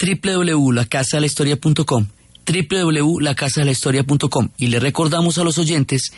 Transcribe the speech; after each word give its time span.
www.lacasadelahistoria.com 0.00 2.06
www.lacasadelahistoria.com 2.46 4.50
y 4.58 4.68
le 4.68 4.80
recordamos 4.80 5.38
a 5.38 5.44
los 5.44 5.58
oyentes 5.58 6.12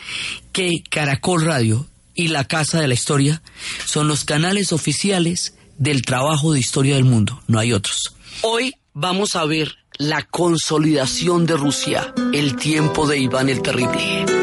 que 0.51 0.83
Caracol 0.89 1.45
Radio 1.45 1.87
y 2.13 2.29
La 2.29 2.43
Casa 2.43 2.81
de 2.81 2.87
la 2.87 2.93
Historia 2.93 3.41
son 3.85 4.07
los 4.07 4.25
canales 4.25 4.73
oficiales 4.73 5.55
del 5.77 6.01
trabajo 6.01 6.53
de 6.53 6.59
historia 6.59 6.95
del 6.95 7.05
mundo, 7.05 7.41
no 7.47 7.59
hay 7.59 7.71
otros. 7.71 8.15
Hoy 8.41 8.73
vamos 8.93 9.35
a 9.35 9.45
ver 9.45 9.75
la 9.97 10.23
consolidación 10.23 11.45
de 11.45 11.55
Rusia, 11.55 12.13
el 12.33 12.55
tiempo 12.55 13.07
de 13.07 13.19
Iván 13.19 13.49
el 13.49 13.61
Terrible. 13.61 14.36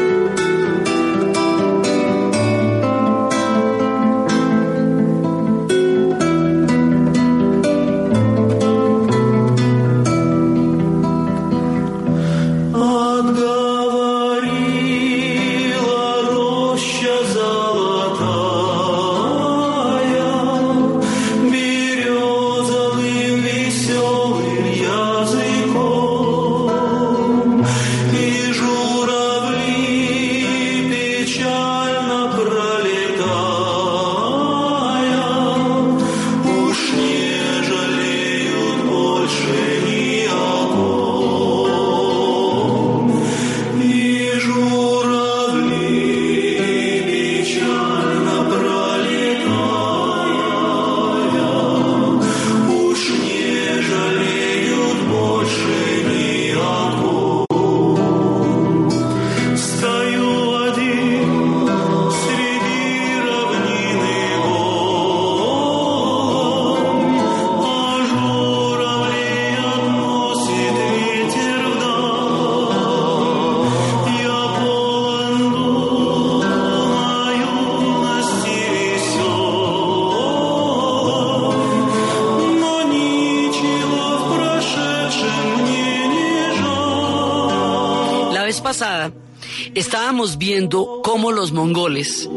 Estábamos 90.15 90.37
viendo 90.37 91.01
cómo 91.03 91.33
los 91.33 91.51
mongoles 91.51 92.29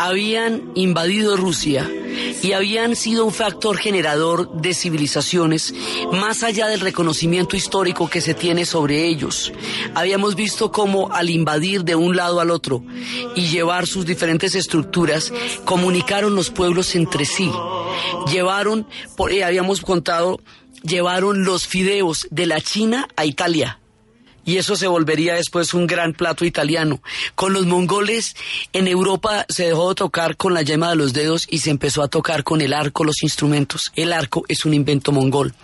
habían 0.00 0.72
invadido 0.74 1.36
Rusia 1.36 1.88
y 2.42 2.50
habían 2.50 2.96
sido 2.96 3.24
un 3.24 3.32
factor 3.32 3.76
generador 3.76 4.50
de 4.60 4.74
civilizaciones 4.74 5.72
más 6.10 6.42
allá 6.42 6.66
del 6.66 6.80
reconocimiento 6.80 7.54
histórico 7.54 8.10
que 8.10 8.20
se 8.20 8.34
tiene 8.34 8.66
sobre 8.66 9.06
ellos. 9.06 9.52
Habíamos 9.94 10.34
visto 10.34 10.72
cómo 10.72 11.12
al 11.12 11.30
invadir 11.30 11.84
de 11.84 11.94
un 11.94 12.16
lado 12.16 12.40
al 12.40 12.50
otro 12.50 12.82
y 13.36 13.46
llevar 13.46 13.86
sus 13.86 14.04
diferentes 14.04 14.56
estructuras, 14.56 15.32
comunicaron 15.64 16.34
los 16.34 16.50
pueblos 16.50 16.92
entre 16.96 17.24
sí. 17.24 17.52
Llevaron, 18.32 18.84
eh, 19.30 19.44
habíamos 19.44 19.80
contado, 19.80 20.40
llevaron 20.82 21.44
los 21.44 21.68
fideos 21.68 22.26
de 22.32 22.46
la 22.46 22.60
China 22.60 23.06
a 23.14 23.24
Italia 23.26 23.78
y 24.44 24.56
eso 24.56 24.76
se 24.76 24.86
volvería 24.86 25.34
después 25.34 25.74
un 25.74 25.86
gran 25.86 26.12
plato 26.12 26.44
italiano. 26.44 27.02
Con 27.34 27.52
los 27.52 27.66
mongoles 27.66 28.34
en 28.72 28.88
Europa 28.88 29.46
se 29.48 29.66
dejó 29.66 29.90
de 29.90 29.94
tocar 29.94 30.36
con 30.36 30.54
la 30.54 30.62
yema 30.62 30.90
de 30.90 30.96
los 30.96 31.12
dedos 31.12 31.46
y 31.48 31.58
se 31.58 31.70
empezó 31.70 32.02
a 32.02 32.08
tocar 32.08 32.44
con 32.44 32.60
el 32.60 32.72
arco 32.72 33.04
los 33.04 33.22
instrumentos. 33.22 33.92
El 33.94 34.12
arco 34.12 34.44
es 34.48 34.64
un 34.64 34.74
invento 34.74 35.12
mongol. 35.12 35.54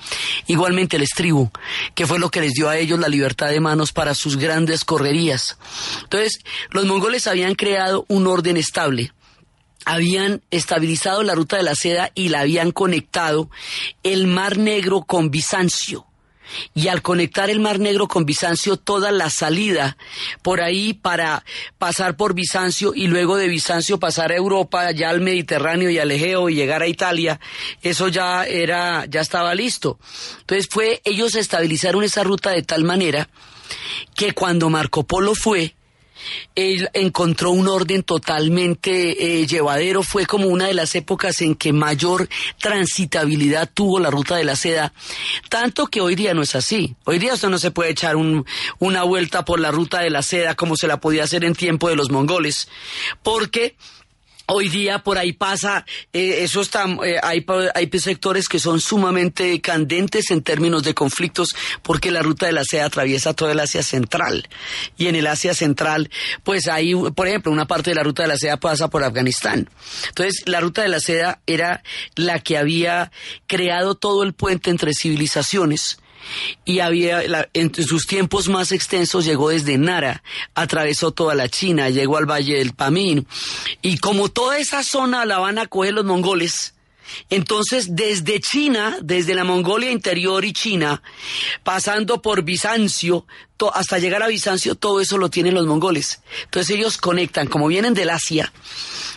Igualmente 0.47 0.97
el 0.97 1.03
estribo, 1.03 1.50
que 1.94 2.06
fue 2.06 2.19
lo 2.19 2.31
que 2.31 2.41
les 2.41 2.53
dio 2.53 2.69
a 2.69 2.77
ellos 2.77 2.99
la 2.99 3.09
libertad 3.09 3.50
de 3.50 3.61
manos 3.61 3.93
para 3.93 4.15
sus 4.15 4.37
grandes 4.37 4.84
correrías. 4.84 5.59
Entonces, 6.03 6.41
los 6.71 6.87
mongoles 6.87 7.27
habían 7.27 7.55
creado 7.55 8.05
un 8.09 8.27
orden 8.27 8.56
estable 8.56 9.12
habían 9.84 10.43
estabilizado 10.50 11.22
la 11.22 11.34
ruta 11.34 11.56
de 11.56 11.62
la 11.62 11.75
seda 11.75 12.10
y 12.15 12.28
la 12.28 12.41
habían 12.41 12.72
conectado 12.72 13.49
el 14.03 14.27
Mar 14.27 14.59
Negro 14.59 15.03
con 15.03 15.31
Bizancio 15.31 16.08
y 16.75 16.88
al 16.88 17.03
conectar 17.03 17.50
el 17.50 17.60
Mar 17.60 17.78
Negro 17.78 18.09
con 18.09 18.25
Bizancio, 18.25 18.76
toda 18.76 19.10
la 19.12 19.31
salida 19.31 19.97
por 20.42 20.60
ahí 20.60 20.94
para 20.94 21.44
pasar 21.78 22.16
por 22.16 22.34
Bizancio 22.34 22.92
y 22.94 23.06
luego 23.06 23.36
de 23.36 23.48
Bizancio 23.48 23.98
pasar 23.98 24.32
a 24.32 24.36
Europa, 24.36 24.91
ya 24.92 25.10
al 25.10 25.20
Mediterráneo 25.20 25.91
y 25.91 25.98
al 25.98 26.10
Egeo 26.10 26.48
y 26.48 26.54
llegar 26.54 26.82
a 26.82 26.88
Italia, 26.88 27.41
eso 27.82 28.09
ya 28.09 28.44
era, 28.44 29.04
ya 29.06 29.20
estaba 29.20 29.54
listo. 29.54 29.98
Entonces 30.41 30.69
fue, 30.70 31.00
ellos 31.04 31.34
estabilizaron 31.34 32.04
esa 32.04 32.22
ruta 32.22 32.50
de 32.50 32.62
tal 32.62 32.84
manera 32.84 33.28
que 34.15 34.32
cuando 34.32 34.70
Marco 34.70 35.04
Polo 35.04 35.34
fue, 35.34 35.75
él 36.55 36.89
encontró 36.93 37.51
un 37.51 37.69
orden 37.69 38.03
totalmente 38.03 39.41
eh, 39.41 39.47
llevadero, 39.47 40.03
fue 40.03 40.27
como 40.27 40.49
una 40.49 40.67
de 40.67 40.75
las 40.75 40.95
épocas 40.95 41.41
en 41.41 41.55
que 41.55 41.73
mayor 41.73 42.29
transitabilidad 42.61 43.71
tuvo 43.73 43.99
la 43.99 44.11
ruta 44.11 44.37
de 44.37 44.45
la 44.45 44.57
seda, 44.57 44.93
tanto 45.49 45.87
que 45.87 46.01
hoy 46.01 46.15
día 46.15 46.34
no 46.34 46.43
es 46.43 46.55
así. 46.55 46.95
Hoy 47.05 47.19
día 47.19 47.34
usted 47.34 47.49
no 47.49 47.59
se 47.59 47.71
puede 47.71 47.91
echar 47.91 48.17
una 48.17 49.03
vuelta 49.03 49.45
por 49.45 49.61
la 49.61 49.71
ruta 49.71 50.01
de 50.01 50.11
la 50.11 50.23
seda 50.23 50.55
como 50.55 50.77
se 50.77 50.87
la 50.87 51.01
podía 51.01 51.25
hacer 51.25 51.45
en 51.45 51.55
tiempo 51.55 51.89
de 51.89 51.97
los 51.97 52.11
mongoles, 52.11 52.69
porque 53.23 53.77
Hoy 54.50 54.70
día 54.70 55.00
por 55.00 55.19
ahí 55.19 55.34
pasa, 55.34 55.84
eh, 56.14 56.38
eso 56.41 56.62
está, 56.62 56.86
eh, 57.04 57.20
hay, 57.22 57.44
hay 57.75 57.91
sectores 57.98 58.48
que 58.48 58.59
son 58.59 58.81
sumamente 58.81 59.60
candentes 59.60 60.31
en 60.31 60.41
términos 60.41 60.82
de 60.84 60.94
conflictos 60.94 61.50
porque 61.82 62.10
la 62.10 62.22
ruta 62.22 62.47
de 62.47 62.53
la 62.53 62.64
seda 62.64 62.86
atraviesa 62.86 63.34
todo 63.34 63.50
el 63.50 63.60
Asia 63.60 63.82
Central. 63.82 64.48
Y 64.97 65.09
en 65.09 65.16
el 65.16 65.26
Asia 65.26 65.53
Central, 65.53 66.10
pues 66.44 66.66
hay, 66.66 66.94
por 66.94 67.28
ejemplo, 67.28 67.53
una 67.53 67.66
parte 67.66 67.91
de 67.91 67.97
la 67.97 68.03
ruta 68.03 68.22
de 68.22 68.28
la 68.28 68.38
seda 68.38 68.56
pasa 68.56 68.88
por 68.88 69.04
Afganistán. 69.04 69.69
Entonces, 70.09 70.42
la 70.47 70.60
ruta 70.60 70.80
de 70.80 70.88
la 70.88 71.00
seda 71.00 71.41
era 71.47 71.82
la 72.15 72.41
que 72.41 72.56
había 72.56 73.12
creado 73.47 73.97
todo 73.97 74.22
el 74.22 74.33
puente 74.33 74.71
entre 74.71 74.94
civilizaciones 74.94 75.98
y 76.65 76.80
había 76.80 77.22
en 77.53 77.75
sus 77.75 78.07
tiempos 78.07 78.48
más 78.48 78.72
extensos 78.72 79.25
llegó 79.25 79.51
desde 79.51 79.78
Nara, 79.78 80.22
atravesó 80.54 81.10
toda 81.10 81.34
la 81.34 81.48
China, 81.48 81.91
llegó 81.91 82.16
al 82.16 82.30
Valle 82.30 82.59
del 82.59 82.75
Pamín 82.75 83.27
y 83.83 83.98
como 83.98 84.28
toda 84.28 84.59
esa 84.59 84.83
zona 84.83 85.25
la 85.25 85.39
van 85.39 85.59
a 85.59 85.66
coger 85.66 85.95
los 85.95 86.04
mongoles, 86.04 86.75
entonces, 87.30 87.95
desde 87.97 88.41
China, 88.41 88.98
desde 89.03 89.34
la 89.34 89.45
Mongolia 89.45 89.91
interior 89.91 90.45
y 90.45 90.53
China, 90.53 91.03
pasando 91.63 92.22
por 92.22 92.42
Bizancio, 92.42 93.27
hasta 93.72 93.98
llegar 93.98 94.22
a 94.22 94.28
Bizancio, 94.28 94.75
todo 94.75 95.01
eso 95.01 95.19
lo 95.19 95.30
tienen 95.30 95.54
los 95.54 95.66
mongoles. 95.66 96.21
Entonces 96.45 96.77
ellos 96.77 96.97
conectan, 96.98 97.47
como 97.47 97.66
vienen 97.66 97.95
del 97.95 98.10
Asia, 98.10 98.53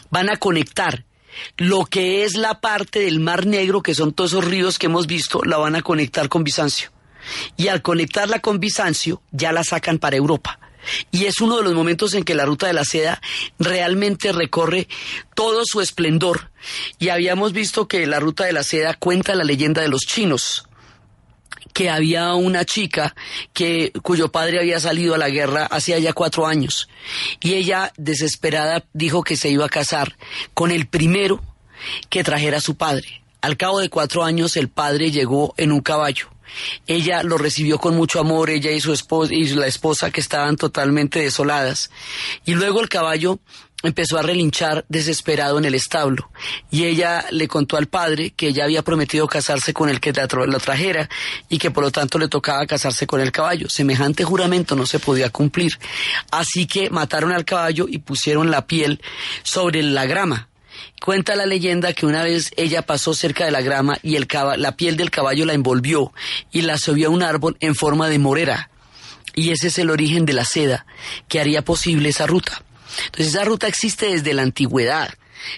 van 0.09 0.29
a 0.29 0.37
conectar 0.37 1.05
lo 1.57 1.85
que 1.85 2.23
es 2.23 2.35
la 2.35 2.59
parte 2.59 2.99
del 2.99 3.19
Mar 3.19 3.45
Negro, 3.45 3.81
que 3.81 3.95
son 3.95 4.13
todos 4.13 4.31
esos 4.31 4.45
ríos 4.45 4.77
que 4.77 4.87
hemos 4.87 5.07
visto, 5.07 5.41
la 5.43 5.57
van 5.57 5.75
a 5.75 5.81
conectar 5.81 6.29
con 6.29 6.43
Bizancio 6.43 6.91
y 7.57 7.67
al 7.67 7.81
conectarla 7.81 8.39
con 8.39 8.59
Bizancio 8.59 9.21
ya 9.31 9.51
la 9.51 9.63
sacan 9.63 9.99
para 9.99 10.17
Europa. 10.17 10.59
Y 11.11 11.25
es 11.25 11.41
uno 11.41 11.57
de 11.57 11.63
los 11.63 11.73
momentos 11.73 12.13
en 12.13 12.23
que 12.23 12.35
la 12.35 12.45
ruta 12.45 12.67
de 12.67 12.73
la 12.73 12.85
seda 12.85 13.21
realmente 13.59 14.31
recorre 14.31 14.87
todo 15.35 15.61
su 15.63 15.81
esplendor. 15.81 16.51
Y 16.99 17.09
habíamos 17.09 17.53
visto 17.53 17.87
que 17.87 18.07
la 18.07 18.19
ruta 18.19 18.45
de 18.45 18.53
la 18.53 18.63
seda 18.63 18.95
cuenta 18.95 19.35
la 19.35 19.43
leyenda 19.43 19.81
de 19.81 19.89
los 19.89 20.01
chinos, 20.01 20.65
que 21.73 21.89
había 21.89 22.33
una 22.33 22.65
chica 22.65 23.15
que 23.53 23.91
cuyo 24.01 24.31
padre 24.31 24.59
había 24.59 24.79
salido 24.79 25.15
a 25.15 25.17
la 25.17 25.29
guerra 25.29 25.65
hacía 25.65 25.99
ya 25.99 26.13
cuatro 26.13 26.45
años 26.45 26.89
y 27.39 27.53
ella 27.53 27.93
desesperada 27.97 28.83
dijo 28.93 29.23
que 29.23 29.37
se 29.37 29.49
iba 29.49 29.65
a 29.65 29.69
casar 29.69 30.17
con 30.53 30.71
el 30.71 30.87
primero 30.87 31.41
que 32.09 32.23
trajera 32.23 32.57
a 32.57 32.61
su 32.61 32.75
padre. 32.75 33.23
Al 33.41 33.57
cabo 33.57 33.79
de 33.79 33.89
cuatro 33.89 34.23
años 34.23 34.55
el 34.57 34.69
padre 34.69 35.11
llegó 35.11 35.53
en 35.57 35.71
un 35.71 35.81
caballo. 35.81 36.29
Ella 36.87 37.23
lo 37.23 37.37
recibió 37.37 37.77
con 37.77 37.95
mucho 37.95 38.19
amor, 38.19 38.49
ella 38.49 38.71
y 38.71 38.81
su 38.81 38.93
esposa 38.93 39.33
y 39.33 39.47
la 39.49 39.67
esposa 39.67 40.11
que 40.11 40.21
estaban 40.21 40.55
totalmente 40.55 41.19
desoladas. 41.19 41.89
Y 42.45 42.53
luego 42.53 42.81
el 42.81 42.89
caballo 42.89 43.39
empezó 43.83 44.17
a 44.17 44.21
relinchar 44.21 44.85
desesperado 44.89 45.57
en 45.57 45.65
el 45.65 45.75
establo 45.75 46.29
y 46.69 46.85
ella 46.85 47.25
le 47.31 47.47
contó 47.47 47.77
al 47.77 47.87
padre 47.87 48.31
que 48.31 48.49
ella 48.49 48.65
había 48.65 48.83
prometido 48.83 49.27
casarse 49.27 49.73
con 49.73 49.89
el 49.89 49.99
que 49.99 50.13
lo 50.13 50.59
trajera 50.59 51.09
y 51.49 51.57
que 51.57 51.71
por 51.71 51.83
lo 51.83 51.91
tanto 51.91 52.19
le 52.19 52.27
tocaba 52.27 52.65
casarse 52.65 53.07
con 53.07 53.21
el 53.21 53.31
caballo. 53.31 53.69
Semejante 53.69 54.23
juramento 54.23 54.75
no 54.75 54.85
se 54.85 54.99
podía 54.99 55.29
cumplir. 55.29 55.71
Así 56.31 56.67
que 56.67 56.89
mataron 56.89 57.31
al 57.31 57.45
caballo 57.45 57.87
y 57.89 57.99
pusieron 57.99 58.51
la 58.51 58.67
piel 58.67 59.01
sobre 59.43 59.81
la 59.81 60.05
grama. 60.05 60.50
Cuenta 61.03 61.35
la 61.35 61.47
leyenda 61.47 61.93
que 61.93 62.05
una 62.05 62.23
vez 62.23 62.51
ella 62.57 62.83
pasó 62.83 63.15
cerca 63.15 63.43
de 63.43 63.49
la 63.49 63.61
grama 63.61 63.97
y 64.03 64.17
el 64.17 64.27
la 64.57 64.75
piel 64.77 64.97
del 64.97 65.09
caballo 65.09 65.47
la 65.47 65.53
envolvió 65.53 66.13
y 66.51 66.61
la 66.61 66.77
subió 66.77 67.07
a 67.07 67.09
un 67.09 67.23
árbol 67.23 67.57
en 67.59 67.73
forma 67.73 68.07
de 68.07 68.19
morera. 68.19 68.69
Y 69.33 69.49
ese 69.49 69.69
es 69.69 69.79
el 69.79 69.89
origen 69.89 70.27
de 70.27 70.33
la 70.33 70.45
seda 70.45 70.85
que 71.27 71.39
haría 71.39 71.63
posible 71.63 72.09
esa 72.09 72.27
ruta. 72.27 72.61
Entonces 73.05 73.33
esa 73.33 73.45
ruta 73.45 73.67
existe 73.67 74.11
desde 74.11 74.35
la 74.35 74.43
antigüedad. 74.43 75.09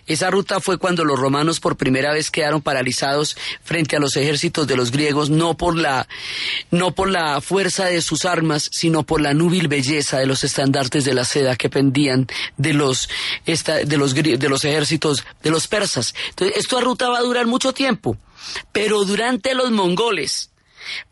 Esa 0.07 0.29
ruta 0.29 0.59
fue 0.59 0.77
cuando 0.77 1.05
los 1.05 1.19
romanos 1.19 1.59
por 1.59 1.77
primera 1.77 2.11
vez 2.13 2.31
quedaron 2.31 2.61
paralizados 2.61 3.37
frente 3.63 3.95
a 3.95 3.99
los 3.99 4.15
ejércitos 4.15 4.67
de 4.67 4.75
los 4.75 4.91
griegos, 4.91 5.29
no 5.29 5.55
por 5.55 5.77
la, 5.77 6.07
no 6.71 6.91
por 6.91 7.09
la 7.09 7.41
fuerza 7.41 7.85
de 7.85 8.01
sus 8.01 8.25
armas, 8.25 8.69
sino 8.71 9.03
por 9.03 9.21
la 9.21 9.33
núbil 9.33 9.67
belleza 9.67 10.19
de 10.19 10.25
los 10.25 10.43
estandartes 10.43 11.05
de 11.05 11.13
la 11.13 11.25
seda 11.25 11.55
que 11.55 11.69
pendían 11.69 12.27
de 12.57 12.73
los, 12.73 13.09
de 13.45 13.97
los, 13.97 14.13
de 14.13 14.49
los 14.49 14.65
ejércitos 14.65 15.23
de 15.41 15.49
los 15.49 15.67
persas. 15.67 16.13
Entonces, 16.29 16.57
esta 16.57 16.79
ruta 16.79 17.09
va 17.09 17.19
a 17.19 17.23
durar 17.23 17.47
mucho 17.47 17.73
tiempo, 17.73 18.17
pero 18.71 19.03
durante 19.05 19.53
los 19.55 19.71
mongoles, 19.71 20.49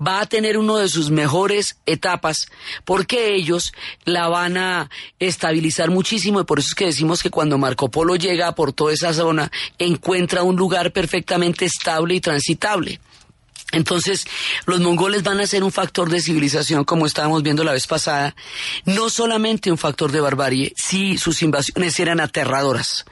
va 0.05 0.21
a 0.21 0.25
tener 0.25 0.57
uno 0.57 0.77
de 0.77 0.89
sus 0.89 1.11
mejores 1.11 1.77
etapas 1.85 2.47
porque 2.85 3.35
ellos 3.35 3.73
la 4.05 4.27
van 4.27 4.57
a 4.57 4.89
estabilizar 5.19 5.89
muchísimo 5.89 6.39
y 6.39 6.43
por 6.43 6.59
eso 6.59 6.69
es 6.69 6.75
que 6.75 6.85
decimos 6.85 7.23
que 7.23 7.29
cuando 7.29 7.57
Marco 7.57 7.89
Polo 7.89 8.15
llega 8.15 8.55
por 8.55 8.73
toda 8.73 8.93
esa 8.93 9.13
zona 9.13 9.51
encuentra 9.77 10.43
un 10.43 10.55
lugar 10.55 10.91
perfectamente 10.91 11.65
estable 11.65 12.15
y 12.15 12.21
transitable. 12.21 12.99
Entonces, 13.71 14.27
los 14.65 14.79
mongoles 14.79 15.23
van 15.23 15.39
a 15.39 15.47
ser 15.47 15.63
un 15.63 15.71
factor 15.71 16.09
de 16.09 16.21
civilización, 16.21 16.83
como 16.83 17.05
estábamos 17.05 17.43
viendo 17.43 17.63
la 17.63 17.73
vez 17.73 17.87
pasada, 17.87 18.35
no 18.85 19.09
solamente 19.09 19.71
un 19.71 19.77
factor 19.77 20.11
de 20.11 20.21
barbarie, 20.21 20.73
sí 20.75 21.17
sus 21.17 21.41
invasiones 21.41 21.99
eran 21.99 22.19
aterradoras. 22.19 23.05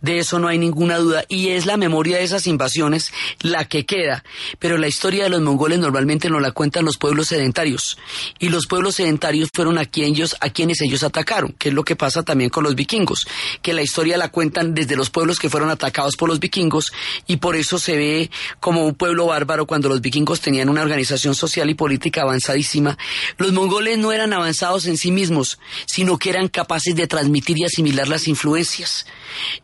De 0.00 0.18
eso 0.18 0.38
no 0.38 0.48
hay 0.48 0.58
ninguna 0.58 0.98
duda, 0.98 1.24
y 1.28 1.48
es 1.48 1.66
la 1.66 1.76
memoria 1.76 2.18
de 2.18 2.24
esas 2.24 2.46
invasiones 2.46 3.12
la 3.40 3.64
que 3.64 3.86
queda. 3.86 4.24
Pero 4.58 4.78
la 4.78 4.88
historia 4.88 5.24
de 5.24 5.30
los 5.30 5.40
mongoles 5.40 5.78
normalmente 5.78 6.30
no 6.30 6.38
la 6.38 6.52
cuentan 6.52 6.84
los 6.84 6.98
pueblos 6.98 7.28
sedentarios, 7.28 7.98
y 8.38 8.48
los 8.48 8.66
pueblos 8.66 8.96
sedentarios 8.96 9.48
fueron 9.52 9.78
a, 9.78 9.88
ellos, 9.94 10.36
a 10.40 10.50
quienes 10.50 10.80
ellos 10.80 11.02
atacaron, 11.02 11.52
que 11.58 11.70
es 11.70 11.74
lo 11.74 11.84
que 11.84 11.96
pasa 11.96 12.22
también 12.22 12.50
con 12.50 12.64
los 12.64 12.74
vikingos, 12.74 13.26
que 13.62 13.72
la 13.72 13.82
historia 13.82 14.16
la 14.16 14.28
cuentan 14.28 14.74
desde 14.74 14.96
los 14.96 15.10
pueblos 15.10 15.38
que 15.38 15.48
fueron 15.48 15.70
atacados 15.70 16.16
por 16.16 16.28
los 16.28 16.40
vikingos, 16.40 16.92
y 17.26 17.36
por 17.36 17.56
eso 17.56 17.78
se 17.78 17.96
ve 17.96 18.30
como 18.60 18.84
un 18.84 18.94
pueblo 18.94 19.26
bárbaro 19.26 19.66
cuando 19.66 19.88
los 19.88 20.00
vikingos 20.04 20.40
tenían 20.40 20.68
una 20.68 20.82
organización 20.82 21.34
social 21.34 21.68
y 21.68 21.74
política 21.74 22.22
avanzadísima, 22.22 22.96
los 23.38 23.52
mongoles 23.52 23.98
no 23.98 24.12
eran 24.12 24.32
avanzados 24.32 24.86
en 24.86 24.96
sí 24.96 25.10
mismos, 25.10 25.58
sino 25.86 26.18
que 26.18 26.30
eran 26.30 26.48
capaces 26.48 26.94
de 26.94 27.08
transmitir 27.08 27.58
y 27.58 27.64
asimilar 27.64 28.06
las 28.06 28.28
influencias. 28.28 29.06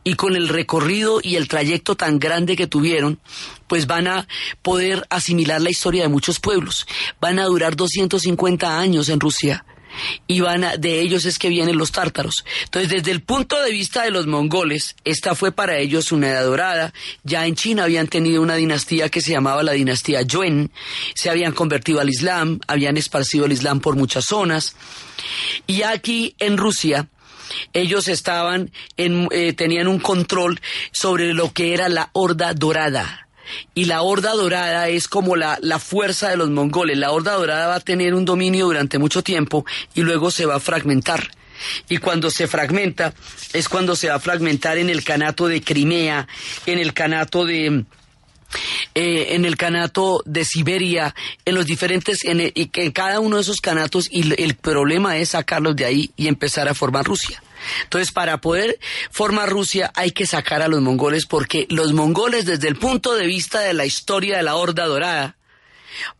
Y 0.02 0.14
con 0.14 0.34
el 0.34 0.48
recorrido 0.48 1.20
y 1.22 1.36
el 1.36 1.46
trayecto 1.46 1.96
tan 1.96 2.18
grande 2.18 2.56
que 2.56 2.66
tuvieron, 2.66 3.20
pues 3.68 3.86
van 3.86 4.08
a 4.08 4.26
poder 4.62 5.06
asimilar 5.10 5.60
la 5.60 5.70
historia 5.70 6.02
de 6.02 6.08
muchos 6.08 6.40
pueblos. 6.40 6.86
Van 7.20 7.38
a 7.38 7.44
durar 7.44 7.76
250 7.76 8.80
años 8.80 9.08
en 9.08 9.20
Rusia 9.20 9.64
y 10.26 10.40
van 10.40 10.64
a, 10.64 10.76
de 10.76 11.00
ellos 11.00 11.24
es 11.24 11.38
que 11.38 11.48
vienen 11.48 11.76
los 11.76 11.92
tártaros. 11.92 12.44
Entonces, 12.64 12.90
desde 12.90 13.10
el 13.10 13.22
punto 13.22 13.60
de 13.60 13.70
vista 13.70 14.02
de 14.02 14.10
los 14.10 14.26
mongoles, 14.26 14.96
esta 15.04 15.34
fue 15.34 15.52
para 15.52 15.78
ellos 15.78 16.12
una 16.12 16.28
edad 16.28 16.44
dorada. 16.44 16.92
Ya 17.24 17.46
en 17.46 17.54
China 17.54 17.84
habían 17.84 18.08
tenido 18.08 18.42
una 18.42 18.54
dinastía 18.54 19.08
que 19.08 19.20
se 19.20 19.32
llamaba 19.32 19.62
la 19.62 19.72
dinastía 19.72 20.22
Yuen, 20.22 20.70
se 21.14 21.30
habían 21.30 21.52
convertido 21.52 22.00
al 22.00 22.08
Islam, 22.08 22.60
habían 22.66 22.96
esparcido 22.96 23.46
el 23.46 23.52
Islam 23.52 23.80
por 23.80 23.96
muchas 23.96 24.24
zonas. 24.24 24.76
Y 25.66 25.82
aquí 25.82 26.34
en 26.38 26.56
Rusia, 26.56 27.08
ellos 27.72 28.08
estaban 28.08 28.70
eh, 28.96 29.52
tenían 29.54 29.88
un 29.88 29.98
control 29.98 30.60
sobre 30.92 31.34
lo 31.34 31.52
que 31.52 31.74
era 31.74 31.88
la 31.88 32.10
horda 32.12 32.54
dorada 32.54 33.26
y 33.74 33.86
la 33.86 34.02
Horda 34.02 34.32
Dorada 34.32 34.88
es 34.88 35.08
como 35.08 35.36
la, 35.36 35.58
la 35.60 35.78
fuerza 35.78 36.28
de 36.28 36.36
los 36.36 36.50
mongoles. 36.50 36.98
La 36.98 37.12
Horda 37.12 37.32
Dorada 37.32 37.68
va 37.68 37.76
a 37.76 37.80
tener 37.80 38.14
un 38.14 38.24
dominio 38.24 38.66
durante 38.66 38.98
mucho 38.98 39.22
tiempo 39.22 39.64
y 39.94 40.02
luego 40.02 40.30
se 40.30 40.46
va 40.46 40.56
a 40.56 40.60
fragmentar. 40.60 41.30
Y 41.88 41.98
cuando 41.98 42.30
se 42.30 42.46
fragmenta, 42.46 43.12
es 43.52 43.68
cuando 43.68 43.94
se 43.96 44.08
va 44.08 44.14
a 44.14 44.20
fragmentar 44.20 44.78
en 44.78 44.88
el 44.88 45.04
canato 45.04 45.46
de 45.46 45.60
Crimea, 45.60 46.26
en 46.66 46.78
el 46.78 46.94
canato 46.94 47.44
de, 47.44 47.84
eh, 48.94 49.26
en 49.30 49.44
el 49.44 49.56
canato 49.56 50.22
de 50.24 50.44
Siberia, 50.44 51.14
en 51.44 51.54
los 51.54 51.66
diferentes, 51.66 52.24
en, 52.24 52.52
en 52.54 52.90
cada 52.92 53.20
uno 53.20 53.36
de 53.36 53.42
esos 53.42 53.60
canatos, 53.60 54.08
y 54.10 54.42
el 54.42 54.54
problema 54.54 55.18
es 55.18 55.30
sacarlos 55.30 55.76
de 55.76 55.84
ahí 55.84 56.10
y 56.16 56.28
empezar 56.28 56.68
a 56.68 56.74
formar 56.74 57.04
Rusia. 57.04 57.42
Entonces, 57.84 58.12
para 58.12 58.40
poder 58.40 58.78
formar 59.10 59.48
Rusia 59.48 59.92
hay 59.94 60.12
que 60.12 60.26
sacar 60.26 60.62
a 60.62 60.68
los 60.68 60.80
mongoles 60.80 61.26
porque 61.26 61.66
los 61.70 61.92
mongoles 61.92 62.46
desde 62.46 62.68
el 62.68 62.76
punto 62.76 63.14
de 63.14 63.26
vista 63.26 63.60
de 63.60 63.74
la 63.74 63.86
historia 63.86 64.36
de 64.36 64.42
la 64.42 64.56
Horda 64.56 64.86
Dorada, 64.86 65.36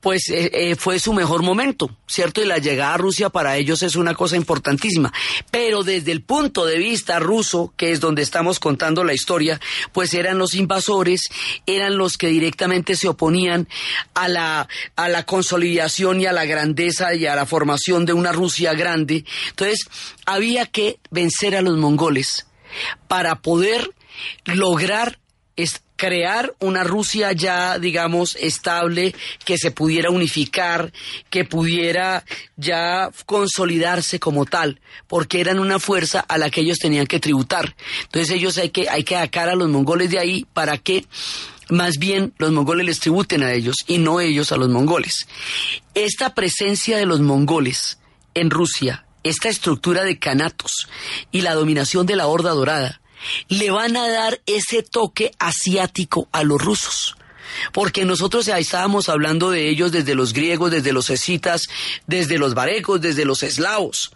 pues 0.00 0.28
eh, 0.30 0.50
eh, 0.52 0.76
fue 0.76 0.98
su 0.98 1.12
mejor 1.12 1.42
momento, 1.42 1.90
¿cierto? 2.06 2.42
Y 2.42 2.46
la 2.46 2.58
llegada 2.58 2.94
a 2.94 2.98
Rusia 2.98 3.30
para 3.30 3.56
ellos 3.56 3.82
es 3.82 3.96
una 3.96 4.14
cosa 4.14 4.36
importantísima. 4.36 5.12
Pero 5.50 5.82
desde 5.82 6.12
el 6.12 6.22
punto 6.22 6.66
de 6.66 6.78
vista 6.78 7.18
ruso, 7.18 7.72
que 7.76 7.92
es 7.92 8.00
donde 8.00 8.22
estamos 8.22 8.60
contando 8.60 9.04
la 9.04 9.14
historia, 9.14 9.60
pues 9.92 10.14
eran 10.14 10.38
los 10.38 10.54
invasores, 10.54 11.22
eran 11.66 11.96
los 11.96 12.18
que 12.18 12.28
directamente 12.28 12.96
se 12.96 13.08
oponían 13.08 13.68
a 14.14 14.28
la, 14.28 14.68
a 14.96 15.08
la 15.08 15.24
consolidación 15.24 16.20
y 16.20 16.26
a 16.26 16.32
la 16.32 16.44
grandeza 16.44 17.14
y 17.14 17.26
a 17.26 17.36
la 17.36 17.46
formación 17.46 18.06
de 18.06 18.12
una 18.12 18.32
Rusia 18.32 18.74
grande. 18.74 19.24
Entonces, 19.50 19.88
había 20.26 20.66
que 20.66 20.98
vencer 21.10 21.56
a 21.56 21.62
los 21.62 21.76
mongoles 21.76 22.46
para 23.08 23.36
poder 23.36 23.90
lograr 24.44 25.18
crear 26.00 26.54
una 26.60 26.82
Rusia 26.82 27.32
ya, 27.32 27.78
digamos, 27.78 28.34
estable, 28.40 29.14
que 29.44 29.58
se 29.58 29.70
pudiera 29.70 30.08
unificar, 30.08 30.94
que 31.28 31.44
pudiera 31.44 32.24
ya 32.56 33.10
consolidarse 33.26 34.18
como 34.18 34.46
tal, 34.46 34.80
porque 35.08 35.42
eran 35.42 35.58
una 35.58 35.78
fuerza 35.78 36.20
a 36.20 36.38
la 36.38 36.48
que 36.48 36.62
ellos 36.62 36.78
tenían 36.78 37.06
que 37.06 37.20
tributar. 37.20 37.76
Entonces 38.04 38.30
ellos 38.30 38.56
hay 38.56 38.70
que, 38.70 38.88
hay 38.88 39.04
que 39.04 39.14
sacar 39.14 39.50
a 39.50 39.54
los 39.54 39.68
mongoles 39.68 40.08
de 40.08 40.18
ahí 40.18 40.46
para 40.54 40.78
que 40.78 41.04
más 41.68 41.98
bien 41.98 42.32
los 42.38 42.50
mongoles 42.50 42.86
les 42.86 43.00
tributen 43.00 43.42
a 43.42 43.52
ellos 43.52 43.76
y 43.86 43.98
no 43.98 44.20
ellos 44.20 44.52
a 44.52 44.56
los 44.56 44.70
mongoles. 44.70 45.26
Esta 45.94 46.34
presencia 46.34 46.96
de 46.96 47.04
los 47.04 47.20
mongoles 47.20 47.98
en 48.32 48.48
Rusia, 48.48 49.04
esta 49.22 49.50
estructura 49.50 50.04
de 50.04 50.18
canatos 50.18 50.88
y 51.30 51.42
la 51.42 51.52
dominación 51.52 52.06
de 52.06 52.16
la 52.16 52.26
Horda 52.26 52.52
Dorada, 52.52 53.02
le 53.48 53.70
van 53.70 53.96
a 53.96 54.08
dar 54.08 54.40
ese 54.46 54.82
toque 54.82 55.32
asiático 55.38 56.28
a 56.32 56.42
los 56.42 56.60
rusos. 56.60 57.16
Porque 57.72 58.04
nosotros 58.04 58.46
ya 58.46 58.58
estábamos 58.58 59.08
hablando 59.08 59.50
de 59.50 59.68
ellos 59.68 59.92
desde 59.92 60.14
los 60.14 60.32
griegos, 60.32 60.70
desde 60.70 60.92
los 60.92 61.10
escitas, 61.10 61.68
desde 62.06 62.38
los 62.38 62.54
varecos, 62.54 63.00
desde 63.00 63.24
los 63.24 63.42
eslavos. 63.42 64.12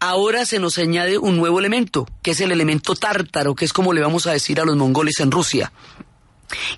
Ahora 0.00 0.44
se 0.44 0.58
nos 0.58 0.76
añade 0.78 1.18
un 1.18 1.36
nuevo 1.36 1.58
elemento, 1.58 2.06
que 2.22 2.32
es 2.32 2.40
el 2.40 2.52
elemento 2.52 2.94
tártaro, 2.94 3.54
que 3.54 3.64
es 3.64 3.72
como 3.72 3.92
le 3.92 4.00
vamos 4.00 4.26
a 4.26 4.32
decir 4.32 4.60
a 4.60 4.64
los 4.64 4.76
mongoles 4.76 5.20
en 5.20 5.30
Rusia 5.30 5.72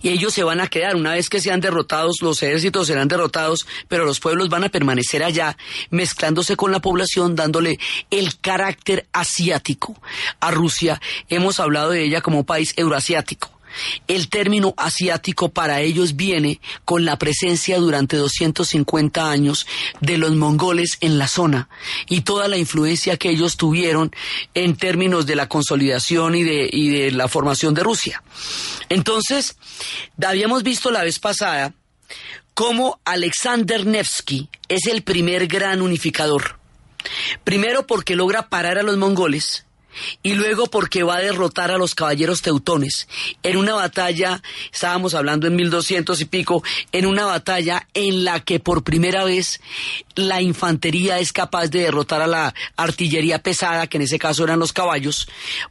y 0.03 0.11
ellos 0.11 0.35
se 0.35 0.45
van 0.45 0.61
a 0.61 0.69
quedar. 0.69 0.97
Una 0.97 1.13
vez 1.13 1.29
que 1.29 1.41
sean 1.41 1.61
derrotados, 1.61 2.17
los 2.21 2.43
ejércitos 2.43 2.87
serán 2.87 3.09
derrotados, 3.09 3.67
pero 3.89 4.05
los 4.05 4.21
pueblos 4.21 4.49
van 4.49 4.65
a 4.65 4.69
permanecer 4.69 5.23
allá, 5.23 5.57
mezclándose 5.91 6.57
con 6.57 6.73
la 6.73 6.81
población, 6.81 7.37
dándole 7.37 7.79
el 8.11 8.39
carácter 8.41 9.07
asiático 9.13 10.01
a 10.41 10.51
Rusia. 10.51 11.01
Hemos 11.29 11.61
hablado 11.61 11.91
de 11.91 12.05
ella 12.05 12.21
como 12.21 12.45
país 12.45 12.75
euroasiático. 12.77 13.60
El 14.09 14.29
término 14.29 14.75
asiático 14.77 15.51
para 15.51 15.81
ellos 15.81 16.17
viene 16.17 16.61
con 16.85 17.05
la 17.05 17.19
presencia 17.19 17.79
durante 17.79 18.17
250 18.17 19.31
años 19.31 19.67
de 20.01 20.19
los 20.19 20.35
mongoles 20.35 20.99
en 21.01 21.19
la 21.19 21.29
zona 21.29 21.69
y 22.09 22.23
toda 22.23 22.49
la 22.49 22.57
influencia 22.57 23.17
que 23.17 23.31
ellos 23.31 23.57
tuvieron 23.57 24.11
en 24.55 24.77
términos 24.77 25.27
de 25.27 25.37
la 25.37 25.49
consolidación 25.49 26.35
y 26.35 26.43
de, 26.43 26.69
y 26.71 26.89
de 26.89 27.11
la 27.13 27.29
formación 27.29 27.75
de 27.75 27.83
Rusia. 27.83 28.23
Entonces, 28.89 29.57
habíamos 30.25 30.63
visto 30.63 30.91
la 30.91 31.05
vez 31.05 31.19
pasada 31.19 31.75
cómo 32.55 33.01
Alexander 33.05 33.87
Nevsky 33.87 34.49
es 34.69 34.87
el 34.87 35.03
primer 35.03 35.47
gran 35.47 35.81
unificador. 35.81 36.59
Primero 37.45 37.87
porque 37.87 38.17
logra 38.17 38.49
parar 38.49 38.79
a 38.79 38.83
los 38.83 38.97
mongoles 38.99 39.65
y 40.23 40.35
luego 40.35 40.67
porque 40.67 41.03
va 41.03 41.17
a 41.17 41.21
derrotar 41.21 41.71
a 41.71 41.79
los 41.79 41.95
caballeros 41.95 42.43
teutones 42.43 43.09
en 43.43 43.57
una 43.57 43.75
batalla, 43.75 44.43
estábamos 44.73 45.15
hablando 45.15 45.47
en 45.47 45.57
1200 45.57 46.21
y 46.21 46.25
pico, 46.25 46.63
en 46.93 47.07
una 47.07 47.27
batalla 47.27 47.89
en 47.95 48.25
la 48.25 48.41
que 48.41 48.61
por 48.61 48.83
primera 48.83 49.25
vez 49.25 49.61
la 50.15 50.41
infantería 50.43 51.19
es 51.19 51.33
capaz 51.33 51.69
de 51.69 51.81
derrotar 51.81 52.23
a 52.23 52.27
la 52.27 52.55
artillería 52.77 53.43
pesada, 53.43 53.87
que 53.87 53.99
en 53.99 54.03
ese 54.03 54.19
caso 54.19 54.45
eran 54.45 54.59
los 54.59 54.73
caballos, 54.73 55.29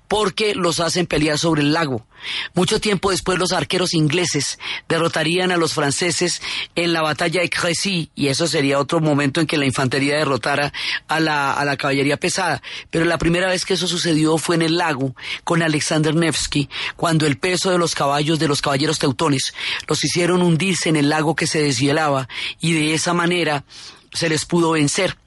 porque 0.08 0.56
los 0.56 0.80
hacen 0.80 1.06
pelear 1.06 1.38
sobre 1.38 1.62
el 1.62 1.74
lago. 1.74 2.06
Mucho 2.54 2.80
tiempo 2.80 3.12
después 3.12 3.40
los 3.40 3.52
arqueros 3.52 3.94
ingleses 3.94 4.60
derrotarían 4.88 5.52
a 5.52 5.58
los 5.58 5.74
franceses 5.74 6.42
en 6.76 6.94
la 6.94 7.02
batalla 7.02 7.42
de 7.42 7.50
Crécy 7.50 8.10
y 8.16 8.28
eso 8.28 8.48
sería 8.48 8.80
otro 8.80 9.00
momento 9.00 9.42
en 9.42 9.48
que 9.48 9.58
la 9.58 9.66
infantería 9.66 10.18
derrotara 10.18 10.74
a 11.08 11.20
la, 11.20 11.54
a 11.54 11.66
la 11.66 11.78
caballería 11.78 12.18
pesada. 12.18 12.62
Pero 12.90 13.06
la 13.06 13.18
primera 13.18 13.48
vez 13.48 13.66
que 13.66 13.76
eso 13.76 13.88
sucedió 13.88 14.38
fue 14.38 14.56
en 14.56 14.62
el 14.62 14.78
lago 14.78 15.16
con 15.44 15.62
Alexander 15.62 16.16
Nevsky, 16.16 16.70
cuando 16.96 17.26
el 17.26 17.38
peso 17.38 17.72
de 17.72 17.78
los 17.78 17.96
caballos 17.96 18.40
de 18.40 18.48
los 18.48 18.62
caballeros 18.62 19.00
teutones 19.00 19.54
los 19.88 20.04
hicieron 20.04 20.42
hundirse 20.42 20.90
en 20.90 20.96
el 20.96 21.10
lago 21.10 21.36
que 21.36 21.48
se 21.48 21.62
deshielaba 21.62 22.28
y 22.60 22.74
de 22.74 22.94
esa 22.94 23.14
manera 23.14 23.64
se 24.14 24.30
les 24.30 24.46
pudo 24.46 24.72
vencer. 24.72 25.18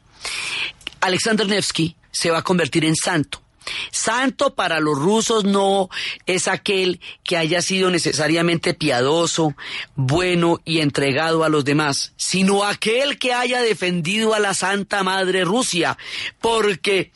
Alexander 1.00 1.46
Nevsky 1.46 1.96
se 2.10 2.30
va 2.30 2.38
a 2.38 2.42
convertir 2.42 2.84
en 2.84 2.94
santo 2.94 3.42
Santo 3.90 4.54
para 4.54 4.80
los 4.80 4.98
rusos 4.98 5.44
no 5.44 5.88
es 6.26 6.48
aquel 6.48 7.00
que 7.22 7.36
haya 7.36 7.62
sido 7.62 7.90
necesariamente 7.90 8.74
piadoso, 8.74 9.54
bueno 9.94 10.60
y 10.64 10.80
entregado 10.80 11.44
a 11.44 11.48
los 11.48 11.64
demás, 11.64 12.12
sino 12.16 12.64
aquel 12.64 13.18
que 13.18 13.32
haya 13.32 13.60
defendido 13.60 14.34
a 14.34 14.40
la 14.40 14.54
Santa 14.54 15.02
Madre 15.02 15.44
Rusia, 15.44 15.96
porque 16.40 17.12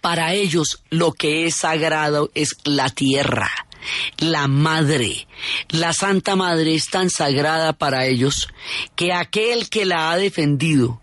para 0.00 0.32
ellos 0.32 0.82
lo 0.90 1.12
que 1.12 1.46
es 1.46 1.56
sagrado 1.56 2.30
es 2.34 2.56
la 2.64 2.88
tierra. 2.88 3.50
La 4.18 4.48
madre, 4.48 5.28
la 5.68 5.92
Santa 5.92 6.36
Madre 6.36 6.74
es 6.74 6.88
tan 6.90 7.10
sagrada 7.10 7.72
para 7.72 8.06
ellos 8.06 8.48
que 8.96 9.12
aquel 9.12 9.70
que 9.70 9.86
la 9.86 10.10
ha 10.10 10.16
defendido, 10.16 11.00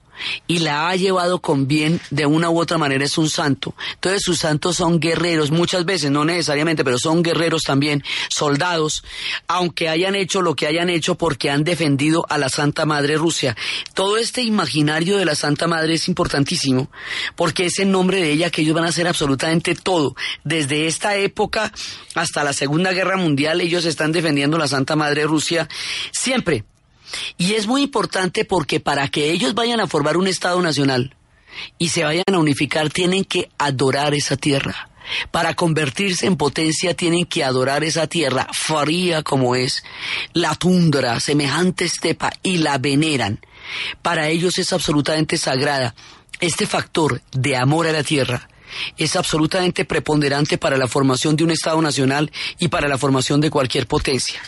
y 0.48 0.60
la 0.60 0.90
ha 0.90 0.96
llevado 0.96 1.40
con 1.40 1.68
bien 1.68 2.00
de 2.10 2.26
una 2.26 2.50
u 2.50 2.60
otra 2.60 2.78
manera 2.78 3.06
es 3.06 3.18
un 3.18 3.30
santo. 3.30 3.76
Entonces 3.96 4.22
sus 4.24 4.40
santos 4.40 4.78
son 4.78 5.00
guerreros, 5.00 5.52
muchas 5.52 5.86
veces, 5.86 6.12
no 6.12 6.26
necesariamente, 6.26 6.84
pero 6.84 6.98
son 6.98 7.24
guerreros 7.24 7.64
también, 7.64 8.04
soldados, 8.30 9.04
aunque 9.48 9.90
hayan 9.90 10.16
hecho 10.16 10.42
lo 10.42 10.56
que 10.56 10.68
hayan 10.68 10.90
hecho 10.90 11.16
porque 11.16 11.50
han 11.50 11.64
defendido 11.64 12.26
a 12.30 12.38
la 12.38 12.50
Santa 12.50 12.86
Madre 12.86 13.18
Rusia. 13.18 13.56
Todo 13.94 14.18
este 14.18 14.42
imaginario 14.42 15.18
de 15.18 15.26
la 15.26 15.36
Santa 15.36 15.68
Madre 15.68 15.96
es 15.96 16.08
importantísimo, 16.08 16.90
porque 17.36 17.66
es 17.66 17.80
en 17.80 17.92
nombre 17.92 18.22
de 18.22 18.32
ella 18.32 18.50
que 18.50 18.62
ellos 18.62 18.76
van 18.76 18.86
a 18.86 18.90
hacer 18.90 19.08
absolutamente 19.08 19.76
todo. 19.76 20.16
Desde 20.44 20.88
esta 20.88 21.16
época 21.16 21.72
hasta 22.14 22.44
la 22.44 22.54
Segunda 22.54 22.92
Guerra 22.92 23.18
Mundial 23.18 23.62
ellos 23.62 23.86
están 23.86 24.12
defendiendo 24.12 24.58
a 24.58 24.62
la 24.62 24.68
Santa 24.68 24.96
Madre 24.96 25.24
Rusia 25.24 25.68
siempre 26.12 26.64
y 27.38 27.54
es 27.54 27.68
muy 27.68 27.84
importante 27.84 28.46
porque 28.46 28.80
para 28.80 29.08
que 29.08 29.32
ellos 29.32 29.54
vayan 29.54 29.80
a 29.80 29.88
formar 29.88 30.18
un 30.18 30.28
Estado 30.28 30.62
nacional 30.62 31.16
y 31.78 31.90
se 31.90 32.04
vayan 32.04 32.24
a 32.34 32.40
unificar, 32.40 32.90
tienen 32.90 33.24
que 33.24 33.50
adorar 33.58 34.14
esa 34.14 34.38
tierra. 34.38 34.90
Para 35.32 35.54
convertirse 35.54 36.26
en 36.26 36.36
potencia 36.36 36.96
tienen 36.96 37.26
que 37.26 37.44
adorar 37.44 37.84
esa 37.84 38.08
tierra 38.08 38.48
fría 38.52 39.22
como 39.22 39.56
es, 39.56 39.84
la 40.34 40.56
tundra, 40.56 41.20
semejante 41.20 41.86
estepa, 41.86 42.32
y 42.42 42.58
la 42.58 42.78
veneran. 42.80 43.40
Para 44.02 44.30
ellos 44.30 44.58
es 44.58 44.74
absolutamente 44.74 45.38
sagrada. 45.38 45.96
Este 46.40 46.66
factor 46.66 47.22
de 47.32 47.56
amor 47.56 47.88
a 47.88 47.92
la 47.92 48.04
tierra 48.04 48.50
es 48.98 49.16
absolutamente 49.16 49.86
preponderante 49.86 50.58
para 50.58 50.78
la 50.78 50.88
formación 50.88 51.36
de 51.36 51.44
un 51.44 51.52
Estado 51.52 51.82
nacional 51.82 52.32
y 52.60 52.68
para 52.68 52.88
la 52.88 52.98
formación 52.98 53.42
de 53.42 53.50
cualquier 53.50 53.88
potencia. 53.88 54.42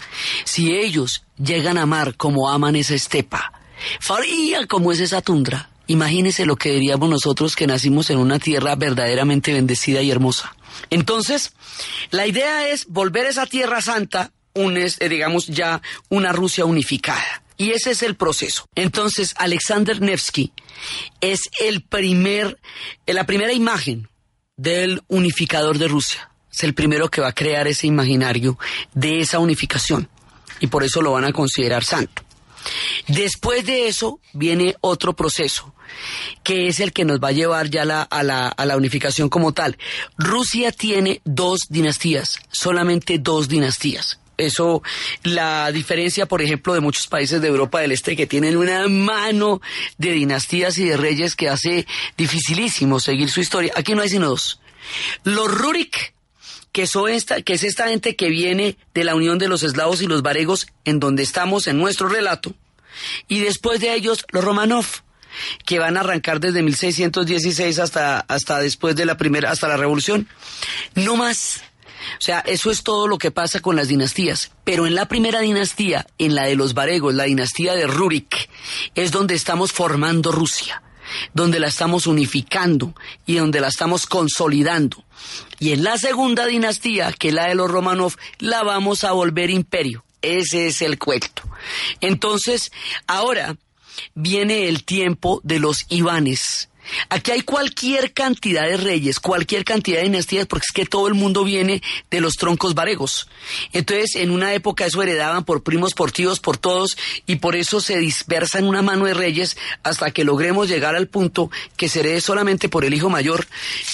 Si 0.44 0.76
ellos 0.76 1.24
llegan 1.38 1.78
a 1.78 1.84
amar 1.84 2.16
como 2.16 2.50
aman 2.50 2.76
esa 2.76 2.96
estepa, 2.96 3.54
faría 4.00 4.68
como 4.68 4.92
es 4.92 5.00
esa 5.00 5.22
tundra, 5.22 5.70
imagínese 5.88 6.46
lo 6.46 6.56
que 6.56 6.72
diríamos 6.72 7.10
nosotros 7.10 7.56
que 7.56 7.68
nacimos 7.68 8.10
en 8.10 8.20
una 8.20 8.40
tierra 8.40 8.76
verdaderamente 8.76 9.54
bendecida 9.54 10.02
y 10.02 10.12
hermosa. 10.12 10.56
Entonces, 10.90 11.54
la 12.12 12.28
idea 12.28 12.70
es 12.70 12.88
volver 12.88 13.26
esa 13.26 13.46
tierra 13.46 13.82
santa, 13.82 14.32
eh, 14.56 15.10
digamos 15.10 15.48
ya 15.48 15.82
una 16.10 16.32
Rusia 16.32 16.66
unificada. 16.66 17.44
Y 17.58 17.72
ese 17.72 17.92
es 17.92 18.04
el 18.04 18.16
proceso. 18.16 18.70
Entonces, 18.76 19.34
Alexander 19.38 20.00
Nevsky 20.00 20.54
es 21.22 21.42
el 21.60 21.82
primer, 21.82 22.60
la 23.08 23.26
primera 23.26 23.52
imagen 23.52 24.08
del 24.56 25.02
unificador 25.08 25.78
de 25.80 25.88
Rusia. 25.88 26.30
Es 26.52 26.64
el 26.64 26.74
primero 26.74 27.10
que 27.10 27.22
va 27.22 27.30
a 27.30 27.36
crear 27.36 27.68
ese 27.68 27.88
imaginario 27.88 28.58
de 28.94 29.20
esa 29.20 29.40
unificación. 29.40 30.08
Y 30.60 30.68
por 30.68 30.84
eso 30.84 31.02
lo 31.02 31.12
van 31.12 31.26
a 31.26 31.34
considerar 31.34 31.84
santo. 31.84 32.24
Después 33.08 33.66
de 33.66 33.88
eso 33.88 34.20
viene 34.34 34.76
otro 34.82 35.16
proceso, 35.16 35.74
que 36.44 36.68
es 36.68 36.80
el 36.80 36.92
que 36.92 37.06
nos 37.06 37.20
va 37.20 37.30
a 37.30 37.34
llevar 37.34 37.70
ya 37.70 37.84
a, 37.84 38.24
la, 38.24 38.48
a 38.48 38.66
la 38.66 38.78
unificación 38.78 39.30
como 39.30 39.54
tal. 39.54 39.78
Rusia 40.18 40.72
tiene 40.72 41.22
dos 41.24 41.62
dinastías, 41.70 42.40
solamente 42.52 43.20
dos 43.20 43.48
dinastías. 43.48 44.20
Eso, 44.38 44.84
la 45.24 45.72
diferencia, 45.72 46.28
por 46.28 46.42
ejemplo, 46.42 46.74
de 46.74 46.80
muchos 46.80 47.08
países 47.08 47.42
de 47.42 47.48
Europa 47.48 47.80
del 47.80 47.92
Este 47.92 48.16
que 48.16 48.28
tienen 48.28 48.56
una 48.56 48.88
mano 48.88 49.62
de 49.98 50.12
dinastías 50.12 50.78
y 50.78 50.86
de 50.86 50.98
reyes 50.98 51.36
que 51.36 51.50
hace 51.50 51.88
dificilísimo 52.18 53.00
seguir 53.00 53.30
su 53.32 53.42
historia. 53.42 53.74
Aquí 53.76 53.96
no 53.96 54.02
hay 54.02 54.10
sino 54.10 54.30
dos. 54.30 54.60
Los 55.24 55.52
Rurik, 55.52 56.14
que, 56.72 56.86
son 56.86 57.10
esta, 57.10 57.42
que 57.42 57.54
es 57.54 57.64
esta 57.64 57.90
gente 57.90 58.16
que 58.16 58.30
viene 58.30 58.78
de 58.94 59.04
la 59.04 59.16
unión 59.16 59.40
de 59.40 59.48
los 59.48 59.64
eslavos 59.64 60.02
y 60.02 60.08
los 60.08 60.22
varegos, 60.22 60.68
en 60.86 61.00
donde 61.00 61.24
estamos 61.24 61.68
en 61.68 61.78
nuestro 61.78 62.08
relato. 62.08 62.54
Y 63.28 63.40
después 63.40 63.80
de 63.80 63.94
ellos, 63.94 64.26
los 64.32 64.44
Romanov 64.44 64.86
que 65.66 65.80
van 65.80 65.98
a 65.98 66.02
arrancar 66.02 66.40
desde 66.40 66.64
1616 66.64 67.80
hasta, 67.80 68.20
hasta 68.22 68.60
después 68.60 68.96
de 68.96 69.06
la 69.06 69.18
primera, 69.18 69.52
hasta 69.52 69.68
la 69.68 69.78
revolución. 69.78 70.28
No 70.96 71.16
más. 71.16 71.62
O 72.18 72.22
sea, 72.22 72.40
eso 72.40 72.72
es 72.72 72.84
todo 72.84 73.08
lo 73.08 73.18
que 73.18 73.32
pasa 73.32 73.60
con 73.60 73.76
las 73.76 73.88
dinastías. 73.88 74.52
Pero 74.64 74.88
en 74.88 74.96
la 74.96 75.08
primera 75.08 75.40
dinastía, 75.40 76.06
en 76.18 76.36
la 76.36 76.44
de 76.44 76.56
los 76.56 76.74
varegos, 76.74 77.14
la 77.14 77.26
dinastía 77.26 77.74
de 77.76 77.88
Rurik, 77.88 78.50
es 78.96 79.12
donde 79.12 79.36
estamos 79.36 79.72
formando 79.72 80.32
Rusia, 80.32 80.82
donde 81.34 81.60
la 81.60 81.68
estamos 81.68 82.08
unificando 82.08 82.94
y 83.26 83.36
donde 83.36 83.62
la 83.62 83.68
estamos 83.68 84.06
consolidando. 84.06 85.04
Y 85.60 85.72
en 85.72 85.84
la 85.84 85.98
segunda 85.98 86.46
dinastía, 86.46 87.12
que 87.14 87.30
es 87.30 87.34
la 87.34 87.48
de 87.48 87.56
los 87.56 87.70
Romanov, 87.70 88.16
la 88.40 88.64
vamos 88.64 89.04
a 89.04 89.12
volver 89.12 89.50
imperio. 89.50 90.04
Ese 90.22 90.68
es 90.68 90.82
el 90.82 90.98
cuento. 90.98 91.44
Entonces, 92.02 92.72
ahora 93.06 93.56
viene 94.14 94.68
el 94.68 94.84
tiempo 94.84 95.42
de 95.44 95.60
los 95.60 95.86
Ivanes 95.90 96.70
Aquí 97.10 97.32
hay 97.32 97.42
cualquier 97.42 98.14
cantidad 98.14 98.64
de 98.64 98.78
reyes, 98.78 99.20
cualquier 99.20 99.64
cantidad 99.64 99.98
de 99.98 100.06
dinastías, 100.06 100.46
porque 100.46 100.66
es 100.70 100.74
que 100.74 100.86
todo 100.86 101.08
el 101.08 101.14
mundo 101.14 101.44
viene 101.44 101.82
de 102.10 102.22
los 102.22 102.34
troncos 102.34 102.74
varegos. 102.74 103.28
Entonces, 103.74 104.16
en 104.16 104.32
una 104.32 104.54
época 104.54 104.86
eso 104.86 105.02
heredaban 105.02 105.44
por 105.44 105.64
primos, 105.64 105.94
por 105.94 106.12
tíos, 106.12 106.40
por 106.40 106.58
todos, 106.58 106.98
y 107.26 107.38
por 107.38 107.56
eso 107.56 107.82
se 107.82 107.98
dispersa 107.98 108.60
en 108.60 108.66
una 108.66 108.82
mano 108.82 109.06
de 109.06 109.14
reyes 109.14 109.58
hasta 109.84 110.12
que 110.12 110.24
logremos 110.24 110.68
llegar 110.68 110.96
al 110.96 111.08
punto 111.08 111.52
que 111.76 111.90
se 111.90 112.00
herede 112.02 112.22
solamente 112.22 112.70
por 112.70 112.86
el 112.86 112.94
hijo 112.94 113.10
mayor, 113.10 113.48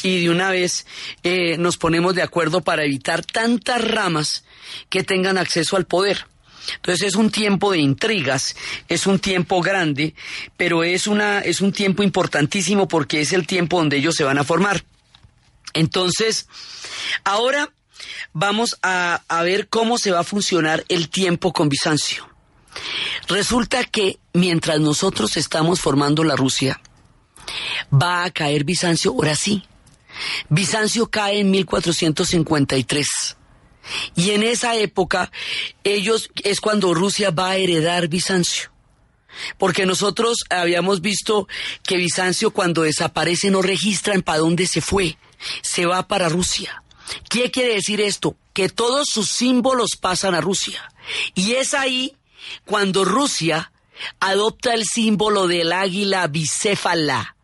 y 0.04 0.22
de 0.22 0.30
una 0.30 0.50
vez 0.50 0.86
eh, 1.24 1.58
nos 1.58 1.78
ponemos 1.78 2.16
de 2.16 2.22
acuerdo 2.22 2.62
para 2.62 2.84
evitar 2.84 3.26
tantas 3.26 3.82
ramas 3.82 4.44
que 4.90 5.04
tengan 5.04 5.38
acceso 5.38 5.76
al 5.76 5.86
poder. 5.86 6.33
Entonces 6.76 7.08
es 7.08 7.16
un 7.16 7.30
tiempo 7.30 7.72
de 7.72 7.80
intrigas, 7.80 8.56
es 8.88 9.08
un 9.08 9.20
tiempo 9.20 9.62
grande, 9.62 10.16
pero 10.58 10.84
es, 10.84 11.08
una, 11.08 11.40
es 11.40 11.62
un 11.62 11.72
tiempo 11.72 12.04
importantísimo 12.04 12.88
porque 12.88 13.22
es 13.22 13.34
el 13.34 13.48
tiempo 13.48 13.78
donde 13.78 13.98
ellos 13.98 14.16
se 14.16 14.24
van 14.24 14.38
a 14.38 14.44
formar. 14.44 14.84
Entonces, 15.74 16.48
ahora 17.24 17.72
vamos 18.34 18.78
a, 18.82 19.22
a 19.28 19.44
ver 19.44 19.68
cómo 19.68 19.98
se 19.98 20.12
va 20.12 20.20
a 20.20 20.26
funcionar 20.26 20.86
el 20.90 21.10
tiempo 21.10 21.52
con 21.54 21.70
Bizancio. 21.70 22.30
Resulta 23.28 23.84
que 23.84 24.20
mientras 24.34 24.80
nosotros 24.80 25.38
estamos 25.38 25.80
formando 25.80 26.24
la 26.24 26.36
Rusia, 26.36 26.82
va 27.92 28.24
a 28.24 28.32
caer 28.32 28.64
Bizancio, 28.64 29.12
ahora 29.12 29.36
sí. 29.36 29.64
Bizancio 30.50 31.10
cae 31.10 31.40
en 31.40 31.52
1453. 31.52 33.38
Y 34.16 34.32
en 34.32 34.44
esa 34.44 34.76
época, 34.76 35.32
ellos 35.84 36.30
es 36.44 36.62
cuando 36.62 36.94
Rusia 36.94 37.32
va 37.32 37.52
a 37.52 37.58
heredar 37.58 38.08
Bizancio. 38.08 38.72
Porque 39.58 39.86
nosotros 39.86 40.38
habíamos 40.50 41.02
visto 41.02 41.48
que 41.84 41.98
Bizancio 41.98 42.52
cuando 42.52 42.84
desaparece 42.84 43.50
no 43.50 43.62
registran 43.62 44.22
para 44.22 44.40
dónde 44.40 44.68
se 44.68 44.82
fue, 44.82 45.18
se 45.62 45.86
va 45.86 46.08
para 46.08 46.30
Rusia. 46.30 46.84
¿Qué 47.30 47.52
quiere 47.52 47.76
decir 47.76 48.00
esto? 48.00 48.36
Que 48.54 48.70
todos 48.70 49.10
sus 49.10 49.30
símbolos 49.30 49.92
pasan 50.00 50.36
a 50.36 50.42
Rusia. 50.42 50.92
Y 51.36 51.54
es 51.54 51.74
ahí 51.74 52.16
cuando 52.66 53.06
Rusia 53.06 53.72
adopta 54.20 54.74
el 54.74 54.86
símbolo 54.86 55.48
del 55.48 55.72
águila 55.72 56.28
bicéfala, 56.28 57.36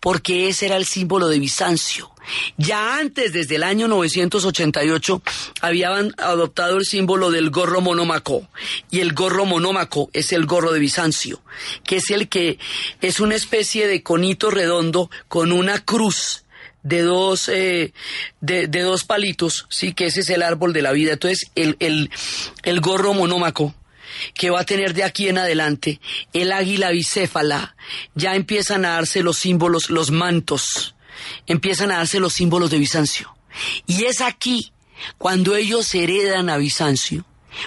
porque 0.00 0.48
ese 0.48 0.66
era 0.66 0.76
el 0.76 0.86
símbolo 0.86 1.28
de 1.28 1.38
Bizancio. 1.38 2.10
Ya 2.56 2.98
antes, 2.98 3.32
desde 3.32 3.56
el 3.56 3.62
año 3.62 3.88
988, 3.88 5.22
habían 5.60 6.14
adoptado 6.18 6.76
el 6.76 6.84
símbolo 6.84 7.30
del 7.30 7.50
gorro 7.50 7.80
monómaco. 7.80 8.48
Y 8.90 9.00
el 9.00 9.12
gorro 9.12 9.46
monómaco 9.46 10.10
es 10.12 10.32
el 10.32 10.46
gorro 10.46 10.72
de 10.72 10.80
Bizancio, 10.80 11.40
que 11.84 11.96
es 11.96 12.10
el 12.10 12.28
que 12.28 12.58
es 13.00 13.20
una 13.20 13.34
especie 13.34 13.86
de 13.86 14.02
conito 14.02 14.50
redondo 14.50 15.10
con 15.28 15.52
una 15.52 15.84
cruz 15.84 16.44
de 16.82 17.02
dos, 17.02 17.48
eh, 17.48 17.92
de, 18.40 18.66
dos 18.66 19.04
palitos, 19.04 19.66
sí, 19.68 19.92
que 19.92 20.06
ese 20.06 20.20
es 20.20 20.30
el 20.30 20.42
árbol 20.42 20.72
de 20.72 20.82
la 20.82 20.92
vida. 20.92 21.12
Entonces, 21.12 21.50
el, 21.54 21.76
el, 21.80 22.10
el 22.62 22.80
gorro 22.80 23.14
monómaco 23.14 23.74
que 24.34 24.50
va 24.50 24.60
a 24.60 24.66
tener 24.66 24.94
de 24.94 25.04
aquí 25.04 25.28
en 25.28 25.38
adelante 25.38 26.00
el 26.32 26.52
águila 26.52 26.90
bicéfala, 26.90 27.76
ya 28.14 28.34
empiezan 28.34 28.84
a 28.84 28.90
darse 28.90 29.22
los 29.22 29.38
símbolos, 29.38 29.90
los 29.90 30.10
mantos, 30.10 30.94
empiezan 31.46 31.90
a 31.90 31.98
darse 31.98 32.20
los 32.20 32.32
símbolos 32.32 32.70
de 32.70 32.78
Bizancio. 32.78 33.34
Y 33.86 34.04
es 34.04 34.20
aquí, 34.20 34.72
cuando 35.16 35.56
ellos 35.56 35.94
heredan 35.94 36.50
a 36.50 36.56
Bizancio, 36.56 37.24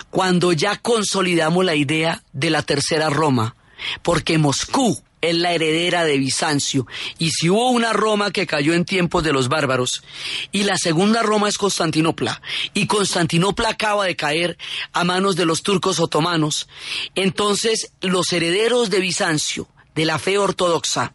cuando 0.10 0.54
ya 0.54 0.78
consolidamos 0.78 1.66
la 1.66 1.76
idea 1.76 2.24
de 2.34 2.50
la 2.50 2.62
tercera 2.62 3.10
Roma, 3.10 3.56
porque 4.04 4.38
Moscú 4.38 5.02
es 5.22 5.36
la 5.36 5.54
heredera 5.54 6.04
de 6.04 6.18
Bizancio. 6.18 6.88
Y 7.18 7.32
si 7.32 7.50
hubo 7.50 7.70
una 7.70 7.94
Roma 7.94 8.32
que 8.32 8.48
cayó 8.48 8.74
en 8.74 8.86
tiempos 8.86 9.24
de 9.24 9.34
los 9.34 9.48
bárbaros, 9.48 10.04
y 10.52 10.64
la 10.64 10.78
segunda 10.78 11.22
Roma 11.22 11.48
es 11.48 11.58
Constantinopla, 11.58 12.42
y 12.74 12.88
Constantinopla 12.88 13.70
acaba 13.70 14.06
de 14.06 14.16
caer 14.16 14.58
a 14.94 15.04
manos 15.04 15.36
de 15.36 15.46
los 15.46 15.64
turcos 15.64 16.00
otomanos, 16.00 16.68
entonces 17.16 17.94
los 18.02 18.32
herederos 18.34 18.90
de 18.90 19.00
Bizancio, 19.00 19.68
de 19.96 20.06
la 20.06 20.20
fe 20.20 20.38
ortodoxa, 20.38 21.14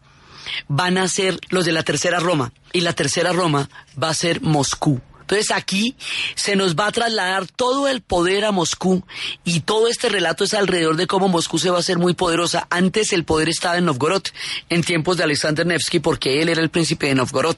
van 0.69 0.97
a 0.99 1.09
ser 1.09 1.41
los 1.49 1.65
de 1.65 1.73
la 1.73 1.83
tercera 1.83 2.21
Roma, 2.21 2.53
y 2.73 2.81
la 2.81 2.93
tercera 2.93 3.33
Roma 3.33 3.69
va 4.01 4.11
a 4.11 4.15
ser 4.15 4.41
Moscú. 4.41 5.01
Entonces 5.27 5.51
aquí 5.51 5.97
se 6.37 6.55
nos 6.55 6.77
va 6.77 6.87
a 6.87 6.93
trasladar 6.93 7.49
todo 7.49 7.89
el 7.89 8.01
poder 8.01 8.45
a 8.45 8.53
Moscú 8.53 9.05
y 9.45 9.59
todo 9.61 9.89
este 9.89 10.09
relato 10.09 10.45
es 10.45 10.55
alrededor 10.55 10.95
de 10.95 11.09
cómo 11.09 11.27
Moscú 11.27 11.59
se 11.59 11.69
va 11.69 11.79
a 11.79 11.81
hacer 11.81 11.99
muy 11.99 12.15
poderosa. 12.15 12.69
Antes 12.71 13.13
el 13.13 13.25
poder 13.25 13.49
estaba 13.49 13.77
en 13.77 13.87
Novgorod, 13.87 14.23
en 14.69 14.85
tiempos 14.85 15.17
de 15.17 15.25
Alexander 15.25 15.67
Nevsky, 15.67 15.99
porque 15.99 16.41
él 16.41 16.49
era 16.49 16.63
el 16.63 16.71
príncipe 16.71 17.09
de 17.09 17.17
Novgorod. 17.17 17.57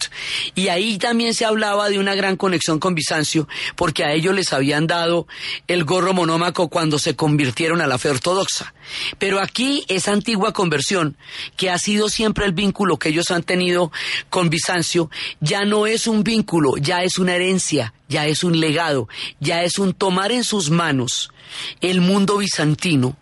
Y 0.54 0.68
ahí 0.68 0.96
también 0.96 1.34
se 1.34 1.44
hablaba 1.44 1.90
de 1.90 1.98
una 1.98 2.14
gran 2.14 2.38
conexión 2.38 2.78
con 2.78 2.94
Bizancio, 2.94 3.46
porque 3.76 4.02
a 4.02 4.14
ellos 4.14 4.34
les 4.34 4.54
habían 4.54 4.86
dado 4.86 5.26
el 5.66 5.84
gorro 5.84 6.14
monómaco 6.14 6.68
cuando 6.68 6.98
se 6.98 7.16
convirtieron 7.16 7.82
a 7.82 7.86
la 7.86 7.98
fe 7.98 8.08
ortodoxa. 8.08 8.72
Pero 9.18 9.40
aquí 9.40 9.84
esa 9.88 10.12
antigua 10.12 10.54
conversión, 10.54 11.18
que 11.58 11.68
ha 11.68 11.76
sido 11.76 12.08
siempre 12.08 12.46
el 12.46 12.52
vínculo 12.52 12.98
que 12.98 13.10
ellos 13.10 13.30
han 13.30 13.42
tenido 13.42 13.92
con 14.30 14.48
Bizancio, 14.48 15.10
ya 15.40 15.66
no 15.66 15.86
es 15.86 16.06
un 16.06 16.24
vínculo, 16.24 16.78
ya 16.78 17.02
es 17.02 17.18
una 17.18 17.34
herencia 17.34 17.57
ya 18.08 18.26
es 18.26 18.44
un 18.44 18.60
legado, 18.60 19.08
ya 19.40 19.62
es 19.62 19.78
un 19.78 19.92
tomar 19.92 20.32
en 20.32 20.44
sus 20.44 20.70
manos 20.70 21.30
el 21.80 22.00
mundo 22.00 22.38
bizantino, 22.38 23.16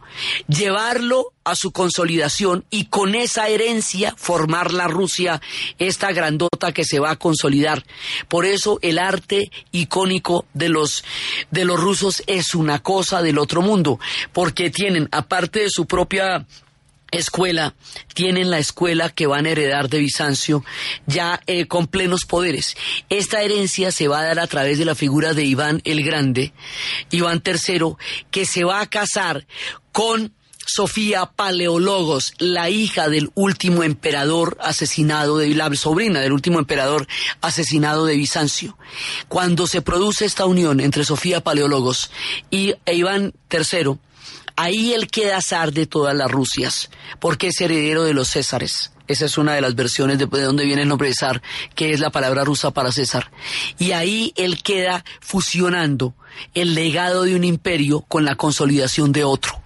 llevarlo 0.49 1.33
a 1.45 1.55
su 1.55 1.71
consolidación 1.71 2.65
y 2.71 2.87
con 2.87 3.15
esa 3.15 3.49
herencia 3.49 4.15
formar 4.17 4.73
la 4.73 4.89
Rusia, 4.89 5.41
esta 5.79 6.13
grandota 6.13 6.73
que 6.73 6.85
se 6.85 6.99
va 6.99 7.13
a 7.13 7.17
consolidar. 7.17 7.85
Por 8.29 8.47
eso 8.47 8.79
el 8.83 8.99
arte 8.99 9.51
icónico 9.71 10.47
de 10.55 10.69
los, 10.69 11.05
de 11.51 11.65
los 11.65 11.81
rusos 11.81 12.23
es 12.27 12.55
una 12.55 12.81
cosa 12.81 13.23
del 13.23 13.39
otro 13.39 13.63
mundo, 13.63 14.01
porque 14.33 14.71
tienen, 14.71 15.09
aparte 15.13 15.61
de 15.61 15.71
su 15.71 15.87
propia 15.87 16.47
escuela, 17.19 17.75
tienen 18.15 18.51
la 18.51 18.59
escuela 18.59 19.11
que 19.11 19.27
van 19.27 19.47
a 19.47 19.51
heredar 19.51 19.89
de 19.89 19.99
Bizancio 19.99 20.65
ya 21.07 21.41
eh, 21.47 21.67
con 21.67 21.87
plenos 21.87 22.25
poderes. 22.25 22.77
Esta 23.09 23.43
herencia 23.43 23.93
se 23.93 24.09
va 24.09 24.21
a 24.21 24.25
dar 24.25 24.39
a 24.39 24.47
través 24.47 24.79
de 24.79 24.85
la 24.85 24.95
figura 24.95 25.35
de 25.35 25.45
Iván 25.45 25.81
el 25.85 26.05
Grande, 26.05 26.53
Iván 27.11 27.43
III, 27.45 27.95
que 28.31 28.45
se 28.45 28.65
va 28.65 28.81
a 28.81 28.87
casar 28.87 29.47
con 29.93 30.35
Sofía 30.67 31.27
Paleologos, 31.27 32.35
la 32.39 32.69
hija 32.71 33.09
del 33.09 33.31
último 33.35 33.85
emperador 33.85 34.59
asesinado, 34.61 35.39
de, 35.39 35.55
la 35.55 35.73
sobrina 35.77 36.21
del 36.21 36.33
último 36.33 36.59
emperador 36.59 37.07
asesinado 37.41 38.05
de 38.05 38.17
Bizancio. 38.17 38.77
Cuando 39.29 39.67
se 39.69 39.81
produce 39.81 40.25
esta 40.25 40.45
unión 40.45 40.81
entre 40.81 41.05
Sofía 41.05 41.41
Paleologos 41.41 42.11
y 42.51 42.75
Iván 42.85 43.33
III, 43.49 43.99
Ahí 44.57 44.95
él 44.95 45.09
queda 45.09 45.41
zar 45.43 45.73
de 45.73 45.87
todas 45.87 46.17
las 46.17 46.31
Rusias, 46.31 46.91
porque 47.21 47.49
es 47.49 47.61
heredero 47.61 48.05
de 48.05 48.15
los 48.15 48.29
Césares. 48.29 48.93
Esa 49.07 49.27
es 49.27 49.39
una 49.39 49.55
de 49.55 49.61
las 49.61 49.75
versiones 49.75 50.19
de, 50.19 50.27
de 50.27 50.43
donde 50.43 50.65
viene 50.65 50.83
el 50.83 50.89
nombre 50.89 51.09
de 51.09 51.15
zar, 51.15 51.43
que 51.75 51.93
es 51.93 52.01
la 52.01 52.11
palabra 52.11 52.45
rusa 52.45 52.73
para 52.73 52.91
César. 52.91 53.31
Y 53.79 53.93
ahí 53.93 54.33
él 54.37 54.63
queda 54.63 55.05
fusionando 55.21 56.15
el 56.55 56.75
legado 56.75 57.23
de 57.23 57.37
un 57.37 57.45
imperio 57.45 58.01
con 58.01 58.25
la 58.25 58.35
consolidación 58.35 59.13
de 59.13 59.25
otro. 59.25 59.63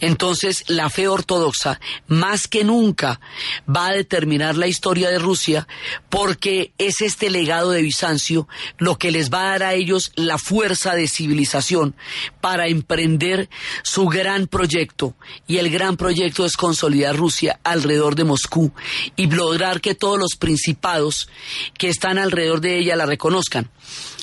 Entonces, 0.00 0.64
la 0.68 0.90
fe 0.90 1.08
ortodoxa 1.08 1.80
más 2.06 2.48
que 2.48 2.64
nunca 2.64 3.20
va 3.68 3.88
a 3.88 3.92
determinar 3.92 4.56
la 4.56 4.66
historia 4.66 5.10
de 5.10 5.18
Rusia 5.18 5.66
porque 6.08 6.72
es 6.78 7.00
este 7.00 7.30
legado 7.30 7.70
de 7.70 7.82
Bizancio 7.82 8.48
lo 8.78 8.98
que 8.98 9.10
les 9.10 9.32
va 9.32 9.40
a 9.40 9.50
dar 9.50 9.62
a 9.62 9.74
ellos 9.74 10.12
la 10.14 10.38
fuerza 10.38 10.94
de 10.94 11.08
civilización 11.08 11.94
para 12.40 12.68
emprender 12.68 13.48
su 13.82 14.06
gran 14.06 14.46
proyecto. 14.46 15.14
Y 15.46 15.58
el 15.58 15.70
gran 15.70 15.96
proyecto 15.96 16.44
es 16.44 16.56
consolidar 16.56 17.16
Rusia 17.16 17.60
alrededor 17.64 18.14
de 18.14 18.24
Moscú 18.24 18.72
y 19.16 19.26
lograr 19.26 19.80
que 19.80 19.94
todos 19.94 20.18
los 20.18 20.36
principados 20.36 21.28
que 21.76 21.88
están 21.88 22.18
alrededor 22.18 22.60
de 22.60 22.78
ella 22.78 22.96
la 22.96 23.06
reconozcan. 23.06 23.70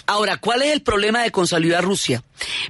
Ahora, 0.07 0.37
¿cuál 0.37 0.61
es 0.61 0.73
el 0.73 0.81
problema 0.81 1.23
de 1.23 1.31
consolidar 1.31 1.83
Rusia? 1.83 2.23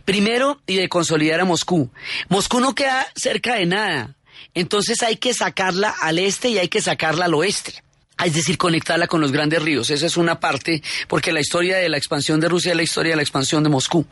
Primero, 0.06 0.62
y 0.68 0.76
de 0.76 0.90
consolidar 0.90 1.40
a 1.42 1.46
Moscú. 1.46 1.90
Moscú 2.30 2.60
no 2.60 2.76
queda 2.76 3.08
cerca 3.16 3.56
de 3.56 3.66
nada. 3.66 4.16
Entonces 4.54 5.04
hay 5.04 5.18
que 5.18 5.34
sacarla 5.34 5.94
al 6.02 6.20
este 6.20 6.50
y 6.50 6.58
hay 6.58 6.70
que 6.70 6.82
sacarla 6.82 7.26
al 7.26 7.34
oeste. 7.34 7.84
Es 8.24 8.34
decir, 8.34 8.58
conectarla 8.58 9.08
con 9.08 9.20
los 9.20 9.34
grandes 9.34 9.62
ríos. 9.62 9.90
Esa 9.90 10.06
es 10.06 10.16
una 10.16 10.40
parte, 10.40 10.82
porque 11.10 11.34
la 11.34 11.42
historia 11.42 11.78
de 11.78 11.90
la 11.90 11.98
expansión 11.98 12.40
de 12.40 12.48
Rusia 12.48 12.72
es 12.72 12.78
la 12.78 12.84
historia 12.84 13.12
de 13.12 13.18
la 13.18 13.22
expansión 13.22 13.64
de 13.64 13.70
Moscú. 13.70 14.06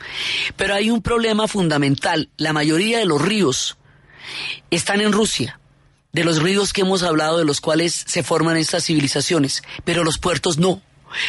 Pero 0.56 0.74
hay 0.74 0.90
un 0.90 1.00
problema 1.00 1.48
fundamental. 1.48 2.28
La 2.36 2.52
mayoría 2.52 2.98
de 2.98 3.06
los 3.06 3.22
ríos 3.22 3.78
están 4.70 5.00
en 5.00 5.12
Rusia 5.12 5.58
de 6.14 6.22
los 6.22 6.40
ríos 6.40 6.72
que 6.72 6.82
hemos 6.82 7.02
hablado, 7.02 7.38
de 7.38 7.44
los 7.44 7.60
cuales 7.60 8.04
se 8.06 8.22
forman 8.22 8.56
estas 8.56 8.84
civilizaciones, 8.84 9.64
pero 9.84 10.04
los 10.04 10.18
puertos 10.18 10.58
no. 10.58 10.80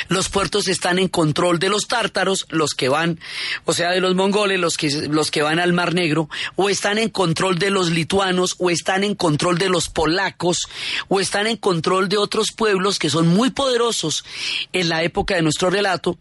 Los 0.08 0.30
puertos 0.30 0.68
están 0.68 1.00
en 1.00 1.08
control 1.08 1.60
de 1.60 1.70
los 1.70 1.88
tártaros, 1.88 2.46
los 2.50 2.74
que 2.74 2.90
van, 2.90 3.20
o 3.66 3.74
sea, 3.74 3.92
de 3.92 4.02
los 4.02 4.16
mongoles, 4.16 4.60
los 4.60 4.78
que, 4.78 4.90
los 5.10 5.32
que 5.32 5.42
van 5.42 5.60
al 5.60 5.74
Mar 5.74 5.94
Negro, 5.94 6.30
o 6.56 6.70
están 6.70 6.98
en 6.98 7.10
control 7.10 7.60
de 7.60 7.70
los 7.70 7.92
lituanos, 7.92 8.56
o 8.60 8.70
están 8.70 9.04
en 9.04 9.16
control 9.16 9.58
de 9.58 9.70
los 9.70 9.90
polacos, 9.90 10.68
o 11.08 11.20
están 11.20 11.48
en 11.48 11.58
control 11.58 12.10
de 12.10 12.18
otros 12.18 12.52
pueblos 12.52 13.00
que 13.00 13.10
son 13.10 13.28
muy 13.28 13.52
poderosos 13.52 14.26
en 14.74 14.90
la 14.90 15.04
época 15.04 15.36
de 15.36 15.42
nuestro 15.42 15.70
relato 15.70 16.18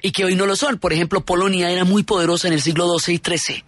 y 0.00 0.12
que 0.12 0.24
hoy 0.24 0.34
no 0.34 0.46
lo 0.46 0.56
son. 0.56 0.78
Por 0.78 0.92
ejemplo, 0.92 1.24
Polonia 1.24 1.70
era 1.70 1.84
muy 1.84 2.02
poderosa 2.02 2.48
en 2.48 2.54
el 2.54 2.62
siglo 2.62 2.86
XII 2.98 3.14
y 3.14 3.18
XIII 3.18 3.64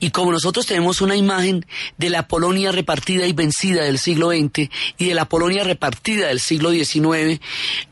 y 0.00 0.10
como 0.10 0.32
nosotros 0.32 0.66
tenemos 0.66 1.00
una 1.00 1.16
imagen 1.16 1.66
de 1.98 2.10
la 2.10 2.26
Polonia 2.28 2.72
repartida 2.72 3.26
y 3.26 3.32
vencida 3.32 3.84
del 3.84 3.98
siglo 3.98 4.30
XX 4.30 4.70
y 4.98 5.06
de 5.06 5.14
la 5.14 5.24
Polonia 5.26 5.64
repartida 5.64 6.28
del 6.28 6.40
siglo 6.40 6.70
XIX, 6.70 7.40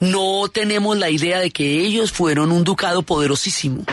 no 0.00 0.48
tenemos 0.52 0.96
la 0.96 1.10
idea 1.10 1.40
de 1.40 1.50
que 1.50 1.80
ellos 1.80 2.12
fueron 2.12 2.52
un 2.52 2.64
ducado 2.64 3.02
poderosísimo 3.02 3.84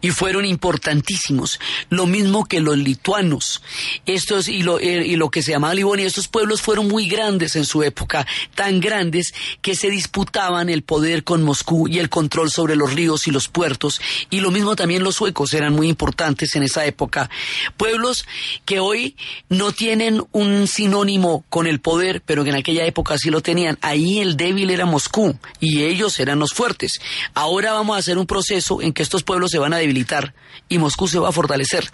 y 0.00 0.10
fueron 0.10 0.44
importantísimos. 0.44 1.60
Lo 1.88 2.06
mismo 2.06 2.44
que 2.44 2.60
los 2.60 2.76
lituanos. 2.76 3.62
Estos 4.06 4.48
y 4.48 4.62
lo, 4.62 4.78
eh, 4.78 5.06
y 5.06 5.16
lo 5.16 5.30
que 5.30 5.42
se 5.42 5.52
llamaba 5.52 5.74
Livonia, 5.74 6.06
estos 6.06 6.28
pueblos 6.28 6.62
fueron 6.62 6.88
muy 6.88 7.08
grandes 7.08 7.56
en 7.56 7.64
su 7.64 7.82
época, 7.82 8.26
tan 8.54 8.80
grandes 8.80 9.32
que 9.62 9.74
se 9.74 9.90
disputaban 9.90 10.68
el 10.68 10.82
poder 10.82 11.24
con 11.24 11.42
Moscú 11.42 11.88
y 11.88 11.98
el 11.98 12.08
control 12.08 12.50
sobre 12.50 12.76
los 12.76 12.94
ríos 12.94 13.26
y 13.26 13.30
los 13.30 13.48
puertos. 13.48 14.00
Y 14.30 14.40
lo 14.40 14.50
mismo 14.50 14.76
también 14.76 15.02
los 15.02 15.16
suecos 15.16 15.54
eran 15.54 15.72
muy 15.72 15.88
importantes 15.88 16.54
en 16.54 16.62
esa 16.62 16.84
época 16.86 17.29
Pueblos 17.76 18.26
que 18.64 18.80
hoy 18.80 19.16
no 19.48 19.72
tienen 19.72 20.22
un 20.32 20.66
sinónimo 20.66 21.44
con 21.48 21.66
el 21.66 21.80
poder, 21.80 22.22
pero 22.24 22.44
que 22.44 22.50
en 22.50 22.56
aquella 22.56 22.84
época 22.84 23.18
sí 23.18 23.30
lo 23.30 23.40
tenían. 23.40 23.78
Ahí 23.80 24.20
el 24.20 24.36
débil 24.36 24.70
era 24.70 24.86
Moscú 24.86 25.38
y 25.60 25.82
ellos 25.82 26.18
eran 26.20 26.38
los 26.38 26.52
fuertes. 26.52 27.00
Ahora 27.34 27.72
vamos 27.72 27.96
a 27.96 28.00
hacer 28.00 28.18
un 28.18 28.26
proceso 28.26 28.82
en 28.82 28.92
que 28.92 29.02
estos 29.02 29.22
pueblos 29.22 29.50
se 29.50 29.58
van 29.58 29.72
a 29.72 29.78
debilitar 29.78 30.34
y 30.68 30.78
Moscú 30.78 31.08
se 31.08 31.18
va 31.18 31.28
a 31.28 31.32
fortalecer. 31.32 31.90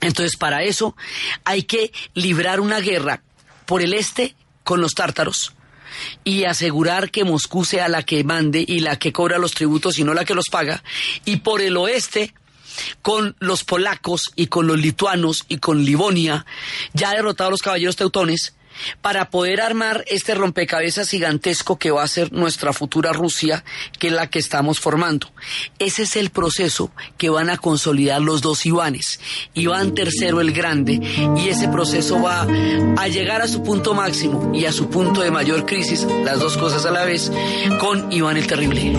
Entonces, 0.00 0.36
para 0.36 0.62
eso 0.62 0.96
hay 1.44 1.64
que 1.64 1.92
librar 2.14 2.60
una 2.60 2.80
guerra 2.80 3.22
por 3.66 3.82
el 3.82 3.94
este 3.94 4.34
con 4.64 4.80
los 4.80 4.94
tártaros 4.94 5.54
y 6.24 6.44
asegurar 6.44 7.10
que 7.10 7.24
Moscú 7.24 7.64
sea 7.64 7.88
la 7.88 8.02
que 8.02 8.24
mande 8.24 8.64
y 8.66 8.80
la 8.80 8.98
que 8.98 9.12
cobra 9.12 9.38
los 9.38 9.52
tributos 9.52 9.98
y 9.98 10.04
no 10.04 10.14
la 10.14 10.24
que 10.24 10.34
los 10.34 10.46
paga, 10.50 10.82
y 11.24 11.38
por 11.38 11.60
el 11.60 11.76
oeste 11.76 12.34
con 13.02 13.36
los 13.38 13.64
polacos 13.64 14.32
y 14.36 14.46
con 14.46 14.66
los 14.66 14.78
lituanos 14.78 15.44
y 15.48 15.58
con 15.58 15.84
Livonia, 15.84 16.46
ya 16.92 17.12
derrotados 17.12 17.52
los 17.52 17.62
caballeros 17.62 17.96
teutones, 17.96 18.54
para 19.00 19.30
poder 19.30 19.60
armar 19.60 20.04
este 20.08 20.34
rompecabezas 20.34 21.08
gigantesco 21.10 21.78
que 21.78 21.90
va 21.90 22.02
a 22.02 22.08
ser 22.08 22.32
nuestra 22.32 22.72
futura 22.72 23.12
Rusia, 23.12 23.64
que 23.98 24.08
es 24.08 24.12
la 24.12 24.28
que 24.28 24.38
estamos 24.38 24.80
formando. 24.80 25.30
Ese 25.78 26.02
es 26.02 26.16
el 26.16 26.30
proceso 26.30 26.90
que 27.16 27.30
van 27.30 27.50
a 27.50 27.58
consolidar 27.58 28.20
los 28.20 28.42
dos 28.42 28.66
Ivanes. 28.66 29.20
Iván 29.54 29.94
III 29.96 30.40
el 30.40 30.52
Grande, 30.52 31.00
y 31.36 31.48
ese 31.48 31.68
proceso 31.68 32.20
va 32.22 32.46
a 32.96 33.08
llegar 33.08 33.42
a 33.42 33.48
su 33.48 33.62
punto 33.62 33.94
máximo 33.94 34.52
y 34.54 34.64
a 34.64 34.72
su 34.72 34.88
punto 34.88 35.20
de 35.20 35.30
mayor 35.30 35.66
crisis, 35.66 36.06
las 36.24 36.38
dos 36.38 36.56
cosas 36.56 36.84
a 36.86 36.90
la 36.90 37.04
vez, 37.04 37.30
con 37.78 38.12
Iván 38.12 38.36
el 38.36 38.46
Terrible. 38.46 38.92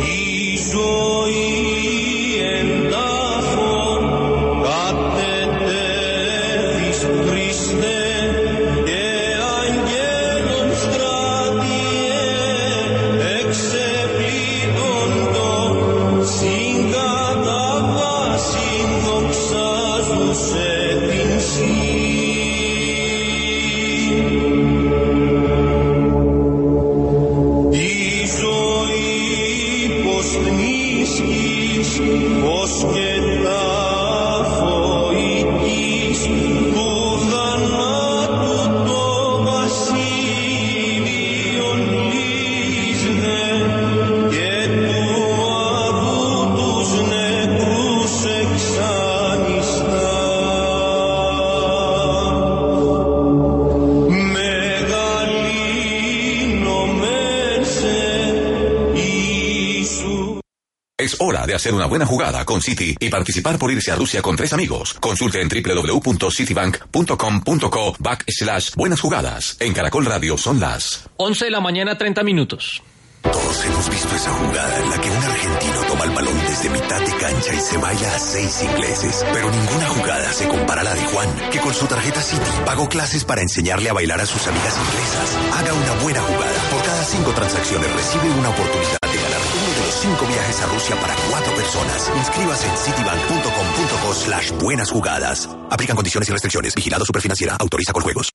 De 61.45 61.55
hacer 61.55 61.73
una 61.73 61.85
buena 61.85 62.05
jugada 62.05 62.45
con 62.45 62.61
Citi 62.61 62.95
y 62.99 63.09
participar 63.09 63.57
por 63.57 63.71
irse 63.71 63.91
a 63.91 63.95
Rusia 63.95 64.21
con 64.21 64.35
tres 64.35 64.51
amigos. 64.53 64.95
Consulte 64.99 65.41
en 65.41 65.49
www.citibank.com.co 65.49 67.95
backslash 67.99 68.75
buenas 68.75 69.01
jugadas. 69.01 69.57
En 69.59 69.73
Caracol 69.73 70.05
Radio 70.05 70.37
son 70.37 70.59
las 70.59 71.03
11 71.17 71.45
de 71.45 71.51
la 71.51 71.59
mañana 71.59 71.97
30 71.97 72.23
minutos. 72.23 72.83
Todos 73.21 73.65
hemos 73.65 73.89
visto 73.89 74.15
esa 74.15 74.31
jugada 74.31 74.79
en 74.79 74.89
la 74.89 74.99
que 74.99 75.09
un 75.09 75.23
argentino 75.23 75.81
toma 75.87 76.05
el 76.05 76.11
balón 76.11 76.39
desde 76.47 76.69
mitad 76.69 76.99
de 76.99 77.15
cancha 77.17 77.53
y 77.53 77.59
se 77.59 77.77
baila 77.77 78.15
a 78.15 78.19
seis 78.19 78.63
ingleses. 78.63 79.25
Pero 79.31 79.51
ninguna 79.51 79.87
jugada 79.87 80.33
se 80.33 80.47
compara 80.47 80.81
a 80.81 80.83
la 80.83 80.95
de 80.95 81.05
Juan, 81.05 81.29
que 81.51 81.59
con 81.59 81.73
su 81.73 81.85
tarjeta 81.85 82.21
Citi 82.21 82.49
pagó 82.65 82.89
clases 82.89 83.23
para 83.23 83.41
enseñarle 83.41 83.89
a 83.89 83.93
bailar 83.93 84.21
a 84.21 84.25
sus 84.25 84.45
amigas 84.47 84.75
inglesas. 84.75 85.37
Haga 85.53 85.73
una 85.73 86.03
buena 86.03 86.21
jugada. 86.21 86.69
Por 86.71 86.81
cada 86.81 87.03
cinco 87.03 87.31
transacciones 87.31 87.93
recibe 87.93 88.29
una 88.31 88.49
oportunidad 88.49 89.00
Cinco 90.01 90.25
viajes 90.25 90.59
a 90.63 90.65
Rusia 90.65 90.95
para 90.95 91.13
cuatro 91.29 91.53
personas. 91.53 92.11
Inscríbase 92.17 92.67
en 92.67 92.75
citibank.com.co 92.75 94.13
slash 94.15 94.51
buenas 94.53 94.89
jugadas. 94.89 95.47
Aplican 95.69 95.95
condiciones 95.95 96.27
y 96.27 96.31
restricciones. 96.31 96.73
Vigilado 96.73 97.05
Superfinanciera. 97.05 97.55
Autoriza 97.59 97.93
con 97.93 98.01
juegos. 98.01 98.31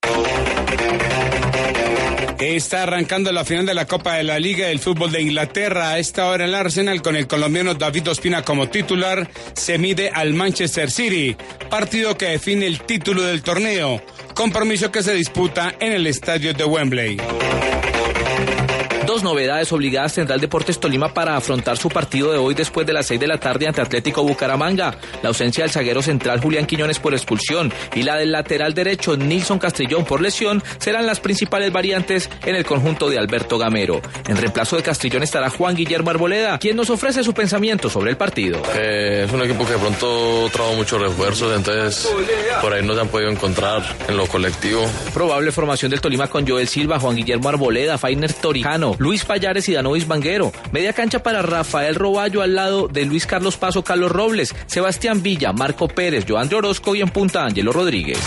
Está 2.38 2.84
arrancando 2.84 3.32
la 3.32 3.44
final 3.44 3.66
de 3.66 3.74
la 3.74 3.86
Copa 3.86 4.14
de 4.14 4.22
la 4.22 4.38
Liga 4.38 4.68
del 4.68 4.78
Fútbol 4.78 5.10
de 5.10 5.22
Inglaterra. 5.22 5.90
A 5.90 5.98
esta 5.98 6.28
hora 6.28 6.44
el 6.44 6.54
Arsenal 6.54 7.02
con 7.02 7.16
el 7.16 7.26
colombiano 7.26 7.74
David 7.74 8.10
Ospina 8.10 8.42
como 8.42 8.68
titular 8.68 9.28
se 9.54 9.76
mide 9.76 10.10
al 10.10 10.34
Manchester 10.34 10.88
City. 10.88 11.36
Partido 11.68 12.16
que 12.16 12.26
define 12.26 12.66
el 12.66 12.80
título 12.82 13.22
del 13.22 13.42
torneo. 13.42 14.00
Compromiso 14.34 14.92
que 14.92 15.02
se 15.02 15.14
disputa 15.14 15.74
en 15.80 15.92
el 15.92 16.06
estadio 16.06 16.54
de 16.54 16.64
Wembley. 16.64 17.16
Dos 19.16 19.22
novedades 19.22 19.72
obligadas 19.72 20.12
tendrá 20.12 20.34
el 20.34 20.42
Deportes 20.42 20.78
Tolima 20.78 21.14
para 21.14 21.38
afrontar 21.38 21.78
su 21.78 21.88
partido 21.88 22.32
de 22.32 22.36
hoy 22.36 22.52
después 22.52 22.86
de 22.86 22.92
las 22.92 23.06
seis 23.06 23.18
de 23.18 23.26
la 23.26 23.40
tarde 23.40 23.66
ante 23.66 23.80
Atlético 23.80 24.22
Bucaramanga. 24.22 24.94
La 25.22 25.30
ausencia 25.30 25.64
del 25.64 25.70
zaguero 25.70 26.02
central 26.02 26.42
Julián 26.42 26.66
Quiñones 26.66 26.98
por 26.98 27.14
expulsión 27.14 27.72
y 27.94 28.02
la 28.02 28.16
del 28.16 28.30
lateral 28.30 28.74
derecho 28.74 29.16
Nilson 29.16 29.58
Castrillón 29.58 30.04
por 30.04 30.20
lesión 30.20 30.62
serán 30.76 31.06
las 31.06 31.20
principales 31.20 31.72
variantes 31.72 32.28
en 32.44 32.56
el 32.56 32.66
conjunto 32.66 33.08
de 33.08 33.18
Alberto 33.18 33.56
Gamero. 33.56 34.02
En 34.28 34.36
reemplazo 34.36 34.76
de 34.76 34.82
Castrillón 34.82 35.22
estará 35.22 35.48
Juan 35.48 35.76
Guillermo 35.76 36.10
Arboleda, 36.10 36.58
quien 36.58 36.76
nos 36.76 36.90
ofrece 36.90 37.24
su 37.24 37.32
pensamiento 37.32 37.88
sobre 37.88 38.10
el 38.10 38.18
partido. 38.18 38.60
Eh, 38.74 39.24
es 39.26 39.32
un 39.32 39.40
equipo 39.40 39.64
que 39.64 39.72
de 39.72 39.78
pronto 39.78 40.50
trajo 40.52 40.74
muchos 40.74 41.00
refuerzos, 41.00 41.56
entonces 41.56 42.06
por 42.60 42.70
ahí 42.74 42.84
no 42.84 42.94
se 42.94 43.00
han 43.00 43.08
podido 43.08 43.30
encontrar 43.30 43.82
en 44.08 44.18
lo 44.18 44.26
colectivo. 44.26 44.84
Probable 45.14 45.52
formación 45.52 45.90
del 45.90 46.02
Tolima 46.02 46.28
con 46.28 46.46
Joel 46.46 46.68
Silva, 46.68 47.00
Juan 47.00 47.16
Guillermo 47.16 47.48
Arboleda, 47.48 47.96
Fainer 47.96 48.34
Torijano, 48.34 48.94
Luis 49.06 49.24
Payares 49.24 49.68
y 49.68 49.72
Danovis 49.72 50.08
Banguero. 50.08 50.52
Media 50.72 50.92
cancha 50.92 51.22
para 51.22 51.40
Rafael 51.40 51.94
Roballo 51.94 52.42
al 52.42 52.56
lado 52.56 52.88
de 52.88 53.04
Luis 53.04 53.24
Carlos 53.24 53.56
Paso, 53.56 53.84
Carlos 53.84 54.10
Robles, 54.10 54.52
Sebastián 54.66 55.22
Villa, 55.22 55.52
Marco 55.52 55.86
Pérez, 55.86 56.24
Joan 56.28 56.48
de 56.48 56.56
Orozco 56.56 56.96
y 56.96 57.02
en 57.02 57.10
punta 57.10 57.44
Ángelo 57.44 57.72
Rodríguez. 57.72 58.18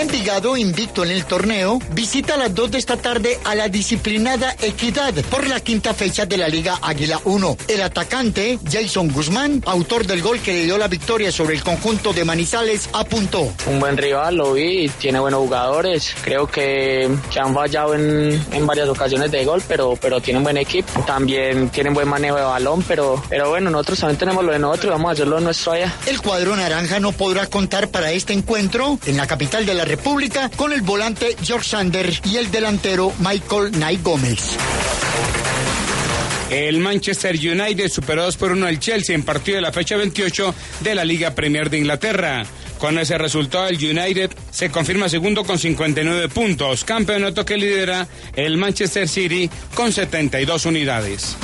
Envigado, 0.00 0.56
invicto 0.56 1.04
en 1.04 1.10
el 1.10 1.24
torneo, 1.24 1.80
visita 1.90 2.34
a 2.34 2.36
las 2.36 2.54
2 2.54 2.70
de 2.70 2.78
esta 2.78 2.96
tarde 2.96 3.36
a 3.44 3.56
la 3.56 3.68
disciplinada 3.68 4.54
Equidad 4.62 5.12
por 5.28 5.48
la 5.48 5.58
quinta 5.58 5.92
fecha 5.92 6.24
de 6.24 6.36
la 6.36 6.46
Liga 6.46 6.78
Águila 6.80 7.20
1. 7.24 7.56
El 7.66 7.82
atacante, 7.82 8.60
Jason 8.70 9.08
Guzmán, 9.08 9.60
autor 9.66 10.06
del 10.06 10.22
gol 10.22 10.38
que 10.38 10.52
le 10.52 10.64
dio 10.66 10.78
la 10.78 10.86
victoria 10.86 11.32
sobre 11.32 11.56
el 11.56 11.64
conjunto 11.64 12.12
de 12.12 12.24
Manizales, 12.24 12.88
apuntó. 12.92 13.52
Un 13.66 13.80
buen 13.80 13.96
rival, 13.96 14.36
lo 14.36 14.52
vi, 14.52 14.88
tiene 15.00 15.18
buenos 15.18 15.40
jugadores. 15.40 16.14
Creo 16.22 16.46
que, 16.46 17.10
que 17.32 17.40
han 17.40 17.52
fallado 17.52 17.96
en, 17.96 18.40
en, 18.52 18.66
varias 18.68 18.88
ocasiones 18.88 19.32
de 19.32 19.44
gol, 19.44 19.64
pero, 19.66 19.98
pero 20.00 20.20
tienen 20.20 20.44
buen 20.44 20.58
equipo. 20.58 21.00
También 21.08 21.70
tienen 21.70 21.92
buen 21.92 22.06
manejo 22.06 22.36
de 22.36 22.44
balón, 22.44 22.84
pero, 22.86 23.20
pero 23.28 23.48
bueno, 23.48 23.68
nosotros 23.68 23.98
también 23.98 24.18
tenemos 24.18 24.44
lo 24.44 24.52
de 24.52 24.60
nosotros 24.60 24.84
y 24.84 24.90
vamos 24.90 25.08
a 25.08 25.12
hacerlo 25.14 25.40
nuestro 25.40 25.72
allá. 25.72 25.92
El 26.06 26.22
cuadro 26.22 26.54
naranja 26.54 27.00
no 27.00 27.10
podrá 27.10 27.48
contar 27.48 27.88
para 27.88 28.12
este 28.12 28.32
encuentro 28.32 28.96
en 29.04 29.16
la 29.16 29.26
capital 29.26 29.66
de 29.66 29.74
la 29.74 29.87
República 29.88 30.50
con 30.50 30.74
el 30.74 30.82
volante 30.82 31.34
George 31.42 31.70
Sander 31.70 32.12
y 32.24 32.36
el 32.36 32.50
delantero 32.50 33.10
Michael 33.20 33.72
Knight 33.72 34.02
Gómez. 34.02 34.56
El 36.50 36.78
Manchester 36.80 37.34
United 37.34 37.88
superó 37.88 38.24
2 38.24 38.36
por 38.36 38.52
1 38.52 38.66
al 38.66 38.78
Chelsea 38.78 39.14
en 39.14 39.22
partido 39.22 39.56
de 39.56 39.62
la 39.62 39.72
fecha 39.72 39.96
28 39.96 40.54
de 40.80 40.94
la 40.94 41.06
Liga 41.06 41.34
Premier 41.34 41.70
de 41.70 41.78
Inglaterra. 41.78 42.44
Con 42.78 42.98
ese 42.98 43.16
resultado, 43.16 43.66
el 43.68 43.76
United 43.76 44.30
se 44.50 44.70
confirma 44.70 45.08
segundo 45.08 45.42
con 45.44 45.58
59 45.58 46.28
puntos, 46.28 46.84
campeonato 46.84 47.46
que 47.46 47.56
lidera 47.56 48.06
el 48.36 48.58
Manchester 48.58 49.08
City 49.08 49.50
con 49.74 49.92
72 49.92 50.66
unidades. 50.66 51.36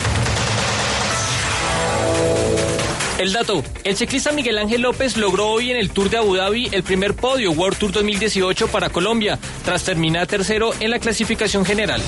El 3.19 3.33
dato, 3.33 3.63
el 3.85 3.97
ciclista 3.97 4.33
Miguel 4.33 4.59
Ángel 4.59 4.83
López 4.83 5.17
logró 5.17 5.47
hoy 5.49 5.71
en 5.71 5.77
el 5.77 5.91
Tour 5.91 6.11
de 6.11 6.17
Abu 6.17 6.35
Dhabi 6.35 6.69
el 6.73 6.83
primer 6.83 7.15
podio 7.15 7.53
World 7.53 7.79
Tour 7.79 7.93
2018 7.93 8.67
para 8.69 8.91
Colombia, 8.91 9.39
tras 9.65 9.85
terminar 9.85 10.27
tercero 10.27 10.73
en 10.81 10.91
la 10.91 10.99
clasificación 10.99 11.65
general. 11.65 12.03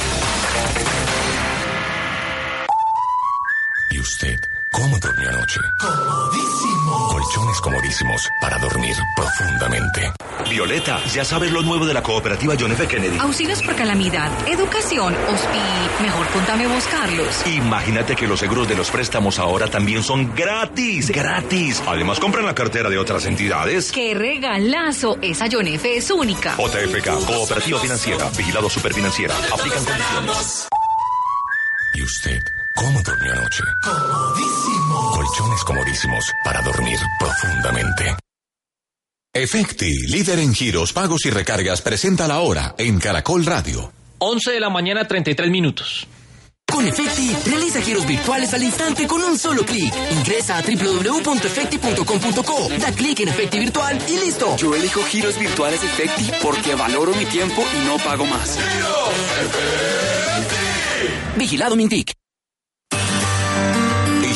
¿Y 3.92 4.00
usted 4.00 4.40
cómo 4.76 4.98
durmió 4.98 5.28
anoche? 5.30 5.60
Comodísimo. 5.78 7.08
Colchones 7.08 7.60
comodísimos 7.60 8.28
para 8.40 8.58
dormir 8.58 8.94
profundamente. 9.16 10.12
Violeta, 10.50 11.02
ya 11.06 11.24
sabes 11.24 11.50
lo 11.50 11.62
nuevo 11.62 11.86
de 11.86 11.94
la 11.94 12.02
cooperativa 12.02 12.54
John 12.58 12.72
F. 12.72 12.86
Kennedy. 12.86 13.18
Auxilios 13.18 13.62
por 13.62 13.74
calamidad, 13.74 14.30
educación, 14.46 15.14
hospi. 15.14 16.02
Mejor 16.02 16.26
contame 16.28 16.66
vos, 16.66 16.84
Carlos. 16.88 17.46
Imagínate 17.46 18.14
que 18.14 18.26
los 18.26 18.38
seguros 18.38 18.68
de 18.68 18.76
los 18.76 18.90
préstamos 18.90 19.38
ahora 19.38 19.68
también 19.68 20.02
son 20.02 20.34
gratis. 20.34 21.10
Gratis. 21.10 21.82
Además, 21.86 22.20
compran 22.20 22.44
la 22.44 22.54
cartera 22.54 22.90
de 22.90 22.98
otras 22.98 23.24
entidades. 23.24 23.90
¡Qué 23.92 24.14
regalazo! 24.14 25.18
Esa 25.22 25.46
John 25.50 25.66
F. 25.66 25.96
es 25.96 26.10
única. 26.10 26.54
JFK, 26.56 27.24
Cooperativa 27.24 27.80
Financiera, 27.80 28.28
Vigilado 28.36 28.68
Superfinanciera. 28.68 29.34
Aplican 29.52 29.84
condiciones. 29.84 30.68
¿Y 31.94 32.02
usted 32.02 32.55
cómo 32.76 33.02
durmió 33.02 33.32
anoche? 33.32 33.64
Comodísimo. 33.82 35.10
Colchones 35.12 35.64
comodísimos 35.64 36.32
para 36.44 36.62
dormir 36.62 36.98
profundamente. 37.18 38.16
Efecti, 39.34 40.06
líder 40.06 40.38
en 40.38 40.54
giros, 40.54 40.92
pagos 40.92 41.26
y 41.26 41.30
recargas, 41.30 41.82
presenta 41.82 42.28
la 42.28 42.40
hora 42.40 42.74
en 42.78 42.98
Caracol 42.98 43.44
Radio. 43.44 43.92
11 44.18 44.52
de 44.52 44.60
la 44.60 44.70
mañana, 44.70 45.06
33 45.06 45.50
minutos. 45.50 46.06
Con 46.72 46.86
Efecti, 46.86 47.34
realiza 47.44 47.80
giros 47.80 48.06
virtuales 48.06 48.52
al 48.54 48.62
instante 48.62 49.06
con 49.06 49.22
un 49.22 49.38
solo 49.38 49.64
clic. 49.64 49.92
Ingresa 50.10 50.58
a 50.58 50.62
www.efecti.com.co, 50.62 52.68
da 52.80 52.92
clic 52.92 53.20
en 53.20 53.28
Efecti 53.28 53.58
Virtual 53.58 53.98
y 54.08 54.18
listo. 54.18 54.56
Yo 54.56 54.74
elijo 54.74 55.02
giros 55.04 55.38
virtuales 55.38 55.82
Efecti 55.82 56.30
porque 56.42 56.74
valoro 56.74 57.14
mi 57.14 57.26
tiempo 57.26 57.62
y 57.74 57.86
no 57.86 57.98
pago 57.98 58.26
más. 58.26 58.58
Vigilado 61.36 61.76
Mintic. 61.76 62.12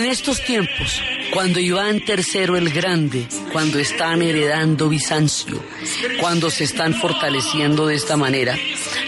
En 0.00 0.06
estos 0.06 0.42
tiempos, 0.42 1.02
cuando 1.34 1.60
Iván 1.60 1.96
III 2.08 2.56
el 2.56 2.70
Grande, 2.70 3.26
cuando 3.52 3.78
están 3.78 4.22
heredando 4.22 4.88
Bizancio, 4.88 5.62
cuando 6.18 6.48
se 6.50 6.64
están 6.64 6.94
fortaleciendo 6.94 7.86
de 7.86 7.96
esta 7.96 8.16
manera, 8.16 8.56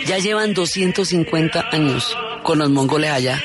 ya 0.07 0.19
llevan 0.19 0.53
250 0.53 1.65
años 1.73 2.15
con 2.43 2.59
los 2.59 2.69
mongoles 2.69 3.11
allá 3.11 3.43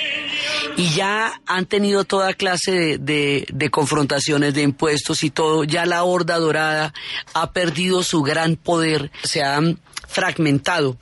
y 0.75 0.89
ya 0.89 1.39
han 1.45 1.65
tenido 1.67 2.03
toda 2.03 2.33
clase 2.33 2.71
de, 2.73 2.97
de- 2.97 3.47
de 3.49 3.69
confrontaciones 3.69 4.53
de 4.53 4.63
impuestos 4.63 5.23
y 5.23 5.29
todo, 5.29 5.63
ya 5.63 5.85
la 5.85 6.03
Horda 6.03 6.37
Dorada 6.39 6.93
ha 7.33 7.51
perdido 7.53 8.03
su 8.03 8.23
gran 8.23 8.57
poder, 8.57 9.09
se 9.23 9.41
han 9.41 9.79
fragmentado 10.07 10.97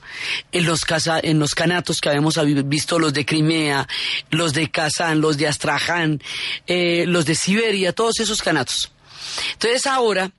en 0.52 0.64
los, 0.66 0.84
casa- 0.84 1.20
en 1.22 1.38
los 1.38 1.54
canatos 1.54 2.00
que 2.00 2.08
habíamos 2.08 2.34
visto, 2.68 2.98
los 2.98 3.12
de 3.12 3.24
Crimea, 3.24 3.86
los 4.30 4.52
de 4.52 4.70
Kazán, 4.70 5.20
los 5.20 5.36
de 5.38 5.46
Astraján, 5.48 6.20
eh, 6.66 7.04
los 7.06 7.24
de 7.26 7.34
Siberia, 7.34 7.92
todos 7.92 8.20
esos 8.20 8.42
canatos. 8.42 8.90
Entonces 9.52 9.86
ahora 9.86 10.30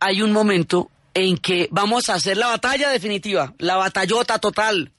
hay 0.00 0.22
un 0.22 0.32
momento 0.32 0.90
en 1.14 1.38
que 1.38 1.68
vamos 1.70 2.08
a 2.08 2.14
hacer 2.14 2.36
la 2.36 2.48
batalla 2.48 2.90
definitiva, 2.90 3.54
la 3.58 3.76
batallota 3.76 4.38
total. 4.38 4.92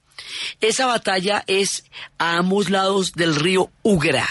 Esa 0.62 0.88
batalla 0.88 1.44
es 1.46 1.84
a 2.18 2.38
ambos 2.38 2.70
lados 2.72 3.12
del 3.13 3.36
río 3.36 3.70
Ugra. 3.84 4.28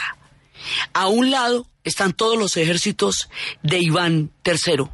A 0.93 1.07
un 1.07 1.31
lado 1.31 1.69
están 1.85 2.13
todos 2.13 2.37
los 2.37 2.57
ejércitos 2.57 3.29
de 3.63 3.79
Iván 3.79 4.33
III, 4.45 4.87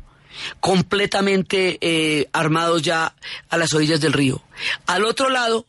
completamente 0.61 1.79
eh, 1.81 2.29
armados 2.33 2.83
ya 2.83 3.15
a 3.49 3.57
las 3.57 3.73
orillas 3.75 4.01
del 4.01 4.13
río. 4.13 4.43
Al 4.87 5.05
otro 5.05 5.29
lado 5.29 5.67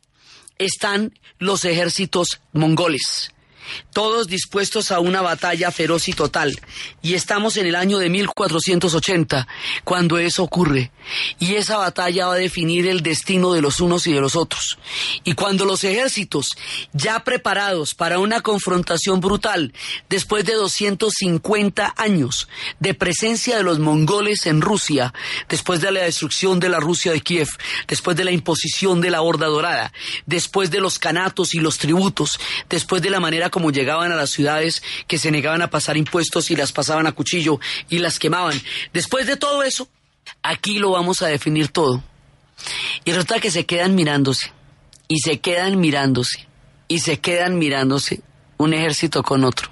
están 0.58 1.18
los 1.40 1.66
ejércitos 1.66 2.42
mongoles, 2.52 3.32
todos 3.92 4.28
dispuestos 4.28 4.92
a 4.92 5.00
una 5.00 5.22
batalla 5.22 5.72
feroz 5.72 6.08
y 6.08 6.14
total. 6.14 6.60
Y 7.02 7.14
estamos 7.14 7.58
en 7.58 7.66
el 7.66 7.76
año 7.76 7.98
de 7.98 8.10
1480, 8.10 9.48
cuando 9.84 10.18
eso 10.18 10.44
ocurre. 10.44 10.92
Y 11.40 11.56
esa 11.56 11.78
batalla 11.78 12.28
va 12.28 12.34
a 12.34 12.38
definir 12.38 12.88
el 12.88 13.02
destino 13.02 13.54
de 13.54 13.62
los 13.62 13.80
unos 13.80 14.08
y 14.08 14.14
de 14.14 14.22
los 14.22 14.36
otros. 14.36 14.78
Y 15.24 15.34
cuando 15.34 15.66
los 15.66 15.84
ejércitos, 15.84 16.52
ya 16.94 17.24
preparados 17.24 17.94
para 17.94 18.20
una 18.20 18.42
confrontación 18.42 19.20
brutal, 19.20 19.74
después 20.10 20.46
de 20.46 20.54
250 20.54 21.94
años 21.98 22.48
de 22.80 22.94
presencia 22.94 23.58
de 23.58 23.64
los 23.64 23.80
mongoles 23.80 24.46
en 24.46 24.62
Rusia, 24.62 25.14
después 25.50 25.82
de 25.82 25.92
la 25.92 26.02
destrucción 26.02 26.60
de 26.60 26.70
la 26.70 26.80
Rusia 26.80 27.12
de 27.12 27.22
Kiev, 27.22 27.50
después 27.88 28.16
de 28.18 28.24
la 28.24 28.32
imposición 28.32 29.02
de 29.02 29.12
la 29.12 29.22
Horda 29.22 29.48
Dorada, 29.48 29.92
después 30.26 30.72
de 30.72 30.80
los 30.80 31.00
canatos 31.00 31.54
y 31.54 31.60
los 31.60 31.78
tributos, 31.78 32.40
después 32.70 33.02
de 33.02 33.10
la 33.10 33.20
manera 33.20 33.50
como 33.54 33.70
llegaban 33.70 34.12
a 34.12 34.16
las 34.16 34.32
ciudades 34.32 34.82
que 35.06 35.20
se 35.20 35.30
negaban 35.30 35.62
a 35.62 35.70
pasar 35.70 35.96
impuestos 35.96 36.50
y 36.50 36.56
las 36.56 36.72
pasaban 36.72 37.06
a 37.06 37.12
cuchillo 37.12 37.60
y 37.88 38.00
las 38.00 38.18
quemaban. 38.18 38.60
Después 38.94 39.28
de 39.28 39.38
todo 39.38 39.62
eso, 39.62 39.88
aquí 40.42 40.80
lo 40.80 40.90
vamos 40.90 41.22
a 41.22 41.28
definir 41.28 41.68
todo. 41.68 42.04
Y 43.06 43.12
resulta 43.12 43.40
que 43.40 43.52
se 43.52 43.68
quedan 43.68 43.94
mirándose, 43.94 44.52
y 45.08 45.20
se 45.20 45.40
quedan 45.40 45.80
mirándose, 45.80 46.48
y 46.88 46.98
se 46.98 47.20
quedan 47.20 47.60
mirándose 47.60 48.22
un 48.58 48.74
ejército 48.74 49.22
con 49.22 49.44
otro. 49.44 49.70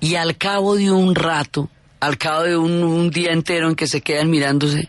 Y 0.00 0.14
al 0.14 0.38
cabo 0.38 0.76
de 0.76 0.90
un 0.90 1.14
rato, 1.14 1.68
al 2.00 2.16
cabo 2.16 2.44
de 2.44 2.56
un, 2.56 2.82
un 2.82 3.10
día 3.10 3.32
entero 3.32 3.68
en 3.68 3.76
que 3.76 3.86
se 3.86 4.00
quedan 4.00 4.30
mirándose, 4.30 4.88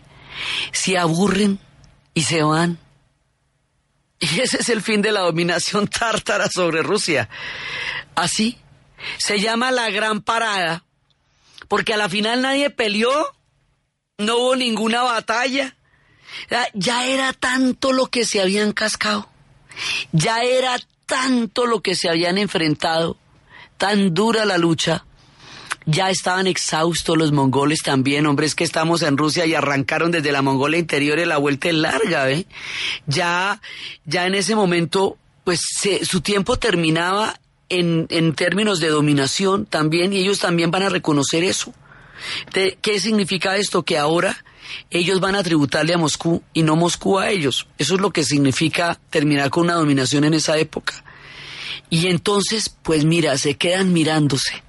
se 0.72 0.96
aburren 0.96 1.58
y 2.14 2.22
se 2.22 2.42
van. 2.42 2.78
Y 4.20 4.40
ese 4.40 4.58
es 4.60 4.68
el 4.68 4.80
fin 4.80 5.02
de 5.02 5.12
la 5.12 5.20
dominación 5.20 5.86
tártara 5.88 6.48
sobre 6.48 6.82
Rusia. 6.82 7.28
Así 8.14 8.58
se 9.18 9.38
llama 9.40 9.70
la 9.70 9.90
gran 9.90 10.22
parada, 10.22 10.84
porque 11.68 11.92
a 11.94 11.96
la 11.96 12.08
final 12.08 12.40
nadie 12.42 12.70
peleó, 12.70 13.34
no 14.18 14.36
hubo 14.38 14.56
ninguna 14.56 15.02
batalla. 15.02 15.76
Ya- 16.74 17.06
era 17.06 17.32
tanto 17.32 17.92
lo 17.92 18.06
que 18.06 18.24
se 18.24 18.40
habían 18.40 18.72
cascado, 18.72 19.28
ya 20.12 20.42
era 20.42 20.76
tanto 21.06 21.66
lo 21.66 21.82
que 21.82 21.94
se 21.94 22.08
habían 22.08 22.38
enfrentado, 22.38 23.18
tan 23.76 24.14
dura 24.14 24.44
la 24.44 24.56
lucha. 24.58 25.04
Ya 25.86 26.08
estaban 26.08 26.46
exhaustos 26.46 27.16
los 27.18 27.32
mongoles 27.32 27.80
también, 27.82 28.24
hombre, 28.26 28.46
es 28.46 28.54
que 28.54 28.64
estamos 28.64 29.02
en 29.02 29.18
Rusia 29.18 29.44
y 29.44 29.54
arrancaron 29.54 30.10
desde 30.12 30.32
la 30.32 30.40
Mongolia 30.40 30.78
interior 30.78 31.18
y 31.18 31.26
la 31.26 31.36
vuelta 31.36 31.68
es 31.68 31.74
larga, 31.74 32.30
¿eh? 32.30 32.46
Ya, 33.06 33.60
ya 34.06 34.26
en 34.26 34.34
ese 34.34 34.54
momento, 34.54 35.18
pues 35.44 35.60
se- 35.78 36.04
su 36.06 36.22
tiempo 36.22 36.56
terminaba 36.58 37.38
en, 37.68 38.06
en 38.08 38.34
términos 38.34 38.80
de 38.80 38.88
dominación 38.88 39.66
también 39.66 40.12
y 40.14 40.18
ellos 40.18 40.38
también 40.38 40.70
van 40.70 40.84
a 40.84 40.88
reconocer 40.88 41.44
eso. 41.44 41.74
¿Qué 42.80 42.98
significa 43.00 43.56
esto? 43.58 43.82
Que 43.82 43.98
ahora 43.98 44.42
ellos 44.90 45.20
van 45.20 45.34
a 45.34 45.42
tributarle 45.42 45.92
a 45.92 45.98
Moscú 45.98 46.42
y 46.54 46.62
no 46.62 46.76
Moscú 46.76 47.18
a 47.18 47.28
ellos. 47.28 47.66
Eso 47.76 47.96
es 47.96 48.00
lo 48.00 48.10
que 48.10 48.24
significa 48.24 48.98
terminar 49.10 49.50
con 49.50 49.64
una 49.64 49.74
dominación 49.74 50.24
en 50.24 50.32
esa 50.32 50.56
época. 50.56 51.04
Y 51.90 52.06
entonces, 52.06 52.74
pues 52.82 53.04
mira, 53.04 53.36
se 53.36 53.56
quedan 53.56 53.92
mirándose 53.92 54.62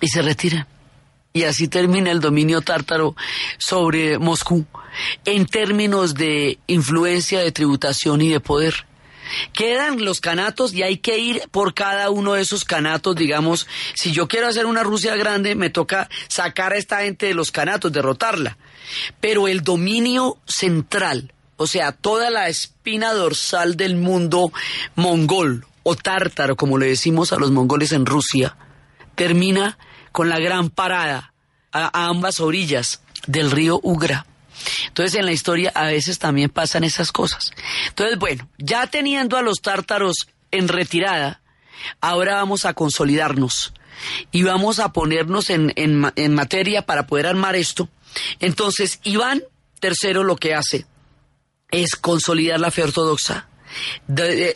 y 0.00 0.08
se 0.08 0.22
retiran. 0.22 0.66
Y 1.32 1.44
así 1.44 1.68
termina 1.68 2.10
el 2.10 2.20
dominio 2.20 2.60
tártaro 2.60 3.14
sobre 3.58 4.18
Moscú 4.18 4.66
en 5.24 5.46
términos 5.46 6.14
de 6.14 6.58
influencia, 6.66 7.40
de 7.40 7.52
tributación 7.52 8.20
y 8.20 8.30
de 8.30 8.40
poder. 8.40 8.86
Quedan 9.52 10.04
los 10.04 10.20
canatos 10.20 10.74
y 10.74 10.82
hay 10.82 10.96
que 10.96 11.18
ir 11.18 11.42
por 11.52 11.72
cada 11.72 12.10
uno 12.10 12.32
de 12.32 12.42
esos 12.42 12.64
canatos, 12.64 13.14
digamos, 13.14 13.68
si 13.94 14.10
yo 14.10 14.26
quiero 14.26 14.48
hacer 14.48 14.66
una 14.66 14.82
Rusia 14.82 15.14
grande, 15.14 15.54
me 15.54 15.70
toca 15.70 16.08
sacar 16.26 16.72
a 16.72 16.76
esta 16.76 17.02
gente 17.02 17.26
de 17.26 17.34
los 17.34 17.52
canatos, 17.52 17.92
derrotarla. 17.92 18.58
Pero 19.20 19.46
el 19.46 19.62
dominio 19.62 20.38
central, 20.46 21.32
o 21.56 21.68
sea, 21.68 21.92
toda 21.92 22.30
la 22.30 22.48
espina 22.48 23.12
dorsal 23.12 23.76
del 23.76 23.94
mundo 23.94 24.52
mongol 24.96 25.64
o 25.84 25.94
tártaro, 25.94 26.56
como 26.56 26.76
le 26.76 26.86
decimos 26.86 27.32
a 27.32 27.38
los 27.38 27.52
mongoles 27.52 27.92
en 27.92 28.06
Rusia, 28.06 28.56
termina 29.14 29.78
con 30.12 30.28
la 30.28 30.38
gran 30.38 30.70
parada 30.70 31.32
a, 31.72 32.06
ambas 32.08 32.40
orillas 32.40 33.02
del 33.26 33.50
río 33.50 33.80
Ugra. 33.82 34.26
Entonces 34.88 35.14
en 35.18 35.24
la 35.26 35.32
historia 35.32 35.72
a 35.74 35.86
veces 35.86 36.18
también 36.18 36.50
pasan 36.50 36.84
esas 36.84 37.12
cosas. 37.12 37.52
Entonces, 37.88 38.18
bueno, 38.18 38.48
ya 38.58 38.86
teniendo 38.86 39.36
a 39.36 39.42
los 39.42 39.58
tártaros 39.62 40.28
en 40.50 40.68
retirada, 40.68 41.40
ahora 42.00 42.34
vamos 42.36 42.64
a 42.66 42.74
consolidarnos 42.74 43.72
y 44.32 44.42
vamos 44.42 44.78
a 44.78 44.92
ponernos 44.92 45.48
en, 45.50 45.72
en 45.76 45.96
ma- 45.96 46.12
en 46.16 46.34
materia 46.34 46.82
para 46.82 47.06
poder 47.06 47.26
armar 47.26 47.56
esto. 47.56 47.88
Entonces, 48.40 49.00
Iván 49.04 49.42
III 49.82 50.14
lo 50.24 50.36
que 50.36 50.54
hace 50.54 50.84
es 51.70 51.94
consolidar 51.96 52.60
la 52.60 52.70
fe 52.70 52.82
ortodoxa, 52.82 53.48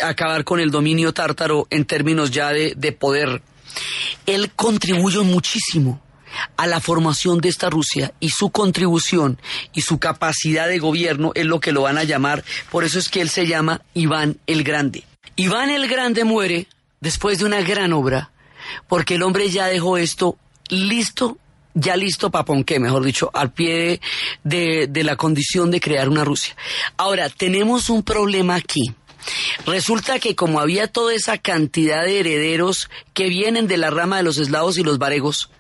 acabar 0.03 0.45
con 0.45 0.61
el 0.61 0.71
dominio 0.71 1.15
tártaro 1.15 1.67
en 1.71 1.85
términos 1.85 2.31
ya 2.31 2.51
de, 2.51 2.75
de 2.77 2.93
poder. 2.93 3.43
Él 4.27 4.51
contribuye 4.53 5.21
muchísimo 5.21 6.01
a 6.57 6.67
la 6.67 6.81
formación 6.81 7.41
de 7.41 7.49
esta 7.49 7.71
Rusia 7.71 8.13
y 8.21 8.31
su 8.31 8.51
contribución 8.51 9.39
y 9.73 9.83
su 9.83 9.99
capacidad 9.99 10.69
de 10.69 10.79
gobierno 10.79 11.33
es 11.35 11.47
lo 11.47 11.61
que 11.61 11.73
lo 11.73 11.83
van 11.83 11.99
a 11.99 12.05
llamar, 12.05 12.45
por 12.71 12.85
eso 12.85 12.99
es 12.99 13.09
que 13.09 13.21
él 13.21 13.31
se 13.31 13.47
llama 13.47 13.83
Iván 13.95 14.39
el 14.47 14.65
Grande. 14.65 15.05
Iván 15.37 15.71
el 15.71 15.89
Grande 15.89 16.25
muere 16.25 16.67
después 17.01 17.39
de 17.39 17.45
una 17.45 17.61
gran 17.63 17.93
obra, 17.93 18.31
porque 18.89 19.17
el 19.17 19.23
hombre 19.23 19.51
ya 19.51 19.67
dejó 19.67 19.97
esto 19.97 20.37
listo 20.69 21.39
ya 21.75 21.97
listo 21.97 22.31
para 22.31 22.45
Ponqué, 22.45 22.79
mejor 22.79 23.05
dicho, 23.05 23.31
al 23.35 23.53
pie 23.53 24.01
de 24.45 25.03
la 25.03 25.17
condición 25.17 25.73
de 25.73 25.81
crear 25.81 26.09
una 26.09 26.25
Rusia. 26.25 26.55
Ahora, 26.97 27.29
tenemos 27.29 27.91
un 27.91 28.05
problema 28.05 28.55
aquí. 28.55 28.95
Resulta 29.67 30.19
que 30.19 30.35
como 30.35 30.61
había 30.61 30.89
toda 30.89 31.15
esa 31.15 31.39
cantidad 31.39 32.05
de 32.05 32.21
herederos 32.21 32.91
que 33.13 33.29
vienen 33.29 33.67
de 33.67 33.77
la 33.77 33.91
rama 33.91 34.19
de 34.19 34.23
los 34.23 34.39
eslavos 34.39 34.79
y 34.79 34.83
los 34.83 34.99
varegos, 34.99 35.51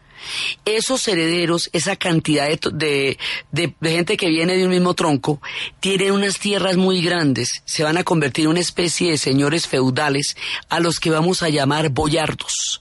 esos 0.64 1.06
herederos, 1.08 1.70
esa 1.72 1.96
cantidad 1.96 2.48
de, 2.48 3.18
de, 3.52 3.74
de, 3.80 3.90
gente 3.90 4.16
que 4.16 4.28
viene 4.28 4.56
de 4.56 4.64
un 4.64 4.70
mismo 4.70 4.94
tronco, 4.94 5.40
tienen 5.80 6.12
unas 6.12 6.38
tierras 6.38 6.76
muy 6.76 7.02
grandes, 7.02 7.62
se 7.64 7.84
van 7.84 7.98
a 7.98 8.04
convertir 8.04 8.44
en 8.44 8.52
una 8.52 8.60
especie 8.60 9.10
de 9.10 9.18
señores 9.18 9.66
feudales 9.66 10.36
a 10.68 10.80
los 10.80 10.98
que 11.00 11.10
vamos 11.10 11.42
a 11.42 11.48
llamar 11.48 11.90
boyardos. 11.90 12.80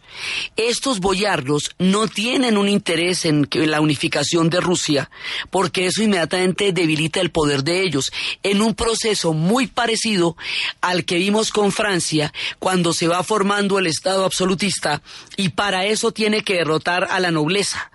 Estos 0.55 0.99
boyardos 0.99 1.71
no 1.79 2.07
tienen 2.07 2.57
un 2.57 2.69
interés 2.69 3.25
en 3.25 3.47
la 3.53 3.81
unificación 3.81 4.49
de 4.49 4.59
Rusia 4.59 5.09
porque 5.49 5.87
eso 5.87 6.03
inmediatamente 6.03 6.71
debilita 6.71 7.21
el 7.21 7.31
poder 7.31 7.63
de 7.63 7.83
ellos 7.83 8.11
en 8.43 8.61
un 8.61 8.75
proceso 8.75 9.33
muy 9.33 9.67
parecido 9.67 10.35
al 10.81 11.05
que 11.05 11.17
vimos 11.17 11.51
con 11.51 11.71
Francia 11.71 12.33
cuando 12.59 12.93
se 12.93 13.07
va 13.07 13.23
formando 13.23 13.79
el 13.79 13.87
Estado 13.87 14.25
absolutista 14.25 15.01
y 15.37 15.49
para 15.49 15.85
eso 15.85 16.11
tiene 16.11 16.43
que 16.43 16.55
derrotar 16.55 17.07
a 17.09 17.19
la 17.19 17.31
nobleza 17.31 17.92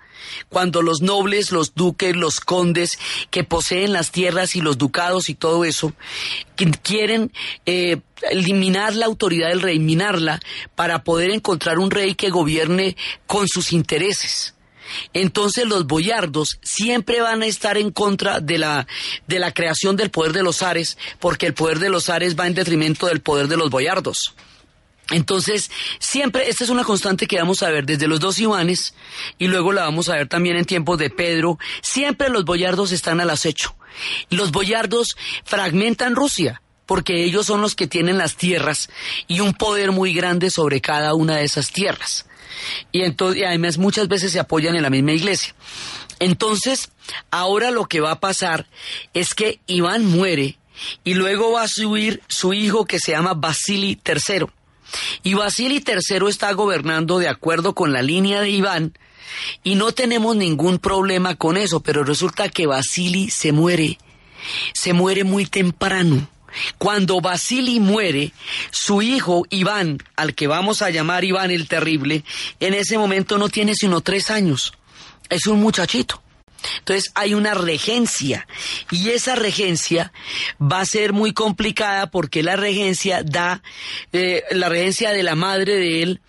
cuando 0.49 0.81
los 0.81 1.01
nobles, 1.01 1.51
los 1.51 1.75
duques, 1.75 2.15
los 2.15 2.39
condes 2.39 2.99
que 3.29 3.43
poseen 3.43 3.93
las 3.93 4.11
tierras 4.11 4.55
y 4.55 4.61
los 4.61 4.77
ducados 4.77 5.29
y 5.29 5.35
todo 5.35 5.65
eso, 5.65 5.93
quieren 6.83 7.31
eh, 7.65 8.01
eliminar 8.29 8.95
la 8.95 9.05
autoridad 9.05 9.49
del 9.49 9.61
rey, 9.61 9.79
minarla, 9.79 10.39
para 10.75 11.03
poder 11.03 11.31
encontrar 11.31 11.79
un 11.79 11.91
rey 11.91 12.15
que 12.15 12.29
gobierne 12.29 12.95
con 13.27 13.47
sus 13.47 13.71
intereses. 13.71 14.55
Entonces 15.13 15.67
los 15.67 15.85
boyardos 15.85 16.59
siempre 16.61 17.21
van 17.21 17.41
a 17.41 17.45
estar 17.45 17.77
en 17.77 17.91
contra 17.91 18.39
de 18.39 18.57
la, 18.57 18.87
de 19.27 19.39
la 19.39 19.53
creación 19.53 19.95
del 19.95 20.09
poder 20.09 20.33
de 20.33 20.43
los 20.43 20.57
zares, 20.57 20.97
porque 21.19 21.45
el 21.45 21.53
poder 21.53 21.79
de 21.79 21.89
los 21.89 22.05
zares 22.05 22.37
va 22.37 22.47
en 22.47 22.55
detrimento 22.55 23.07
del 23.07 23.21
poder 23.21 23.47
de 23.47 23.57
los 23.57 23.69
boyardos. 23.69 24.33
Entonces, 25.11 25.71
siempre, 25.99 26.49
esta 26.49 26.63
es 26.63 26.69
una 26.69 26.83
constante 26.83 27.27
que 27.27 27.37
vamos 27.37 27.63
a 27.63 27.69
ver 27.69 27.85
desde 27.85 28.07
los 28.07 28.19
dos 28.19 28.39
Ivanes 28.39 28.93
y 29.37 29.47
luego 29.47 29.73
la 29.73 29.83
vamos 29.83 30.09
a 30.09 30.15
ver 30.15 30.27
también 30.27 30.57
en 30.57 30.65
tiempos 30.65 30.97
de 30.97 31.09
Pedro. 31.09 31.57
Siempre 31.81 32.29
los 32.29 32.45
boyardos 32.45 32.91
están 32.91 33.19
al 33.19 33.29
acecho. 33.29 33.75
Los 34.29 34.51
boyardos 34.51 35.15
fragmentan 35.43 36.15
Rusia 36.15 36.61
porque 36.85 37.23
ellos 37.23 37.45
son 37.45 37.61
los 37.61 37.75
que 37.75 37.85
tienen 37.85 38.17
las 38.17 38.35
tierras 38.35 38.89
y 39.27 39.41
un 39.41 39.53
poder 39.53 39.91
muy 39.91 40.11
grande 40.13 40.49
sobre 40.49 40.81
cada 40.81 41.13
una 41.13 41.37
de 41.37 41.43
esas 41.43 41.71
tierras. 41.71 42.25
Y, 42.91 43.03
entonces, 43.03 43.41
y 43.41 43.45
además 43.45 43.77
muchas 43.77 44.07
veces 44.07 44.31
se 44.31 44.39
apoyan 44.39 44.75
en 44.75 44.81
la 44.81 44.89
misma 44.89 45.11
iglesia. 45.11 45.53
Entonces, 46.19 46.89
ahora 47.29 47.71
lo 47.71 47.85
que 47.85 48.01
va 48.01 48.11
a 48.11 48.19
pasar 48.19 48.67
es 49.13 49.35
que 49.35 49.59
Iván 49.67 50.05
muere 50.05 50.57
y 51.03 51.13
luego 51.13 51.51
va 51.51 51.63
a 51.63 51.67
subir 51.67 52.21
su 52.27 52.53
hijo 52.53 52.85
que 52.85 52.99
se 52.99 53.11
llama 53.11 53.33
Basili 53.35 53.99
III. 54.03 54.47
Y 55.23 55.33
Basili 55.33 55.83
III 55.85 56.29
está 56.29 56.51
gobernando 56.53 57.19
de 57.19 57.27
acuerdo 57.27 57.75
con 57.75 57.93
la 57.93 58.01
línea 58.01 58.41
de 58.41 58.49
Iván 58.49 58.93
y 59.63 59.75
no 59.75 59.91
tenemos 59.91 60.35
ningún 60.35 60.79
problema 60.79 61.35
con 61.35 61.57
eso, 61.57 61.81
pero 61.81 62.03
resulta 62.03 62.49
que 62.49 62.67
Basili 62.67 63.29
se 63.29 63.51
muere, 63.51 63.97
se 64.73 64.93
muere 64.93 65.23
muy 65.23 65.45
temprano. 65.45 66.27
Cuando 66.77 67.21
Basili 67.21 67.79
muere, 67.79 68.31
su 68.71 69.01
hijo 69.01 69.45
Iván, 69.49 69.99
al 70.15 70.33
que 70.33 70.47
vamos 70.47 70.81
a 70.81 70.89
llamar 70.89 71.23
Iván 71.23 71.51
el 71.51 71.67
Terrible, 71.67 72.23
en 72.59 72.73
ese 72.73 72.97
momento 72.97 73.37
no 73.37 73.49
tiene 73.49 73.75
sino 73.75 74.01
tres 74.01 74.31
años. 74.31 74.73
Es 75.29 75.45
un 75.45 75.59
muchachito. 75.59 76.23
Entonces 76.79 77.11
hay 77.15 77.33
una 77.33 77.53
regencia 77.53 78.47
y 78.91 79.09
esa 79.09 79.35
regencia 79.35 80.11
va 80.61 80.81
a 80.81 80.85
ser 80.85 81.13
muy 81.13 81.33
complicada 81.33 82.11
porque 82.11 82.43
la 82.43 82.55
regencia 82.55 83.23
da, 83.23 83.61
eh, 84.13 84.43
la 84.51 84.69
regencia 84.69 85.11
de 85.11 85.23
la 85.23 85.35
madre 85.35 85.75
de 85.75 86.03
él, 86.03 86.21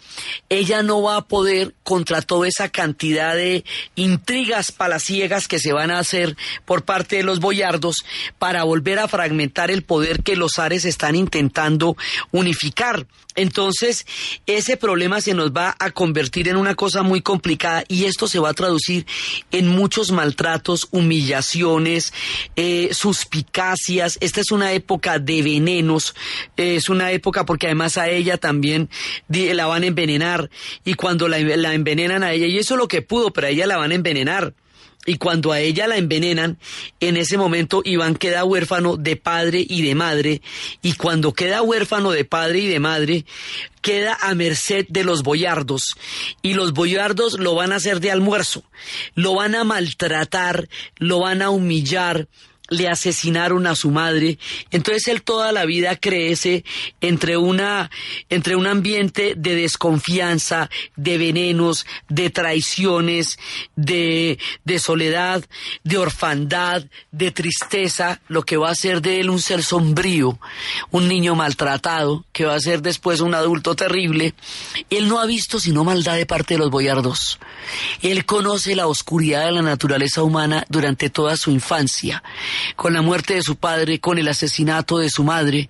ella 0.49 0.83
no 0.83 1.03
va 1.03 1.17
a 1.17 1.27
poder 1.27 1.75
contra 1.83 2.23
toda 2.23 2.49
esa 2.49 2.69
cantidad 2.69 3.35
de 3.35 3.65
intrigas 3.95 4.73
palaciegas 4.73 5.49
que 5.49 5.59
se 5.59 5.73
van 5.73 5.91
a 5.91 5.99
hacer 5.99 6.37
por 6.65 6.85
parte 6.85 7.17
de 7.17 7.23
los 7.23 7.41
boyardos 7.41 8.05
para 8.39 8.65
volver 8.65 8.99
a 8.99 9.09
fragmentar 9.09 9.71
el 9.71 9.83
poder 9.83 10.23
que 10.23 10.37
los 10.37 10.59
ares 10.59 10.85
están 10.85 11.17
intentando 11.17 11.97
unificar. 12.31 13.07
Entonces, 13.35 14.07
ese 14.47 14.77
problema 14.77 15.21
se 15.21 15.35
nos 15.35 15.53
va 15.53 15.77
a 15.79 15.91
convertir 15.91 16.49
en 16.49 16.57
una 16.57 16.75
cosa 16.75 17.03
muy 17.03 17.21
complicada 17.21 17.85
y 17.89 18.05
esto 18.05 18.27
se 18.27 18.39
va 18.39 18.51
a 18.51 18.55
traducir 18.55 19.07
en 19.51 19.69
muchos 19.69 20.13
maltratos, 20.13 20.89
humillaciones, 20.91 22.13
eh, 22.57 22.91
suspicacias. 22.93 24.19
Esta 24.21 24.41
es 24.41 24.51
una 24.51 24.73
época 24.73 25.19
de 25.19 25.43
venenos, 25.43 26.15
eh, 26.57 26.77
es 26.77 26.89
una 26.89 27.13
época 27.13 27.45
porque 27.45 27.67
además 27.67 27.99
a 27.99 28.09
ella 28.09 28.37
también 28.37 28.89
la 29.29 29.67
van 29.67 29.83
a 29.83 29.87
envenenar 29.87 30.51
y 30.85 30.95
cuando 30.95 31.29
la, 31.29 31.39
la 31.39 31.75
envenenan 31.75 32.23
a 32.23 32.33
ella, 32.33 32.47
y 32.47 32.59
eso 32.59 32.75
es 32.75 32.79
lo 32.79 32.89
que 32.89 33.03
pudo, 33.03 33.33
pero 33.33 33.47
a 33.47 33.51
ella 33.51 33.67
la 33.67 33.77
van 33.77 33.93
a 33.93 33.95
envenenar. 33.95 34.55
Y 35.11 35.17
cuando 35.17 35.51
a 35.51 35.59
ella 35.59 35.89
la 35.89 35.97
envenenan, 35.97 36.57
en 37.01 37.17
ese 37.17 37.37
momento 37.37 37.83
Iván 37.85 38.15
queda 38.15 38.45
huérfano 38.45 38.97
de 38.97 39.17
padre 39.17 39.67
y 39.69 39.83
de 39.83 39.97
madre. 39.97 40.41
Y 40.83 40.93
cuando 40.93 41.33
queda 41.33 41.63
huérfano 41.63 42.13
de 42.13 42.25
padre 42.25 42.61
y 42.61 42.67
de 42.69 42.79
madre, 42.79 43.25
queda 43.83 44.17
a 44.23 44.37
merced 44.37 44.87
de 44.89 45.03
los 45.03 45.25
boyardos. 45.25 45.97
Y 46.43 46.55
los 46.55 46.75
boyardos 46.75 47.41
lo 47.41 47.57
van 47.57 47.73
a 47.73 47.77
hacer 47.77 47.99
de 47.99 48.13
almuerzo. 48.13 48.63
Lo 49.17 49.35
van 49.35 49.57
a 49.57 49.65
maltratar, 49.65 50.69
lo 50.99 51.19
van 51.19 51.43
a 51.43 51.51
humillar, 51.51 52.29
le 52.71 52.89
asesinaron 52.89 53.67
a 53.67 53.75
su 53.75 53.91
madre. 53.91 54.39
Entonces 54.71 55.09
él 55.09 55.23
toda 55.23 55.53
la 55.53 55.67
vida 55.67 55.97
crece 55.97 56.65
entre 57.01 57.37
una, 57.37 57.91
entre 58.31 58.57
un 58.57 58.67
ambiente 58.67 59.35
de 59.37 59.57
desconfianza, 59.57 60.71
de 60.97 61.19
venenos, 61.19 61.85
de 62.09 62.31
traiciones, 62.31 63.39
de, 63.77 64.39
de 64.65 64.79
soledad, 64.79 65.45
de 65.85 65.99
orfandad, 65.99 66.85
de 67.11 67.31
tristeza, 67.33 68.21
lo 68.29 68.43
que 68.45 68.57
va 68.57 68.69
a 68.69 68.73
hacer 68.73 69.03
de 69.03 69.21
él 69.21 69.31
un 69.31 69.41
ser 69.41 69.63
sombrío, 69.63 70.39
un 70.93 71.09
niño 71.09 71.35
maltratado, 71.35 72.25
que 72.33 72.45
va 72.45 72.55
a 72.55 72.61
ser 72.61 72.83
después 72.83 73.21
un 73.21 73.35
adulto 73.35 73.75
terrible. 73.75 74.35
Él 74.89 75.09
no 75.09 75.19
ha 75.19 75.27
visto 75.27 75.59
sino 75.59 75.83
maldad 75.83 76.15
de 76.15 76.27
parte 76.27 76.55
de 76.55 76.59
los 76.59 76.71
boyardos. 76.71 77.41
Él 78.01 78.25
conoce 78.25 78.77
la 78.77 78.87
oscuridad 78.87 79.47
de 79.47 79.53
la 79.53 79.63
naturaleza 79.63 80.23
humana 80.23 80.65
durante 80.69 81.11
toda 81.11 81.37
su 81.37 81.51
infancia 81.51 82.23
con 82.77 82.93
la 82.93 83.03
muerte 83.03 83.35
de 83.35 83.43
su 83.43 83.57
padre, 83.57 84.01
con 84.01 84.19
el 84.19 84.29
asesinato 84.29 84.99
de 84.99 85.11
su 85.11 85.25
madre, 85.25 85.69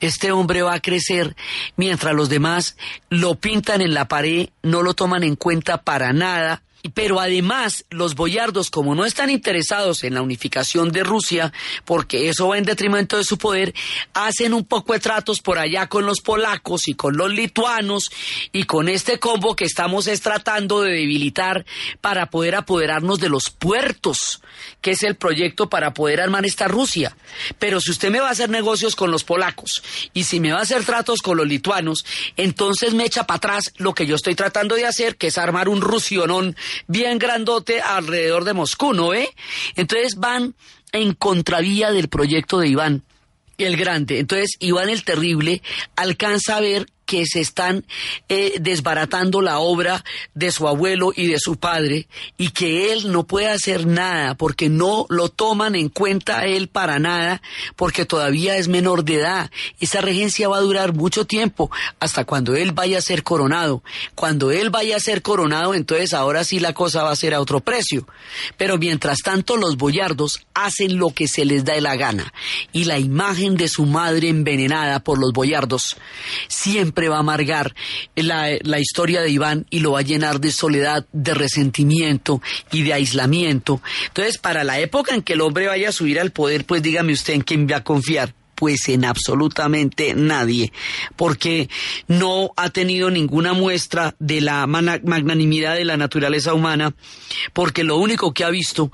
este 0.00 0.32
hombre 0.32 0.62
va 0.62 0.74
a 0.74 0.80
crecer 0.80 1.36
mientras 1.76 2.14
los 2.14 2.28
demás 2.28 2.76
lo 3.08 3.34
pintan 3.34 3.80
en 3.80 3.94
la 3.94 4.08
pared, 4.08 4.48
no 4.62 4.82
lo 4.82 4.94
toman 4.94 5.24
en 5.24 5.36
cuenta 5.36 5.82
para 5.82 6.12
nada, 6.12 6.62
pero 6.94 7.20
además 7.20 7.84
los 7.90 8.14
boyardos, 8.14 8.70
como 8.70 8.94
no 8.94 9.04
están 9.04 9.30
interesados 9.30 10.04
en 10.04 10.14
la 10.14 10.22
unificación 10.22 10.90
de 10.90 11.02
Rusia, 11.02 11.52
porque 11.84 12.28
eso 12.28 12.48
va 12.48 12.58
en 12.58 12.64
detrimento 12.64 13.16
de 13.16 13.24
su 13.24 13.36
poder, 13.38 13.74
hacen 14.14 14.54
un 14.54 14.64
poco 14.64 14.92
de 14.92 15.00
tratos 15.00 15.40
por 15.40 15.58
allá 15.58 15.88
con 15.88 16.06
los 16.06 16.20
polacos 16.20 16.88
y 16.88 16.94
con 16.94 17.16
los 17.16 17.30
lituanos 17.32 18.10
y 18.52 18.64
con 18.64 18.88
este 18.88 19.18
combo 19.18 19.56
que 19.56 19.64
estamos 19.64 20.06
es 20.06 20.20
tratando 20.20 20.82
de 20.82 20.92
debilitar 20.92 21.64
para 22.00 22.26
poder 22.26 22.54
apoderarnos 22.54 23.18
de 23.18 23.28
los 23.28 23.50
puertos, 23.50 24.40
que 24.80 24.92
es 24.92 25.02
el 25.02 25.16
proyecto 25.16 25.68
para 25.68 25.94
poder 25.94 26.20
armar 26.20 26.46
esta 26.46 26.68
Rusia. 26.68 27.16
Pero 27.58 27.80
si 27.80 27.90
usted 27.90 28.10
me 28.10 28.20
va 28.20 28.28
a 28.28 28.32
hacer 28.32 28.50
negocios 28.50 28.94
con 28.94 29.10
los 29.10 29.24
polacos 29.24 29.82
y 30.14 30.24
si 30.24 30.40
me 30.40 30.52
va 30.52 30.60
a 30.60 30.62
hacer 30.62 30.84
tratos 30.84 31.20
con 31.20 31.36
los 31.36 31.46
lituanos, 31.46 32.04
entonces 32.36 32.94
me 32.94 33.04
echa 33.04 33.24
para 33.24 33.38
atrás 33.38 33.72
lo 33.76 33.94
que 33.94 34.06
yo 34.06 34.14
estoy 34.14 34.34
tratando 34.34 34.76
de 34.76 34.86
hacer, 34.86 35.16
que 35.16 35.28
es 35.28 35.38
armar 35.38 35.68
un 35.68 35.80
rusionón 35.80 36.56
bien 36.86 37.18
grandote 37.18 37.80
alrededor 37.80 38.44
de 38.44 38.54
Moscú, 38.54 38.92
¿no 38.92 39.08
ve? 39.08 39.30
Entonces 39.76 40.16
van 40.16 40.54
en 40.92 41.14
contravía 41.14 41.92
del 41.92 42.08
proyecto 42.08 42.58
de 42.58 42.68
Iván 42.68 43.02
el 43.58 43.76
Grande. 43.76 44.18
Entonces 44.18 44.56
Iván 44.60 44.88
el 44.88 45.04
Terrible 45.04 45.62
alcanza 45.96 46.56
a 46.56 46.60
ver 46.60 46.86
que 47.08 47.24
se 47.24 47.40
están 47.40 47.86
eh, 48.28 48.58
desbaratando 48.60 49.40
la 49.40 49.60
obra 49.60 50.04
de 50.34 50.52
su 50.52 50.68
abuelo 50.68 51.10
y 51.16 51.26
de 51.26 51.38
su 51.40 51.56
padre 51.56 52.06
y 52.36 52.50
que 52.50 52.92
él 52.92 53.10
no 53.10 53.26
puede 53.26 53.48
hacer 53.48 53.86
nada 53.86 54.34
porque 54.34 54.68
no 54.68 55.06
lo 55.08 55.30
toman 55.30 55.74
en 55.74 55.88
cuenta 55.88 56.44
él 56.44 56.68
para 56.68 56.98
nada 56.98 57.40
porque 57.76 58.04
todavía 58.04 58.58
es 58.58 58.68
menor 58.68 59.04
de 59.04 59.14
edad. 59.14 59.50
Esa 59.80 60.02
regencia 60.02 60.50
va 60.50 60.58
a 60.58 60.60
durar 60.60 60.92
mucho 60.92 61.24
tiempo 61.24 61.70
hasta 61.98 62.26
cuando 62.26 62.54
él 62.56 62.72
vaya 62.72 62.98
a 62.98 63.02
ser 63.02 63.22
coronado. 63.22 63.82
Cuando 64.14 64.50
él 64.50 64.68
vaya 64.68 64.96
a 64.96 65.00
ser 65.00 65.22
coronado, 65.22 65.72
entonces 65.72 66.12
ahora 66.12 66.44
sí 66.44 66.60
la 66.60 66.74
cosa 66.74 67.04
va 67.04 67.12
a 67.12 67.16
ser 67.16 67.32
a 67.32 67.40
otro 67.40 67.60
precio. 67.60 68.06
Pero 68.58 68.76
mientras 68.76 69.20
tanto 69.24 69.56
los 69.56 69.78
boyardos 69.78 70.40
hacen 70.52 70.98
lo 70.98 71.08
que 71.14 71.26
se 71.26 71.46
les 71.46 71.64
da 71.64 71.80
la 71.80 71.96
gana 71.96 72.34
y 72.70 72.84
la 72.84 72.98
imagen 72.98 73.56
de 73.56 73.68
su 73.68 73.86
madre 73.86 74.28
envenenada 74.28 75.00
por 75.00 75.18
los 75.18 75.32
boyardos 75.32 75.96
siempre 76.48 76.97
siempre 76.98 77.10
va 77.10 77.16
a 77.16 77.20
amargar 77.20 77.74
la, 78.16 78.58
la 78.62 78.80
historia 78.80 79.20
de 79.20 79.30
Iván 79.30 79.66
y 79.70 79.80
lo 79.80 79.92
va 79.92 80.00
a 80.00 80.02
llenar 80.02 80.40
de 80.40 80.50
soledad, 80.50 81.06
de 81.12 81.32
resentimiento 81.32 82.42
y 82.72 82.82
de 82.82 82.92
aislamiento. 82.92 83.80
Entonces, 84.08 84.38
para 84.38 84.64
la 84.64 84.80
época 84.80 85.14
en 85.14 85.22
que 85.22 85.34
el 85.34 85.40
hombre 85.40 85.68
vaya 85.68 85.90
a 85.90 85.92
subir 85.92 86.18
al 86.18 86.32
poder, 86.32 86.64
pues 86.64 86.82
dígame 86.82 87.12
usted 87.12 87.34
en 87.34 87.42
quién 87.42 87.68
va 87.70 87.76
a 87.76 87.84
confiar 87.84 88.34
pues 88.58 88.88
en 88.88 89.04
absolutamente 89.04 90.14
nadie, 90.14 90.72
porque 91.14 91.68
no 92.08 92.50
ha 92.56 92.70
tenido 92.70 93.08
ninguna 93.08 93.52
muestra 93.52 94.16
de 94.18 94.40
la 94.40 94.66
magnanimidad 94.66 95.76
de 95.76 95.84
la 95.84 95.96
naturaleza 95.96 96.54
humana, 96.54 96.92
porque 97.52 97.84
lo 97.84 97.98
único 97.98 98.34
que 98.34 98.42
ha 98.42 98.50
visto 98.50 98.90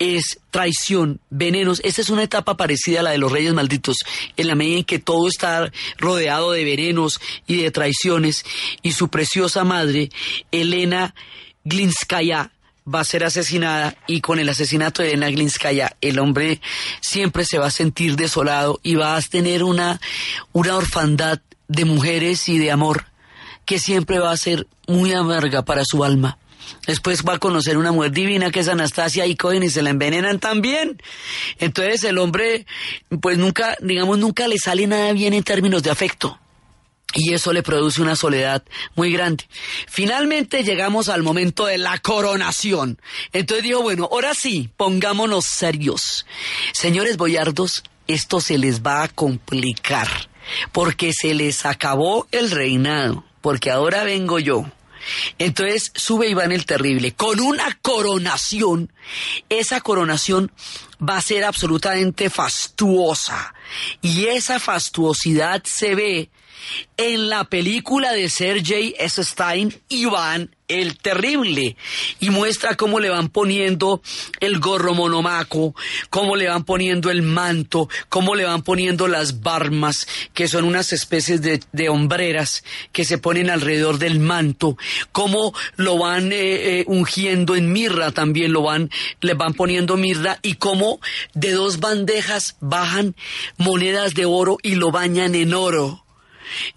es 0.00 0.40
traición, 0.50 1.20
venenos. 1.30 1.80
Esta 1.84 2.00
es 2.00 2.10
una 2.10 2.24
etapa 2.24 2.56
parecida 2.56 3.00
a 3.00 3.02
la 3.04 3.10
de 3.12 3.18
los 3.18 3.30
reyes 3.30 3.54
malditos, 3.54 3.98
en 4.36 4.48
la 4.48 4.56
medida 4.56 4.78
en 4.78 4.84
que 4.84 4.98
todo 4.98 5.28
está 5.28 5.70
rodeado 5.96 6.50
de 6.50 6.64
venenos 6.64 7.20
y 7.46 7.62
de 7.62 7.70
traiciones, 7.70 8.44
y 8.82 8.92
su 8.92 9.10
preciosa 9.10 9.62
madre, 9.62 10.10
Elena 10.50 11.14
Glinskaya, 11.62 12.50
va 12.92 13.00
a 13.00 13.04
ser 13.04 13.24
asesinada 13.24 13.96
y 14.06 14.20
con 14.20 14.38
el 14.38 14.48
asesinato 14.48 15.02
de 15.02 15.08
Elena 15.08 15.30
Glinskaya 15.30 15.96
el 16.00 16.18
hombre 16.18 16.60
siempre 17.00 17.44
se 17.44 17.58
va 17.58 17.66
a 17.66 17.70
sentir 17.70 18.16
desolado 18.16 18.78
y 18.82 18.94
va 18.94 19.16
a 19.16 19.22
tener 19.22 19.62
una, 19.64 20.00
una 20.52 20.76
orfandad 20.76 21.40
de 21.68 21.84
mujeres 21.84 22.48
y 22.48 22.58
de 22.58 22.70
amor 22.70 23.06
que 23.64 23.78
siempre 23.78 24.18
va 24.18 24.32
a 24.32 24.36
ser 24.36 24.66
muy 24.86 25.12
amarga 25.12 25.64
para 25.64 25.84
su 25.84 26.04
alma. 26.04 26.38
Después 26.86 27.24
va 27.26 27.34
a 27.34 27.38
conocer 27.38 27.78
una 27.78 27.92
mujer 27.92 28.12
divina 28.12 28.50
que 28.50 28.60
es 28.60 28.68
Anastasia 28.68 29.26
y 29.26 29.36
cogen 29.36 29.62
y 29.62 29.70
se 29.70 29.82
la 29.82 29.90
envenenan 29.90 30.38
también. 30.38 31.00
Entonces 31.58 32.04
el 32.04 32.18
hombre, 32.18 32.66
pues 33.20 33.38
nunca, 33.38 33.76
digamos, 33.80 34.18
nunca 34.18 34.48
le 34.48 34.58
sale 34.58 34.86
nada 34.86 35.12
bien 35.12 35.32
en 35.32 35.42
términos 35.42 35.82
de 35.82 35.90
afecto. 35.90 36.38
Y 37.14 37.32
eso 37.32 37.52
le 37.52 37.62
produce 37.62 38.02
una 38.02 38.16
soledad 38.16 38.64
muy 38.96 39.12
grande. 39.12 39.44
Finalmente 39.86 40.64
llegamos 40.64 41.08
al 41.08 41.22
momento 41.22 41.66
de 41.66 41.78
la 41.78 41.98
coronación. 41.98 43.00
Entonces 43.32 43.64
dijo, 43.64 43.82
bueno, 43.82 44.08
ahora 44.10 44.34
sí, 44.34 44.70
pongámonos 44.76 45.44
serios. 45.44 46.26
Señores 46.72 47.16
boyardos, 47.16 47.84
esto 48.08 48.40
se 48.40 48.58
les 48.58 48.82
va 48.82 49.04
a 49.04 49.08
complicar, 49.08 50.08
porque 50.72 51.12
se 51.12 51.34
les 51.34 51.64
acabó 51.64 52.26
el 52.32 52.50
reinado, 52.50 53.24
porque 53.40 53.70
ahora 53.70 54.02
vengo 54.04 54.40
yo. 54.40 54.66
Entonces 55.38 55.92
sube 55.94 56.28
Iván 56.28 56.52
el 56.52 56.66
Terrible 56.66 57.12
con 57.12 57.40
una 57.40 57.78
coronación. 57.82 58.92
Esa 59.48 59.80
coronación 59.80 60.50
va 60.98 61.18
a 61.18 61.22
ser 61.22 61.44
absolutamente 61.44 62.30
fastuosa. 62.30 63.54
Y 64.00 64.26
esa 64.26 64.58
fastuosidad 64.58 65.62
se 65.64 65.94
ve 65.94 66.30
en 66.96 67.28
la 67.28 67.44
película 67.44 68.12
de 68.12 68.28
Sergei. 68.28 68.94
Stein, 68.98 69.74
Iván 69.88 70.50
el 70.68 70.96
Terrible, 70.96 71.76
y 72.20 72.30
muestra 72.30 72.74
cómo 72.74 72.98
le 72.98 73.10
van 73.10 73.28
poniendo 73.28 74.00
el 74.40 74.60
gorro 74.60 74.94
monomaco, 74.94 75.74
cómo 76.08 76.36
le 76.36 76.48
van 76.48 76.64
poniendo 76.64 77.10
el 77.10 77.22
manto, 77.22 77.88
cómo 78.08 78.34
le 78.34 78.44
van 78.44 78.62
poniendo 78.62 79.06
las 79.06 79.42
barmas, 79.42 80.06
que 80.32 80.48
son 80.48 80.64
unas 80.64 80.92
especies 80.92 81.42
de, 81.42 81.60
de 81.72 81.88
hombreras 81.90 82.64
que 82.92 83.04
se 83.04 83.18
ponen 83.18 83.50
alrededor 83.50 83.98
del 83.98 84.20
manto, 84.20 84.78
cómo 85.12 85.52
lo 85.76 85.98
van 85.98 86.32
eh, 86.32 86.80
eh, 86.80 86.84
ungiendo 86.86 87.56
en 87.56 87.70
mirra 87.72 88.12
también, 88.12 88.52
lo 88.52 88.62
van, 88.62 88.90
le 89.20 89.34
van 89.34 89.52
poniendo 89.52 89.96
mirra, 89.98 90.38
y 90.42 90.54
cómo 90.54 90.98
de 91.34 91.52
dos 91.52 91.80
bandejas 91.80 92.56
bajan 92.60 93.14
monedas 93.58 94.14
de 94.14 94.24
oro 94.24 94.56
y 94.62 94.76
lo 94.76 94.90
bañan 94.90 95.34
en 95.34 95.52
oro 95.52 96.03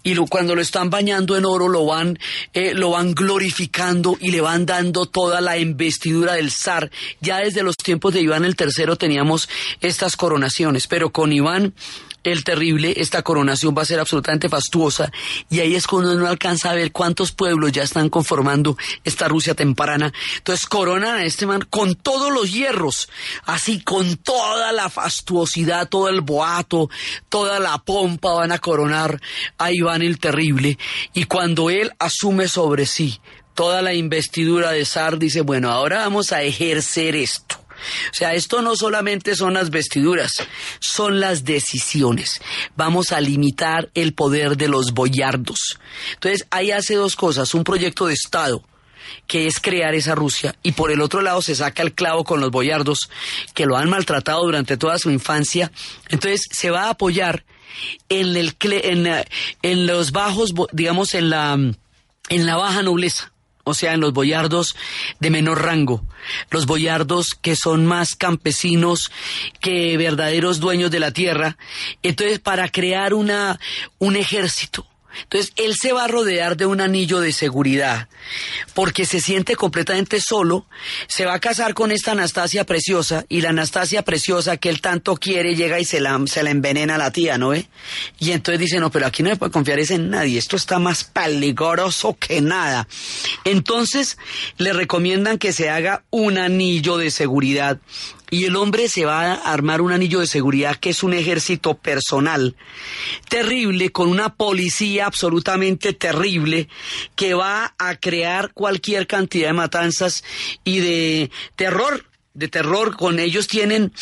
y 0.02 0.14
cuando 0.26 0.54
lo 0.54 0.60
están 0.60 0.90
bañando 0.90 1.36
en 1.36 1.44
oro 1.44 1.68
lo 1.68 1.86
van, 1.86 2.18
eh, 2.52 2.74
lo 2.74 2.90
van 2.90 3.14
glorificando 3.14 4.16
y 4.20 4.30
le 4.30 4.40
van 4.40 4.66
dando 4.66 5.06
toda 5.06 5.40
la 5.40 5.58
investidura 5.58 6.34
del 6.34 6.50
zar. 6.50 6.90
Ya 7.20 7.38
desde 7.38 7.62
los 7.62 7.76
tiempos 7.76 8.14
de 8.14 8.20
Iván 8.20 8.44
el 8.44 8.56
III 8.58 8.96
teníamos 8.96 9.48
estas 9.80 10.16
coronaciones, 10.16 10.86
pero 10.86 11.10
con 11.10 11.32
Iván 11.32 11.74
el 12.24 12.44
terrible, 12.44 12.94
esta 12.96 13.22
coronación 13.22 13.74
va 13.76 13.82
a 13.82 13.86
ser 13.86 14.00
absolutamente 14.00 14.48
fastuosa 14.48 15.10
y 15.50 15.60
ahí 15.60 15.74
es 15.74 15.86
cuando 15.86 16.12
uno 16.12 16.26
alcanza 16.26 16.70
a 16.70 16.74
ver 16.74 16.92
cuántos 16.92 17.32
pueblos 17.32 17.72
ya 17.72 17.82
están 17.82 18.08
conformando 18.08 18.76
esta 19.04 19.28
Rusia 19.28 19.54
temprana. 19.54 20.12
Entonces 20.36 20.66
coronan 20.66 21.16
a 21.16 21.24
este 21.24 21.46
man 21.46 21.66
con 21.68 21.94
todos 21.94 22.32
los 22.32 22.52
hierros, 22.52 23.08
así 23.44 23.80
con 23.80 24.16
toda 24.16 24.72
la 24.72 24.90
fastuosidad, 24.90 25.88
todo 25.88 26.08
el 26.08 26.20
boato, 26.20 26.90
toda 27.28 27.60
la 27.60 27.78
pompa 27.78 28.32
van 28.32 28.52
a 28.52 28.58
coronar 28.58 29.20
a 29.58 29.72
Iván 29.72 30.02
el 30.02 30.18
terrible 30.18 30.78
y 31.12 31.24
cuando 31.24 31.70
él 31.70 31.92
asume 31.98 32.48
sobre 32.48 32.86
sí 32.86 33.20
toda 33.54 33.82
la 33.82 33.92
investidura 33.92 34.70
de 34.70 34.84
zar 34.84 35.18
dice, 35.18 35.40
bueno, 35.40 35.72
ahora 35.72 35.98
vamos 35.98 36.30
a 36.30 36.42
ejercer 36.42 37.16
esto. 37.16 37.57
O 38.10 38.14
sea, 38.14 38.34
esto 38.34 38.62
no 38.62 38.76
solamente 38.76 39.36
son 39.36 39.54
las 39.54 39.70
vestiduras, 39.70 40.32
son 40.80 41.20
las 41.20 41.44
decisiones. 41.44 42.40
Vamos 42.76 43.12
a 43.12 43.20
limitar 43.20 43.90
el 43.94 44.14
poder 44.14 44.56
de 44.56 44.68
los 44.68 44.92
boyardos. 44.92 45.78
Entonces, 46.14 46.46
ahí 46.50 46.70
hace 46.70 46.94
dos 46.94 47.16
cosas, 47.16 47.54
un 47.54 47.64
proyecto 47.64 48.06
de 48.06 48.14
Estado 48.14 48.62
que 49.26 49.46
es 49.46 49.58
crear 49.58 49.94
esa 49.94 50.14
Rusia, 50.14 50.54
y 50.62 50.72
por 50.72 50.90
el 50.90 51.00
otro 51.00 51.22
lado 51.22 51.40
se 51.40 51.54
saca 51.54 51.82
el 51.82 51.94
clavo 51.94 52.24
con 52.24 52.40
los 52.40 52.50
boyardos, 52.50 53.08
que 53.54 53.64
lo 53.64 53.76
han 53.76 53.88
maltratado 53.88 54.42
durante 54.42 54.76
toda 54.76 54.98
su 54.98 55.10
infancia. 55.10 55.72
Entonces, 56.08 56.42
se 56.50 56.70
va 56.70 56.84
a 56.84 56.90
apoyar 56.90 57.44
en, 58.08 58.36
el, 58.36 58.54
en, 59.62 59.86
los 59.86 60.12
bajos, 60.12 60.52
digamos, 60.72 61.14
en 61.14 61.30
la, 61.30 61.54
en 61.54 62.46
la 62.46 62.56
baja 62.56 62.82
nobleza 62.82 63.32
o 63.68 63.74
sea, 63.74 63.94
en 63.94 64.00
los 64.00 64.12
boyardos 64.12 64.74
de 65.20 65.30
menor 65.30 65.62
rango, 65.62 66.04
los 66.50 66.66
boyardos 66.66 67.34
que 67.40 67.56
son 67.56 67.86
más 67.86 68.14
campesinos 68.14 69.10
que 69.60 69.96
verdaderos 69.96 70.60
dueños 70.60 70.90
de 70.90 71.00
la 71.00 71.12
tierra. 71.12 71.56
Entonces, 72.02 72.38
para 72.38 72.68
crear 72.68 73.14
una, 73.14 73.60
un 73.98 74.16
ejército, 74.16 74.86
entonces, 75.22 75.52
él 75.56 75.74
se 75.80 75.92
va 75.92 76.04
a 76.04 76.08
rodear 76.08 76.56
de 76.56 76.66
un 76.66 76.80
anillo 76.80 77.20
de 77.20 77.32
seguridad, 77.32 78.08
porque 78.74 79.04
se 79.04 79.20
siente 79.20 79.56
completamente 79.56 80.20
solo, 80.20 80.66
se 81.06 81.24
va 81.24 81.34
a 81.34 81.40
casar 81.40 81.74
con 81.74 81.90
esta 81.90 82.12
Anastasia 82.12 82.64
preciosa, 82.64 83.24
y 83.28 83.40
la 83.40 83.50
Anastasia 83.50 84.02
preciosa 84.02 84.56
que 84.56 84.68
él 84.68 84.80
tanto 84.80 85.16
quiere 85.16 85.56
llega 85.56 85.80
y 85.80 85.84
se 85.84 86.00
la, 86.00 86.20
se 86.26 86.42
la 86.42 86.50
envenena 86.50 86.96
a 86.96 86.98
la 86.98 87.10
tía, 87.10 87.38
¿no 87.38 87.50
ve? 87.50 87.66
Y 88.18 88.32
entonces 88.32 88.60
dice, 88.60 88.80
no, 88.80 88.90
pero 88.90 89.06
aquí 89.06 89.22
no 89.22 89.30
se 89.30 89.36
puede 89.36 89.52
confiar 89.52 89.78
es 89.78 89.90
en 89.90 90.10
nadie, 90.10 90.38
esto 90.38 90.56
está 90.56 90.78
más 90.78 91.04
peligroso 91.04 92.16
que 92.18 92.40
nada. 92.40 92.86
Entonces, 93.44 94.18
le 94.56 94.72
recomiendan 94.72 95.38
que 95.38 95.52
se 95.52 95.70
haga 95.70 96.04
un 96.10 96.38
anillo 96.38 96.96
de 96.96 97.10
seguridad 97.10 97.78
y 98.30 98.44
el 98.44 98.56
hombre 98.56 98.88
se 98.88 99.04
va 99.04 99.32
a 99.32 99.52
armar 99.52 99.80
un 99.80 99.92
anillo 99.92 100.20
de 100.20 100.26
seguridad 100.26 100.76
que 100.76 100.90
es 100.90 101.02
un 101.02 101.14
ejército 101.14 101.74
personal 101.74 102.56
terrible, 103.28 103.90
con 103.90 104.08
una 104.08 104.34
policía 104.34 105.06
absolutamente 105.06 105.92
terrible, 105.92 106.68
que 107.16 107.34
va 107.34 107.74
a 107.78 107.96
crear 107.96 108.52
cualquier 108.52 109.06
cantidad 109.06 109.48
de 109.48 109.54
matanzas 109.54 110.24
y 110.64 110.80
de 110.80 111.30
terror 111.56 112.04
de 112.34 112.48
terror. 112.48 112.96
Con 112.96 113.18
ellos 113.18 113.48
tienen 113.48 113.92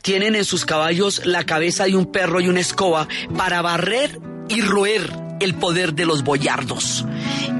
tienen 0.00 0.34
en 0.34 0.44
sus 0.44 0.64
caballos 0.64 1.24
la 1.24 1.44
cabeza 1.44 1.84
de 1.84 1.96
un 1.96 2.10
perro 2.10 2.40
y 2.40 2.48
una 2.48 2.60
escoba 2.60 3.08
para 3.36 3.62
barrer 3.62 4.18
y 4.48 4.60
roer 4.62 5.31
el 5.42 5.54
poder 5.54 5.94
de 5.94 6.06
los 6.06 6.24
boyardos. 6.24 7.04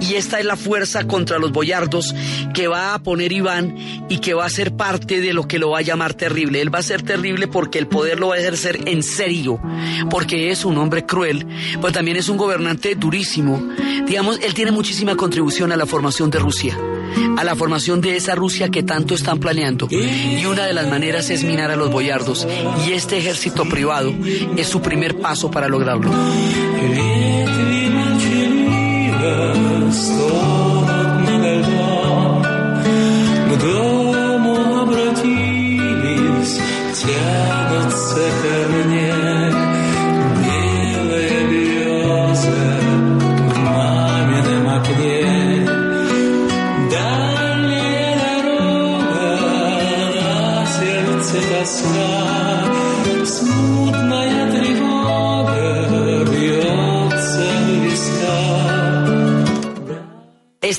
Y 0.01 0.15
esta 0.15 0.41
es 0.41 0.45
la 0.45 0.57
fuerza 0.57 1.07
contra 1.07 1.39
los 1.39 1.53
boyardos 1.53 2.15
que 2.55 2.67
va 2.67 2.95
a 2.95 3.03
poner 3.03 3.33
Iván 3.33 3.77
y 4.09 4.19
que 4.19 4.35
va 4.35 4.45
a 4.45 4.51
ser 4.51 4.77
parte 4.77 5.21
de 5.21 5.33
lo 5.33 5.47
que 5.47 5.59
lo 5.59 5.71
va 5.71 5.79
a 5.79 5.83
llamar 5.83 6.15
terrible. 6.15 6.61
Él 6.61 6.75
va 6.75 6.81
a 6.81 6.83
ser 6.83 7.03
terrible 7.03 7.47
porque 7.47 7.79
el 7.79 7.87
poder 7.87 8.19
lo 8.19 8.29
va 8.29 8.35
a 8.35 8.39
ejercer 8.39 8.81
en 8.87 9.03
serio, 9.03 9.61
porque 10.11 10.51
es 10.51 10.65
un 10.65 10.77
hombre 10.79 11.07
cruel, 11.07 11.47
pero 11.81 11.93
también 11.93 12.17
es 12.17 12.29
un 12.29 12.37
gobernante 12.37 12.95
durísimo. 12.95 13.63
Digamos, 14.07 14.41
él 14.43 14.55
tiene 14.55 14.73
muchísima 14.73 15.17
contribución 15.17 15.73
a 15.73 15.77
la 15.77 15.87
formación 15.87 16.31
de 16.31 16.39
Rusia, 16.41 16.77
a 17.37 17.45
la 17.45 17.55
formación 17.55 18.01
de 18.01 18.17
esa 18.17 18.35
Rusia 18.35 18.69
que 18.71 18.83
tanto 18.83 19.15
están 19.15 19.39
planeando. 19.39 19.87
Y 19.91 20.45
una 20.47 20.67
de 20.67 20.73
las 20.73 20.89
maneras 20.89 21.31
es 21.31 21.45
minar 21.45 21.71
a 21.71 21.77
los 21.77 21.91
boyardos. 21.91 22.47
Y 22.87 22.93
este 22.93 23.19
ejército 23.19 23.65
privado 23.69 24.13
es 24.57 24.67
su 24.67 24.83
primer 24.83 25.19
paso 25.19 25.51
para 25.51 25.69
lograrlo. 25.69 26.11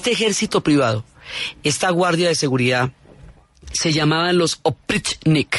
Este 0.04 0.12
ejército 0.12 0.60
privado, 0.60 1.06
esta 1.64 1.89
guardia 1.89 2.28
de 2.28 2.36
seguridad, 2.36 2.91
se 3.72 3.93
llamaban 3.93 4.38
los 4.38 4.60
Oprichnik. 4.64 5.58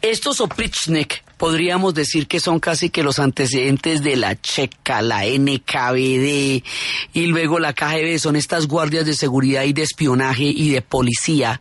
Estos 0.00 0.40
Oprichnik 0.40 1.22
podríamos 1.36 1.92
decir 1.92 2.26
que 2.26 2.40
son 2.40 2.58
casi 2.58 2.88
que 2.88 3.02
los 3.02 3.18
antecedentes 3.18 4.02
de 4.02 4.16
la 4.16 4.40
Checa, 4.40 5.02
la 5.02 5.26
NKVD 5.26 6.64
y 7.12 7.26
luego 7.26 7.58
la 7.58 7.74
KGB, 7.74 8.18
son 8.18 8.36
estas 8.36 8.66
guardias 8.66 9.04
de 9.04 9.12
seguridad 9.12 9.64
y 9.64 9.74
de 9.74 9.82
espionaje 9.82 10.44
y 10.44 10.70
de 10.70 10.80
policía. 10.80 11.60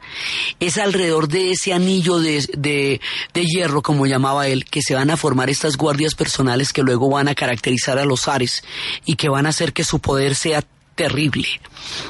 Es 0.62 0.78
alrededor 0.78 1.28
de 1.28 1.52
ese 1.52 1.74
anillo 1.74 2.20
de, 2.20 2.48
de, 2.58 3.02
de 3.34 3.46
hierro, 3.46 3.82
como 3.82 4.06
llamaba 4.06 4.48
él, 4.48 4.64
que 4.64 4.82
se 4.82 4.96
van 4.96 5.10
a 5.10 5.18
formar 5.18 5.50
estas 5.50 5.76
guardias 5.76 6.16
personales 6.16 6.72
que 6.72 6.82
luego 6.82 7.10
van 7.10 7.28
a 7.28 7.36
caracterizar 7.36 8.00
a 8.00 8.06
los 8.06 8.30
Ares 8.30 8.64
y 9.04 9.18
que 9.18 9.28
van 9.28 9.48
a 9.48 9.50
hacer 9.50 9.74
que 9.74 9.84
su 9.84 10.00
poder 10.00 10.36
sea 10.36 10.64
terrible. 11.00 11.48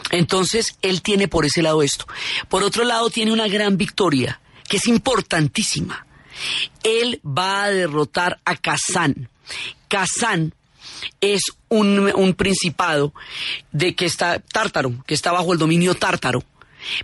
Entonces, 0.10 0.76
él 0.82 1.04
tiene 1.04 1.28
por 1.28 1.46
ese 1.46 1.62
lado 1.62 1.84
esto. 1.84 2.08
Por 2.48 2.64
otro 2.64 2.84
lado, 2.84 3.12
tiene 3.12 3.32
una 3.32 3.48
gran 3.48 3.78
victoria, 3.78 4.42
que 4.68 4.78
es 4.78 4.88
importantísima. 4.88 6.08
Él 6.82 7.22
va 7.24 7.66
a 7.66 7.70
derrotar 7.70 8.40
a 8.46 8.56
Kazán. 8.56 9.30
Kazán 9.90 10.56
es 11.22 11.42
un, 11.68 12.12
un 12.16 12.34
principado 12.34 13.14
de 13.72 13.94
que 13.94 14.06
está 14.06 14.40
tártaro, 14.40 15.04
que 15.06 15.14
está 15.14 15.32
bajo 15.32 15.54
el 15.54 15.60
dominio 15.60 15.94
tártaro. 15.94 16.44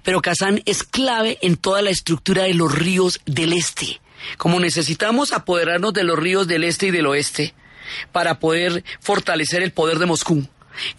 Pero 0.01 0.23
Kazán 0.23 0.63
es 0.65 0.81
clave 0.81 1.37
en 1.43 1.55
toda 1.55 1.83
la 1.83 1.91
estructura 1.91 2.43
de 2.45 2.55
los 2.55 2.73
ríos 2.73 3.21
del 3.27 3.53
este. 3.53 4.01
Como 4.37 4.59
necesitamos 4.59 5.33
apoderarnos 5.33 5.93
de 5.93 6.03
los 6.03 6.17
ríos 6.17 6.47
del 6.47 6.63
este 6.63 6.87
y 6.87 6.91
del 6.91 7.05
oeste 7.05 7.53
para 8.11 8.39
poder 8.39 8.83
fortalecer 9.01 9.61
el 9.61 9.71
poder 9.71 9.99
de 9.99 10.07
Moscú. 10.07 10.47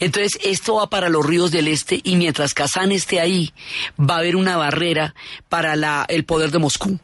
Entonces, 0.01 0.39
esto 0.45 0.77
va 0.77 0.89
para 0.89 1.09
los 1.09 1.24
ríos 1.24 1.51
del 1.51 1.68
este 1.68 2.01
y 2.03 2.16
mientras 2.16 2.55
Kazán 2.55 2.93
esté 2.93 3.20
ahí, 3.20 3.53
va 3.99 4.16
a 4.16 4.18
haber 4.18 4.37
una 4.37 4.57
barrera 4.57 5.14
para 5.49 5.77
la, 5.77 6.05
el 6.09 6.24
poder 6.24 6.51
de 6.51 6.59
Moscú. 6.59 6.99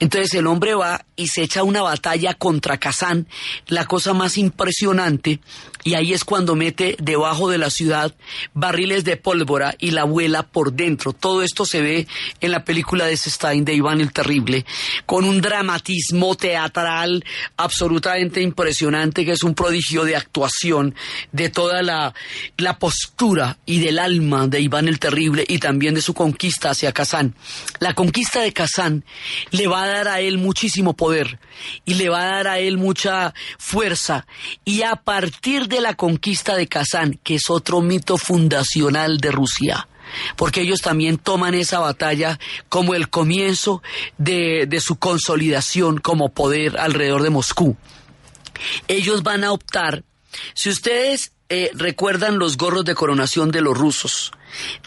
Entonces 0.00 0.34
el 0.34 0.46
hombre 0.46 0.74
va 0.74 1.04
y 1.16 1.28
se 1.28 1.42
echa 1.42 1.62
una 1.62 1.82
batalla 1.82 2.34
contra 2.34 2.78
Kazán, 2.78 3.28
la 3.66 3.84
cosa 3.84 4.12
más 4.12 4.36
impresionante, 4.38 5.40
y 5.88 5.94
ahí 5.94 6.12
es 6.12 6.22
cuando 6.22 6.54
mete 6.54 6.96
debajo 7.00 7.48
de 7.48 7.56
la 7.56 7.70
ciudad 7.70 8.14
barriles 8.52 9.04
de 9.04 9.16
pólvora 9.16 9.74
y 9.78 9.92
la 9.92 10.04
vuela 10.04 10.42
por 10.42 10.74
dentro. 10.74 11.14
Todo 11.14 11.42
esto 11.42 11.64
se 11.64 11.80
ve 11.80 12.06
en 12.42 12.50
la 12.50 12.62
película 12.62 13.06
de 13.06 13.16
Stein 13.16 13.64
de 13.64 13.72
Iván 13.72 14.02
el 14.02 14.12
Terrible, 14.12 14.66
con 15.06 15.24
un 15.24 15.40
dramatismo 15.40 16.34
teatral 16.34 17.24
absolutamente 17.56 18.42
impresionante, 18.42 19.24
que 19.24 19.32
es 19.32 19.42
un 19.42 19.54
prodigio 19.54 20.04
de 20.04 20.14
actuación 20.14 20.94
de 21.32 21.48
toda 21.48 21.80
la, 21.80 22.12
la 22.58 22.78
postura 22.78 23.56
y 23.64 23.78
del 23.78 23.98
alma 23.98 24.46
de 24.46 24.60
Iván 24.60 24.88
el 24.88 24.98
Terrible 24.98 25.42
y 25.48 25.56
también 25.56 25.94
de 25.94 26.02
su 26.02 26.12
conquista 26.12 26.68
hacia 26.68 26.92
Kazán. 26.92 27.34
La 27.78 27.94
conquista 27.94 28.42
de 28.42 28.52
Kazán 28.52 29.06
le 29.52 29.68
va 29.68 29.84
a 29.84 29.88
dar 29.88 30.08
a 30.08 30.20
él 30.20 30.36
muchísimo 30.36 30.94
poder 30.94 31.38
y 31.86 31.94
le 31.94 32.10
va 32.10 32.24
a 32.24 32.34
dar 32.34 32.48
a 32.48 32.58
él 32.58 32.76
mucha 32.76 33.32
fuerza 33.56 34.26
y 34.66 34.82
a 34.82 34.96
partir 34.96 35.66
de 35.66 35.77
la 35.80 35.94
conquista 35.94 36.56
de 36.56 36.66
Kazán, 36.66 37.18
que 37.22 37.36
es 37.36 37.50
otro 37.50 37.80
mito 37.80 38.16
fundacional 38.18 39.18
de 39.18 39.30
Rusia, 39.30 39.88
porque 40.36 40.62
ellos 40.62 40.80
también 40.80 41.18
toman 41.18 41.54
esa 41.54 41.78
batalla 41.80 42.38
como 42.68 42.94
el 42.94 43.08
comienzo 43.08 43.82
de, 44.16 44.66
de 44.66 44.80
su 44.80 44.96
consolidación 44.96 45.98
como 45.98 46.30
poder 46.30 46.78
alrededor 46.78 47.22
de 47.22 47.30
Moscú. 47.30 47.76
Ellos 48.88 49.22
van 49.22 49.44
a 49.44 49.52
optar, 49.52 50.04
si 50.54 50.70
ustedes 50.70 51.32
eh, 51.50 51.70
recuerdan 51.72 52.38
los 52.38 52.58
gorros 52.58 52.84
de 52.84 52.94
coronación 52.94 53.50
de 53.50 53.62
los 53.62 53.76
rusos, 53.76 54.32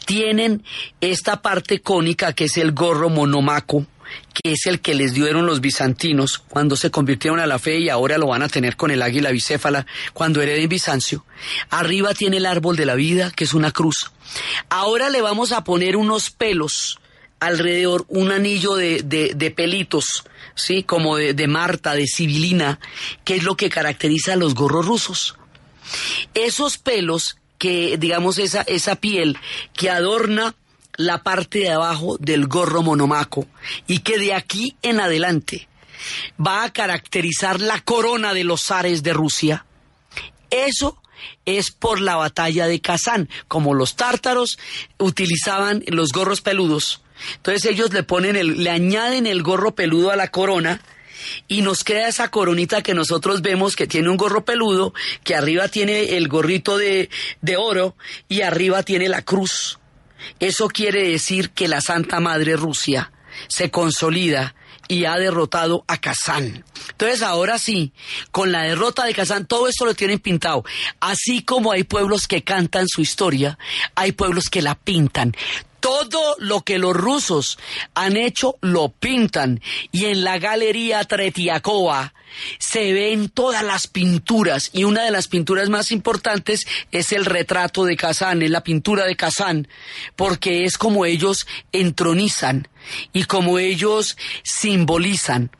tienen 0.06 0.64
esta 1.00 1.42
parte 1.42 1.82
cónica 1.82 2.34
que 2.34 2.46
es 2.46 2.58
el 2.58 2.72
gorro 2.72 3.10
monomaco, 3.10 3.88
que 4.34 4.53
es 4.53 4.66
el 4.66 4.82
que 4.82 4.95
les 4.95 5.14
dieron 5.14 5.45
los 5.45 5.62
bizantinos 5.62 6.39
cuando 6.39 6.76
se 6.76 6.91
convirtieron 6.91 7.39
a 7.39 7.47
la 7.47 7.59
fe 7.59 7.80
y 7.80 7.89
ahora 7.89 8.18
lo 8.18 8.28
van 8.28 8.43
a 8.43 8.49
tener 8.49 8.76
con 8.76 8.91
el 8.91 9.01
águila 9.01 9.32
bicéfala 9.32 9.86
cuando 10.14 10.41
hereden 10.41 10.70
Bizancio. 10.70 11.26
Arriba 11.70 12.14
tiene 12.14 12.38
el 12.38 12.45
árbol 12.45 12.76
de 12.76 12.86
la 12.86 12.95
vida, 12.95 13.32
que 13.32 13.43
es 13.43 13.53
una 13.53 13.72
cruz. 13.72 14.12
Ahora 14.70 15.09
le 15.09 15.22
vamos 15.22 15.51
a 15.51 15.64
poner 15.64 15.95
unos 15.95 16.30
pelos 16.30 16.99
alrededor, 17.39 18.05
un 18.07 18.32
anillo 18.32 18.76
de, 18.76 19.01
de, 19.01 19.51
pelitos, 19.51 20.24
¿sí? 20.55 20.84
Como 20.84 21.18
de, 21.18 21.34
de 21.34 21.47
Marta, 21.47 21.93
de 21.93 22.05
Sibilina, 22.05 22.80
que 23.24 23.36
es 23.36 23.43
lo 23.43 23.57
que 23.57 23.70
caracteriza 23.70 24.34
a 24.34 24.38
los 24.38 24.53
gorros 24.53 24.86
rusos. 24.86 25.36
Esos 26.36 26.78
pelos 26.78 27.38
que, 27.57 27.97
digamos, 27.97 28.38
esa, 28.38 28.62
esa 28.62 28.95
piel 28.95 29.38
que 29.74 29.89
adorna 29.89 30.55
la 31.06 31.24
parte 31.24 31.60
de 31.60 31.72
abajo 31.72 32.18
del 32.20 32.47
gorro 32.47 32.82
monomaco 32.82 33.47
y 33.88 33.99
que 33.99 34.18
de 34.18 34.34
aquí 34.34 34.76
en 34.82 34.99
adelante 34.99 35.68
va 36.39 36.64
a 36.64 36.74
caracterizar 36.74 37.60
la 37.62 37.80
corona 37.82 38.34
de 38.34 38.43
los 38.43 38.64
zares 38.64 39.04
de 39.04 39.14
Rusia. 39.14 39.66
Eso 40.49 41.02
es 41.45 41.72
por 41.72 42.02
la 42.02 42.16
batalla 42.16 42.68
de 42.68 42.82
Kazán, 42.82 43.30
como 43.47 43.74
los 43.74 43.95
tártaros 43.95 44.58
utilizaban 44.97 45.84
los 45.88 46.12
gorros 46.12 46.41
peludos. 46.41 47.02
Entonces 47.36 47.66
ellos 47.66 47.93
le 47.93 48.04
ponen 48.04 48.36
el, 48.36 48.64
le 48.64 48.70
añaden 48.70 49.28
el 49.28 49.43
gorro 49.43 49.76
peludo 49.76 50.12
a 50.12 50.16
la 50.16 50.30
corona 50.30 50.82
y 51.47 51.62
nos 51.62 51.84
queda 51.84 52.08
esa 52.08 52.30
coronita 52.30 52.82
que 52.82 52.95
nosotros 52.95 53.41
vemos 53.41 53.76
que 53.76 53.88
tiene 53.88 54.10
un 54.10 54.18
gorro 54.18 54.43
peludo, 54.43 54.93
que 55.24 55.36
arriba 55.36 55.68
tiene 55.68 56.18
el 56.18 56.28
gorrito 56.28 56.78
de, 56.78 57.10
de 57.41 57.58
oro 57.58 57.95
y 58.28 58.41
arriba 58.41 58.84
tiene 58.84 59.08
la 59.08 59.22
cruz. 59.22 59.80
Eso 60.40 60.68
quiere 60.68 61.10
decir 61.10 61.52
que 61.52 61.68
la 61.68 61.82
Santa 61.82 62.20
Madre 62.20 62.56
Rusia 62.56 63.12
se 63.48 63.72
consolida 63.72 64.56
y 64.88 65.06
ha 65.06 65.16
derrotado 65.16 65.86
a 65.88 65.98
Kazán. 65.98 66.66
Entonces 66.90 67.22
ahora 67.22 67.58
sí, 67.58 67.94
con 68.32 68.52
la 68.52 68.64
derrota 68.64 69.06
de 69.06 69.14
Kazán, 69.14 69.46
todo 69.46 69.68
esto 69.70 69.86
lo 69.86 69.94
tienen 69.94 70.20
pintado. 70.20 70.66
Así 71.00 71.44
como 71.44 71.72
hay 71.72 71.84
pueblos 71.84 72.28
que 72.28 72.44
cantan 72.44 72.88
su 72.88 73.02
historia, 73.02 73.58
hay 73.96 74.12
pueblos 74.12 74.50
que 74.50 74.62
la 74.62 74.76
pintan. 74.76 75.34
Todo 75.82 76.38
lo 76.40 76.62
que 76.62 76.78
los 76.78 76.96
rusos 76.96 77.60
han 77.94 78.16
hecho 78.16 78.56
lo 78.62 78.90
pintan. 78.90 79.62
Y 79.92 80.06
en 80.06 80.24
la 80.24 80.40
galería 80.40 81.04
Tretiakova 81.04 82.14
se 82.60 82.94
ven 82.94 83.30
todas 83.30 83.64
las 83.64 83.88
pinturas. 83.88 84.70
Y 84.74 84.84
una 84.84 85.04
de 85.04 85.12
las 85.12 85.28
pinturas 85.28 85.70
más 85.70 85.92
importantes 85.92 86.66
es 86.92 87.12
el 87.12 87.26
retrato 87.26 87.84
de 87.84 87.98
Kazán, 87.98 88.42
es 88.42 88.52
la 88.52 88.64
pintura 88.64 89.06
de 89.06 89.16
Kazán, 89.16 89.68
porque 90.16 90.66
es 90.66 90.78
como 90.78 91.06
ellos 91.06 91.48
entronizan 91.72 92.68
y 93.12 93.24
como 93.26 93.60
ellos 93.60 94.18
simbolizan. 94.44 95.52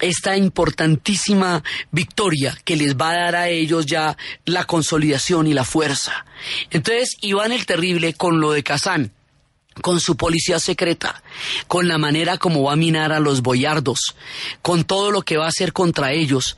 Esta 0.00 0.36
importantísima 0.36 1.64
victoria 1.90 2.56
que 2.64 2.76
les 2.76 2.96
va 2.96 3.10
a 3.10 3.20
dar 3.20 3.36
a 3.36 3.48
ellos 3.48 3.84
ya 3.84 4.16
la 4.44 4.64
consolidación 4.64 5.48
y 5.48 5.54
la 5.54 5.64
fuerza. 5.64 6.24
Entonces, 6.70 7.16
Iván 7.20 7.50
el 7.50 7.66
Terrible 7.66 8.14
con 8.14 8.40
lo 8.40 8.52
de 8.52 8.62
Kazán, 8.62 9.12
con 9.80 10.00
su 10.00 10.16
policía 10.16 10.58
secreta, 10.58 11.22
con 11.66 11.88
la 11.88 11.98
manera 11.98 12.38
como 12.38 12.64
va 12.64 12.72
a 12.72 12.76
minar 12.76 13.12
a 13.12 13.20
los 13.20 13.42
boyardos, 13.42 14.14
con 14.62 14.84
todo 14.84 15.10
lo 15.10 15.22
que 15.22 15.36
va 15.36 15.46
a 15.46 15.48
hacer 15.48 15.72
contra 15.72 16.12
ellos, 16.12 16.56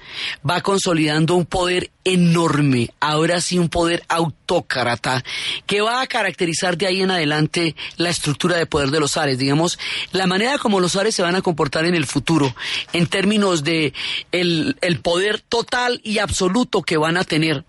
va 0.48 0.60
consolidando 0.60 1.34
un 1.34 1.46
poder 1.46 1.90
enorme, 2.04 2.90
ahora 3.00 3.40
sí 3.40 3.58
un 3.58 3.68
poder 3.68 4.02
autócrata, 4.08 5.22
que 5.66 5.80
va 5.80 6.00
a 6.00 6.06
caracterizar 6.06 6.76
de 6.76 6.86
ahí 6.86 7.02
en 7.02 7.10
adelante 7.10 7.76
la 7.96 8.10
estructura 8.10 8.56
de 8.56 8.66
poder 8.66 8.90
de 8.90 9.00
los 9.00 9.16
Ares, 9.16 9.38
digamos, 9.38 9.78
la 10.12 10.26
manera 10.26 10.58
como 10.58 10.80
los 10.80 10.96
Ares 10.96 11.14
se 11.14 11.22
van 11.22 11.36
a 11.36 11.42
comportar 11.42 11.84
en 11.84 11.94
el 11.94 12.06
futuro, 12.06 12.54
en 12.92 13.06
términos 13.06 13.64
de 13.64 13.92
el, 14.32 14.76
el 14.80 15.00
poder 15.00 15.40
total 15.40 16.00
y 16.04 16.18
absoluto 16.18 16.82
que 16.82 16.96
van 16.96 17.16
a 17.16 17.24
tener. 17.24 17.64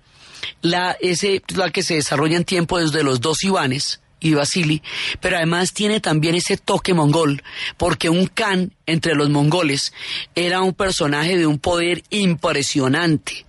La, 0.62 0.97
ese, 0.99 1.43
la 1.56 1.70
que 1.70 1.84
se 1.84 1.95
desarrolla 1.95 2.38
en 2.38 2.45
tiempo 2.45 2.80
desde 2.80 3.04
los 3.04 3.22
dos 3.22 3.43
Ivanes, 3.43 4.01
y 4.22 4.36
Basili, 4.36 4.82
pero 5.19 5.36
además 5.36 5.74
tiene 5.74 5.99
también 5.99 6.36
ese 6.36 6.55
toque 6.55 6.93
mongol, 6.93 7.43
porque 7.76 8.09
un 8.09 8.28
Khan 8.28 8.72
entre 8.86 9.15
los 9.15 9.30
mongoles 9.30 9.91
era 10.36 10.61
un 10.61 10.74
personaje 10.74 11.38
de 11.38 11.47
un 11.47 11.59
poder 11.59 12.03
impresionante. 12.11 13.45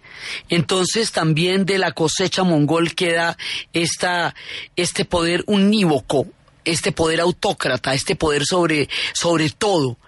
Entonces 0.48 1.12
también 1.12 1.66
de 1.66 1.78
la 1.78 1.92
cosecha 1.92 2.42
mongol 2.42 2.94
queda 2.94 3.36
esta, 3.72 4.34
este 4.76 5.04
poder 5.04 5.44
unívoco, 5.46 6.26
este 6.64 6.92
poder 6.92 7.20
autócrata, 7.20 7.94
este 7.94 8.16
poder 8.16 8.44
sobre, 8.44 8.88
sobre 9.12 9.50
todo 9.50 9.98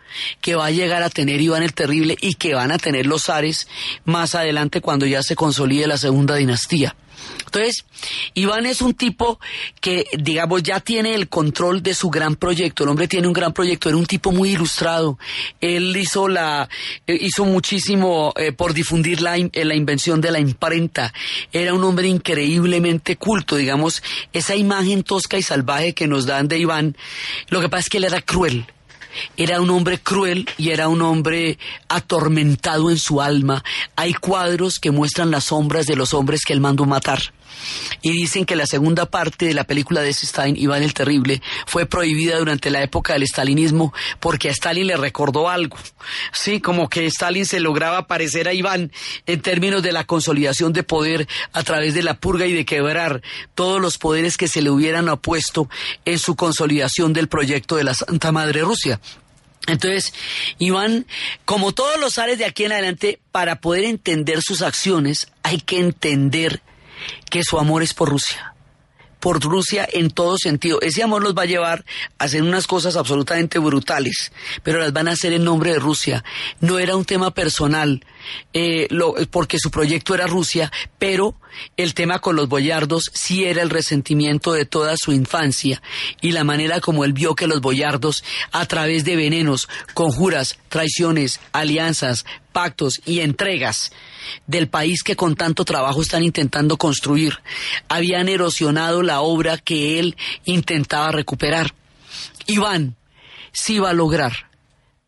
que 0.41 0.55
va 0.55 0.67
a 0.67 0.71
llegar 0.71 1.03
a 1.03 1.11
tener 1.11 1.41
Iván 1.41 1.63
el 1.63 1.75
Terrible 1.75 2.17
y 2.21 2.35
que 2.35 2.55
van 2.55 2.71
a 2.71 2.79
tener 2.79 3.07
los 3.07 3.29
Ares 3.29 3.69
más 4.05 4.35
adelante 4.35 4.81
cuando 4.81 5.07
ya 5.07 5.23
se 5.23 5.37
consolide 5.37 5.87
la 5.89 5.99
segunda 5.99 6.37
dinastía. 6.37 6.95
Entonces, 7.47 7.85
Iván 8.35 8.67
es 8.67 8.83
un 8.83 8.95
tipo 8.95 9.39
que, 9.81 10.07
digamos, 10.19 10.63
ya 10.63 10.81
tiene 10.81 11.15
el 11.15 11.29
control 11.29 11.83
de 11.83 11.95
su 11.95 12.11
gran 12.11 12.35
proyecto. 12.35 12.83
El 12.83 12.91
hombre 12.91 13.07
tiene 13.07 13.29
un 13.29 13.33
gran 13.33 13.53
proyecto. 13.53 13.89
Era 13.89 13.97
un 13.97 14.07
tipo 14.07 14.33
muy 14.33 14.51
ilustrado. 14.51 15.19
Él 15.61 15.97
hizo 15.97 16.29
la, 16.29 16.69
eh, 17.07 17.17
hizo 17.21 17.45
muchísimo 17.45 18.33
eh, 18.37 18.53
por 18.53 18.75
difundir 18.75 19.23
la, 19.23 19.37
eh, 19.37 19.51
la 19.65 19.75
invención 19.75 20.21
de 20.21 20.33
la 20.33 20.41
imprenta. 20.41 21.13
Era 21.53 21.75
un 21.75 21.85
hombre 21.85 22.09
increíblemente 22.09 23.17
culto, 23.17 23.57
digamos, 23.57 24.03
esa 24.33 24.57
imagen 24.57 25.05
tosca 25.05 25.39
y 25.39 25.43
salvaje 25.43 25.95
que 25.95 26.09
nos 26.09 26.27
dan 26.27 26.49
de 26.49 26.59
Iván. 26.59 26.97
Lo 27.49 27.61
que 27.61 27.69
pasa 27.69 27.81
es 27.81 27.89
que 27.89 27.99
él 27.99 28.05
era 28.05 28.21
cruel. 28.21 28.67
Era 29.37 29.61
un 29.61 29.71
hombre 29.71 29.99
cruel 29.99 30.49
y 30.59 30.71
era 30.71 30.89
un 30.89 31.03
hombre 31.03 31.59
atormentado 31.89 32.91
en 32.91 32.99
su 32.99 33.21
alma. 33.21 33.65
Hay 33.97 34.15
cuadros 34.15 34.79
que 34.79 34.91
muestran 34.91 35.31
las 35.31 35.45
sombras 35.45 35.87
de 35.87 35.97
los 35.97 36.15
hombres 36.15 36.43
que 36.45 36.53
él 36.53 36.61
mandó 36.61 36.85
matar. 36.87 37.21
Y 38.03 38.13
dicen 38.13 38.45
que 38.45 38.57
la 38.57 38.67
segunda 38.67 39.07
parte 39.07 39.47
de 39.47 39.55
la 39.55 39.65
película 39.65 40.03
de 40.03 40.13
Stein, 40.13 40.57
Iván 40.57 40.83
el 40.83 40.95
Terrible, 40.95 41.43
fue 41.67 41.87
prohibida 41.87 42.39
durante 42.39 42.71
la 42.71 42.83
época 42.83 43.15
del 43.15 43.23
estalinismo 43.23 43.93
porque 44.21 44.49
a 44.49 44.53
Stalin 44.53 44.87
le 44.87 44.97
recordó 44.97 45.49
algo. 45.49 45.77
Sí, 46.33 46.61
como 46.61 46.89
que 46.89 47.07
Stalin 47.07 47.47
se 47.47 47.61
lograba 47.61 48.07
parecer 48.07 48.49
a 48.49 48.55
Iván 48.55 48.93
en 49.27 49.41
términos 49.41 49.83
de 49.83 49.93
la 49.93 50.05
consolidación 50.05 50.73
de 50.73 50.83
poder 50.83 51.29
a 51.53 51.63
través 51.63 51.95
de 51.95 52.03
la 52.03 52.15
purga 52.15 52.47
y 52.47 52.53
de 52.53 52.65
quebrar 52.65 53.23
todos 53.55 53.81
los 53.81 53.99
poderes 53.99 54.37
que 54.37 54.49
se 54.49 54.63
le 54.63 54.71
hubieran 54.71 55.09
opuesto 55.09 55.69
en 56.05 56.19
su 56.19 56.37
consolidación 56.37 57.13
del 57.13 57.29
proyecto 57.29 57.77
de 57.77 57.85
la 57.85 57.95
Santa 57.95 58.33
Madre 58.33 58.63
Rusia. 58.63 59.01
Entonces, 59.67 60.13
Iván, 60.59 61.07
como 61.45 61.73
todos 61.73 61.99
los 61.99 62.15
zares 62.15 62.39
de 62.39 62.45
aquí 62.45 62.65
en 62.65 62.73
adelante, 62.73 63.21
para 63.33 63.61
poder 63.61 63.85
entender 63.85 64.41
sus 64.43 64.61
acciones, 64.63 65.29
hay 65.43 65.61
que 65.61 65.79
entender 65.79 66.61
que 67.31 67.43
su 67.43 67.59
amor 67.59 67.83
es 67.83 67.95
por 67.95 68.09
Rusia. 68.11 68.51
Por 69.21 69.41
Rusia 69.43 69.89
en 69.91 70.11
todo 70.11 70.37
sentido. 70.37 70.83
Ese 70.83 71.03
amor 71.03 71.23
los 71.23 71.35
va 71.35 71.43
a 71.43 71.47
llevar 71.47 71.87
a 72.19 72.25
hacer 72.25 72.43
unas 72.43 72.67
cosas 72.67 72.95
absolutamente 72.95 73.59
brutales, 73.59 74.33
pero 74.63 74.79
las 74.81 74.93
van 74.93 75.09
a 75.09 75.13
hacer 75.13 75.33
en 75.33 75.45
nombre 75.45 75.73
de 75.73 75.79
Rusia. 75.79 76.23
No 76.61 76.79
era 76.79 76.95
un 76.95 77.07
tema 77.07 77.33
personal, 77.33 78.05
eh, 78.53 78.87
lo- 78.91 79.15
porque 79.31 79.59
su 79.59 79.71
proyecto 79.71 80.15
era 80.15 80.27
Rusia, 80.27 80.71
pero 80.99 81.37
el 81.79 81.95
tema 81.95 82.19
con 82.19 82.37
los 82.37 82.51
boyardos 82.51 83.11
sí 83.15 83.47
era 83.47 83.63
el 83.63 83.71
resentimiento 83.71 84.53
de 84.53 84.67
toda 84.67 84.95
su 84.99 85.11
infancia 85.13 85.81
y 86.21 86.33
la 86.33 86.45
manera 86.45 86.81
como 86.81 87.03
él 87.07 87.15
vio 87.15 87.35
que 87.35 87.47
los 87.47 87.63
boyardos, 87.63 88.25
a 88.53 88.67
través 88.67 89.05
de 89.05 89.17
venenos, 89.17 89.71
conjuras, 89.95 90.59
traiciones, 90.69 91.41
alianzas, 91.53 92.27
pactos 92.55 93.03
y 93.05 93.21
entregas 93.21 93.93
del 94.47 94.69
país 94.69 95.03
que 95.03 95.17
con 95.17 95.35
tanto 95.35 95.67
trabajo 95.67 96.01
están 96.01 96.23
intentando 96.23 96.79
construir, 96.79 97.41
habían 97.89 98.29
erosionado 98.29 99.03
la 99.03 99.21
obra 99.21 99.59
que 99.59 99.99
él 99.99 100.17
intentaba 100.45 101.11
recuperar. 101.11 101.75
Iván 102.47 102.97
sí 103.53 103.81
va 103.81 103.91
a 103.91 103.95
lograr 103.95 104.51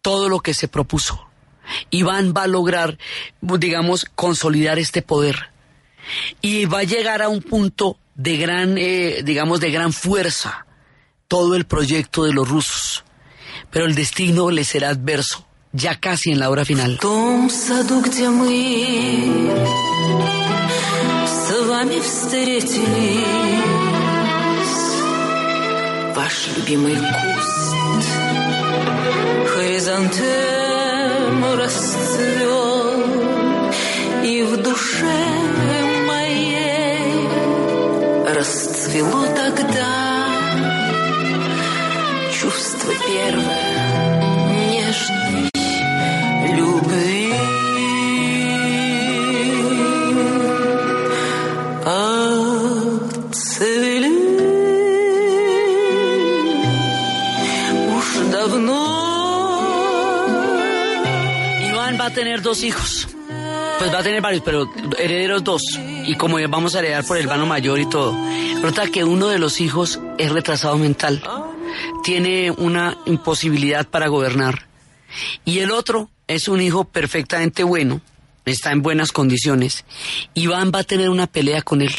todo 0.03 0.29
lo 0.29 0.41
que 0.41 0.53
se 0.53 0.69
propuso. 0.69 1.27
Iván 1.91 2.35
va 2.37 2.43
a 2.43 2.49
lograr, 2.49 2.99
digamos, 3.41 4.07
consolidar 4.15 4.79
este 4.79 5.03
poder 5.03 5.51
y 6.41 6.67
va 6.67 6.81
a 6.81 6.85
llegar 6.85 7.23
a 7.23 7.29
un 7.29 7.43
punto 7.43 7.99
de 8.17 8.37
gran, 8.37 8.77
eh, 8.79 9.23
digamos, 9.25 9.61
de 9.61 9.71
gran 9.71 9.93
fuerza 9.93 10.67
todo 11.29 11.55
el 11.55 11.67
proyecto 11.67 12.25
de 12.25 12.33
los 12.33 12.49
rusos. 12.49 13.05
Pero 13.71 13.87
el 13.87 13.95
destino 13.95 14.51
le 14.51 14.65
será 14.65 14.91
adverso, 14.91 15.46
ya 15.77 15.95
casi 16.01 16.31
en 16.31 16.39
la 16.41 16.49
hora 16.51 16.65
final. 16.65 16.99
ваш 26.17 26.37
любимый 26.57 26.97
куст 26.97 27.77
хризантем 29.53 31.35
расцвел, 31.61 32.95
и 34.25 34.43
в 34.43 34.57
душе 34.67 35.23
моей 36.09 37.29
расцвело 38.37 39.25
тогда 39.41 39.93
чувство 42.33 42.93
первое 43.07 43.87
нежной 44.73 45.56
dos 62.47 62.63
hijos. 62.63 63.09
Pues 63.79 63.93
va 63.93 63.99
a 63.99 64.03
tener 64.05 64.23
varios, 64.23 64.43
pero 64.45 64.71
herederos 64.99 65.43
dos. 65.43 65.63
Y 66.07 66.15
como 66.15 66.39
vamos 66.49 66.75
a 66.75 66.79
heredar 66.79 67.05
por 67.05 67.17
el 67.17 67.25
hermano 67.25 67.45
mayor 67.45 67.81
y 67.81 67.87
todo. 67.87 68.13
Nota 68.63 68.87
que 68.87 69.03
uno 69.03 69.27
de 69.27 69.41
los 69.41 69.61
hijos 69.61 69.99
es 70.17 70.31
retrasado 70.31 70.79
mental. 70.79 71.23
Tiene 72.05 72.53
una 72.53 72.97
imposibilidad 73.05 73.87
para 73.89 74.07
gobernar. 74.07 74.69
Y 75.45 75.59
el 75.59 75.73
otro 75.73 76.09
es 76.29 76.47
un 76.47 76.61
hijo 76.61 76.85
perfectamente 76.85 77.65
bueno. 77.65 78.01
Está 78.45 78.71
en 78.71 78.81
buenas 78.81 79.11
condiciones. 79.11 79.85
Iván 80.35 80.71
va 80.73 80.81
a 80.81 80.85
tener 80.85 81.11
una 81.11 81.27
pelea 81.27 81.63
con 81.63 81.83
él. 81.83 81.93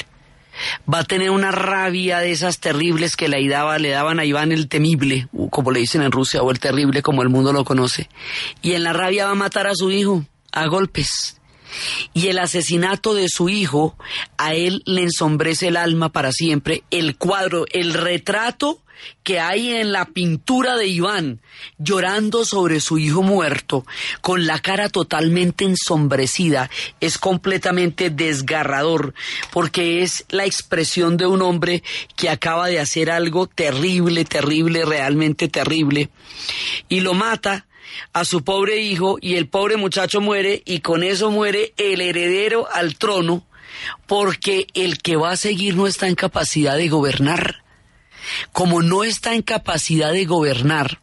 Va 0.92 1.00
a 1.00 1.04
tener 1.04 1.30
una 1.30 1.52
rabia 1.52 2.20
de 2.20 2.32
esas 2.32 2.60
terribles 2.60 3.18
que 3.18 3.28
le, 3.28 3.46
daba, 3.50 3.78
le 3.80 3.90
daban 3.90 4.20
a 4.20 4.26
Iván 4.26 4.54
el 4.54 4.70
temible, 4.70 5.28
como 5.52 5.72
le 5.72 5.82
dicen 5.82 6.02
en 6.02 6.12
Rusia, 6.12 6.42
o 6.42 6.50
el 6.50 6.60
terrible 6.60 7.02
como 7.02 7.22
el 7.22 7.30
mundo 7.30 7.52
lo 7.52 7.66
conoce. 7.66 8.10
Y 8.62 8.74
en 8.74 8.84
la 8.84 8.94
rabia 8.94 9.26
va 9.26 9.32
a 9.32 9.36
matar 9.36 9.68
a 9.68 9.76
su 9.76 9.92
hijo 9.92 10.26
a 10.58 10.68
golpes. 10.68 11.40
Y 12.14 12.28
el 12.28 12.40
asesinato 12.40 13.14
de 13.14 13.28
su 13.30 13.50
hijo 13.50 13.98
a 14.38 14.54
él 14.54 14.82
le 14.86 15.04
ensombrece 15.04 15.68
el 15.68 15.78
alma 15.78 16.12
para 16.12 16.32
siempre. 16.32 16.84
El 16.92 17.18
cuadro, 17.18 17.66
el 17.72 17.94
retrato 17.94 18.82
que 19.24 19.40
hay 19.40 19.76
en 19.76 19.92
la 19.92 20.06
pintura 20.06 20.76
de 20.76 20.88
Iván 20.88 21.40
llorando 21.78 22.46
sobre 22.46 22.80
su 22.80 22.98
hijo 22.98 23.22
muerto, 23.22 23.86
con 24.22 24.48
la 24.48 24.60
cara 24.60 24.90
totalmente 24.90 25.66
ensombrecida, 25.66 26.72
es 27.00 27.20
completamente 27.20 28.10
desgarrador, 28.10 29.14
porque 29.52 30.02
es 30.02 30.26
la 30.30 30.46
expresión 30.46 31.16
de 31.16 31.28
un 31.28 31.44
hombre 31.44 31.84
que 32.16 32.30
acaba 32.30 32.68
de 32.68 32.80
hacer 32.80 33.12
algo 33.12 33.46
terrible, 33.46 34.26
terrible, 34.26 34.84
realmente 34.84 35.48
terrible, 35.48 36.10
y 36.90 37.02
lo 37.02 37.14
mata 37.14 37.68
a 38.14 38.26
su 38.26 38.44
pobre 38.44 38.82
hijo 38.82 39.18
y 39.22 39.36
el 39.36 39.48
pobre 39.48 39.78
muchacho 39.78 40.22
muere 40.22 40.62
y 40.66 40.80
con 40.80 41.04
eso 41.04 41.32
muere 41.32 41.74
el 41.78 42.02
heredero 42.02 42.68
al 42.72 42.96
trono 42.96 43.46
porque 44.08 44.68
el 44.74 44.98
que 45.00 45.16
va 45.16 45.32
a 45.32 45.38
seguir 45.38 45.76
no 45.76 45.88
está 45.88 46.08
en 46.08 46.16
capacidad 46.16 46.78
de 46.78 46.90
gobernar. 46.90 47.64
Como 48.52 48.82
no 48.82 49.04
está 49.04 49.34
en 49.36 49.42
capacidad 49.42 50.12
de 50.12 50.26
gobernar, 50.26 51.00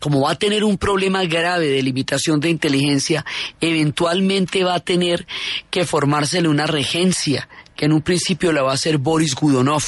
como 0.00 0.22
va 0.22 0.32
a 0.32 0.38
tener 0.38 0.64
un 0.64 0.78
problema 0.78 1.24
grave 1.24 1.68
de 1.68 1.82
limitación 1.82 2.40
de 2.40 2.50
inteligencia, 2.50 3.24
eventualmente 3.60 4.64
va 4.64 4.74
a 4.74 4.80
tener 4.80 5.26
que 5.70 5.84
formársele 5.84 6.48
una 6.48 6.66
regencia 6.66 7.48
que 7.76 7.84
en 7.84 7.92
un 7.92 8.02
principio 8.02 8.52
la 8.52 8.62
va 8.62 8.72
a 8.72 8.74
hacer 8.74 8.98
Boris 8.98 9.34
Gudonov 9.34 9.84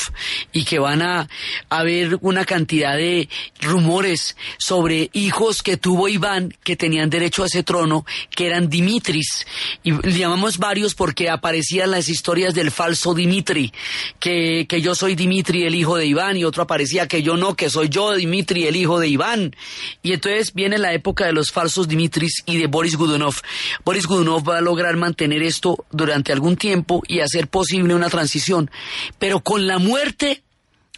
y 0.52 0.64
que 0.64 0.78
van 0.78 1.02
a 1.02 1.28
haber 1.70 2.18
una 2.20 2.44
cantidad 2.44 2.96
de 2.96 3.28
rumores 3.60 4.36
sobre 4.58 5.10
hijos 5.12 5.62
que 5.62 5.76
tuvo 5.76 6.08
Iván 6.08 6.54
que 6.62 6.76
tenían 6.76 7.10
derecho 7.10 7.42
a 7.42 7.46
ese 7.46 7.62
trono, 7.62 8.04
que 8.30 8.46
eran 8.46 8.68
Dimitris. 8.68 9.46
Y 9.82 9.92
llamamos 10.10 10.58
varios 10.58 10.94
porque 10.94 11.30
aparecían 11.30 11.90
las 11.90 12.08
historias 12.08 12.54
del 12.54 12.70
falso 12.70 13.14
Dimitri, 13.14 13.72
que, 14.20 14.66
que 14.68 14.82
yo 14.82 14.94
soy 14.94 15.14
Dimitri, 15.14 15.64
el 15.64 15.74
hijo 15.74 15.96
de 15.96 16.06
Iván, 16.06 16.36
y 16.36 16.44
otro 16.44 16.64
aparecía 16.64 17.08
que 17.08 17.22
yo 17.22 17.36
no, 17.36 17.54
que 17.54 17.70
soy 17.70 17.88
yo 17.88 18.14
Dimitri, 18.14 18.66
el 18.66 18.76
hijo 18.76 19.00
de 19.00 19.08
Iván. 19.08 19.56
Y 20.02 20.12
entonces 20.12 20.52
viene 20.52 20.78
la 20.78 20.92
época 20.92 21.26
de 21.26 21.32
los 21.32 21.50
falsos 21.50 21.88
Dimitris 21.88 22.42
y 22.44 22.58
de 22.58 22.66
Boris 22.66 22.96
Gudonov. 22.96 23.36
Boris 23.84 24.06
Gudonov 24.06 24.46
va 24.46 24.58
a 24.58 24.60
lograr 24.60 24.96
mantener 24.96 25.42
esto 25.42 25.86
durante 25.90 26.32
algún 26.32 26.56
tiempo 26.56 27.02
y 27.06 27.20
hacer 27.20 27.48
posible 27.48 27.77
una 27.82 28.08
transición. 28.08 28.70
Pero 29.18 29.40
con 29.40 29.66
la 29.66 29.78
muerte 29.78 30.42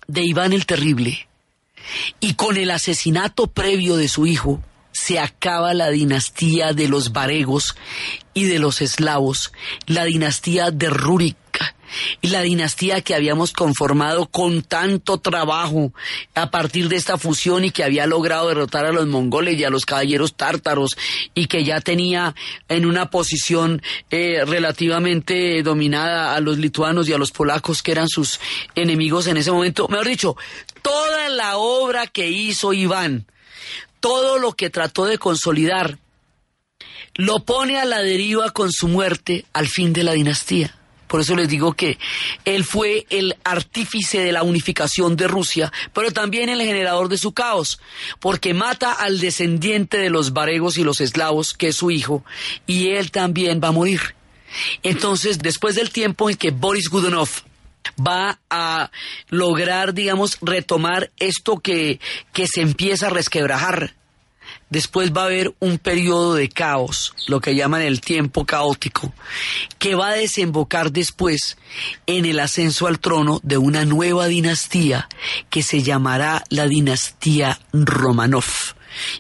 de 0.07 0.25
Iván 0.25 0.53
el 0.53 0.67
Terrible 0.67 1.29
y 2.21 2.35
con 2.35 2.57
el 2.57 2.71
asesinato 2.71 3.47
previo 3.47 3.97
de 3.97 4.09
su 4.09 4.27
hijo, 4.27 4.63
se 4.93 5.19
acaba 5.19 5.73
la 5.75 5.91
dinastía 5.91 6.73
de 6.73 6.89
los 6.89 7.13
varegos 7.13 7.77
y 8.35 8.45
de 8.45 8.59
los 8.59 8.81
eslavos, 8.81 9.53
la 9.87 10.05
dinastía 10.05 10.71
de 10.71 10.91
Rurik, 10.91 11.37
y 12.21 12.29
la 12.29 12.43
dinastía 12.43 13.01
que 13.01 13.15
habíamos 13.15 13.53
conformado 13.53 14.27
con 14.27 14.63
tanto 14.63 15.19
trabajo 15.19 15.93
a 16.35 16.51
partir 16.51 16.89
de 16.89 16.97
esta 16.97 17.19
fusión 17.19 17.65
y 17.65 17.71
que 17.71 17.85
había 17.85 18.07
logrado 18.07 18.49
derrotar 18.49 18.87
a 18.87 18.93
los 18.93 19.07
mongoles 19.07 19.59
y 19.59 19.65
a 19.65 19.71
los 19.71 19.87
caballeros 19.87 20.35
tártaros 20.35 20.97
y 21.35 21.47
que 21.47 21.65
ya 21.65 21.81
tenía 21.81 22.35
en 22.69 22.87
una 22.87 23.11
posición 23.11 23.83
eh, 24.11 24.45
relativamente 24.45 25.63
dominada 25.63 26.35
a 26.35 26.41
los 26.41 26.59
lituanos 26.59 27.09
y 27.09 27.13
a 27.13 27.19
los 27.19 27.33
polacos 27.33 27.83
que 27.83 27.93
eran 27.93 28.09
sus 28.09 28.41
enemigos 28.75 29.27
en 29.27 29.37
ese 29.37 29.53
momento. 29.53 29.89
Mejor 29.89 30.09
dicho, 30.09 30.37
toda 30.83 31.29
la 31.29 31.57
obra 31.57 32.07
que 32.07 32.29
hizo 32.29 32.73
Iván, 32.73 33.27
todo 34.01 34.39
lo 34.39 34.53
que 34.53 34.71
trató 34.71 35.07
de 35.07 35.19
consolidar, 35.19 35.99
lo 37.15 37.45
pone 37.45 37.79
a 37.79 37.85
la 37.85 37.99
deriva 37.99 38.51
con 38.51 38.71
su 38.73 38.89
muerte 38.89 39.45
al 39.53 39.67
fin 39.67 39.93
de 39.93 40.05
la 40.05 40.13
dinastía. 40.13 40.75
Por 41.11 41.21
eso 41.21 41.35
les 41.35 41.49
digo 41.49 41.73
que 41.73 41.99
él 42.45 42.63
fue 42.63 43.05
el 43.11 43.37
artífice 43.43 44.21
de 44.21 44.31
la 44.31 44.45
unificación 44.45 45.17
de 45.17 45.27
Rusia, 45.27 45.73
pero 45.93 46.13
también 46.13 46.49
el 46.49 46.63
generador 46.63 47.09
de 47.09 47.19
su 47.19 47.33
caos, 47.33 47.81
porque 48.21 48.55
mata 48.55 48.93
al 48.93 49.19
descendiente 49.19 49.99
de 49.99 50.09
los 50.09 50.33
varegos 50.33 50.79
y 50.79 50.85
los 50.85 51.01
eslavos, 51.01 51.53
que 51.53 51.67
es 51.67 51.77
su 51.77 51.91
hijo, 51.91 52.25
y 52.65 52.91
él 52.91 53.11
también 53.11 53.61
va 53.61 53.69
a 53.69 53.73
morir. 53.73 54.15
Entonces, 54.85 55.41
después 55.41 55.75
del 55.75 55.91
tiempo 55.91 56.31
en 56.31 56.37
que 56.37 56.53
Boris 56.53 56.89
Godunov 56.89 57.29
va 57.99 58.39
a 58.49 58.93
lograr, 59.31 59.95
digamos, 59.95 60.39
retomar 60.43 61.11
esto 61.19 61.59
que, 61.59 61.99
que 62.33 62.47
se 62.47 62.61
empieza 62.61 63.09
a 63.09 63.11
resquebrajar, 63.11 63.97
Después 64.71 65.13
va 65.13 65.23
a 65.23 65.27
haber 65.27 65.53
un 65.59 65.79
periodo 65.79 66.35
de 66.35 66.49
caos, 66.49 67.13
lo 67.27 67.41
que 67.41 67.57
llaman 67.57 67.83
el 67.83 68.01
tiempo 68.01 68.47
caótico, 68.47 69.13
que 69.79 69.97
va 69.97 70.11
a 70.11 70.15
desembocar 70.15 70.93
después 70.93 71.59
en 72.07 72.25
el 72.25 72.39
ascenso 72.39 72.87
al 72.87 73.01
trono 73.01 73.41
de 73.43 73.59
una 73.59 73.85
nueva 73.85 74.27
dinastía 74.27 75.09
que 75.51 75.65
se 75.65 75.83
llamará 75.83 76.45
la 76.51 76.69
dinastía 76.69 77.59
Romanov 77.73 78.45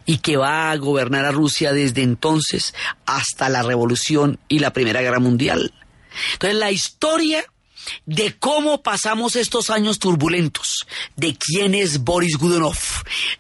y 0.07 0.19
que 0.19 0.37
va 0.37 0.71
a 0.71 0.77
gobernar 0.77 1.25
a 1.25 1.33
Rusia 1.33 1.73
desde 1.73 2.03
entonces 2.03 2.73
hasta 3.05 3.49
la 3.49 3.63
Revolución 3.63 4.39
y 4.49 4.61
la 4.61 4.73
Primera 4.73 5.03
Guerra 5.03 5.19
Mundial. 5.19 5.75
Entonces 6.33 6.59
la 6.59 6.71
historia 6.71 7.45
de 8.07 8.37
cómo 8.39 8.83
pasamos 8.83 9.37
estos 9.37 9.71
años 9.71 9.99
turbulentos, 9.99 10.87
de 11.17 11.37
quién 11.37 11.75
es 11.75 12.05
Boris 12.05 12.37
Godunov, 12.37 12.79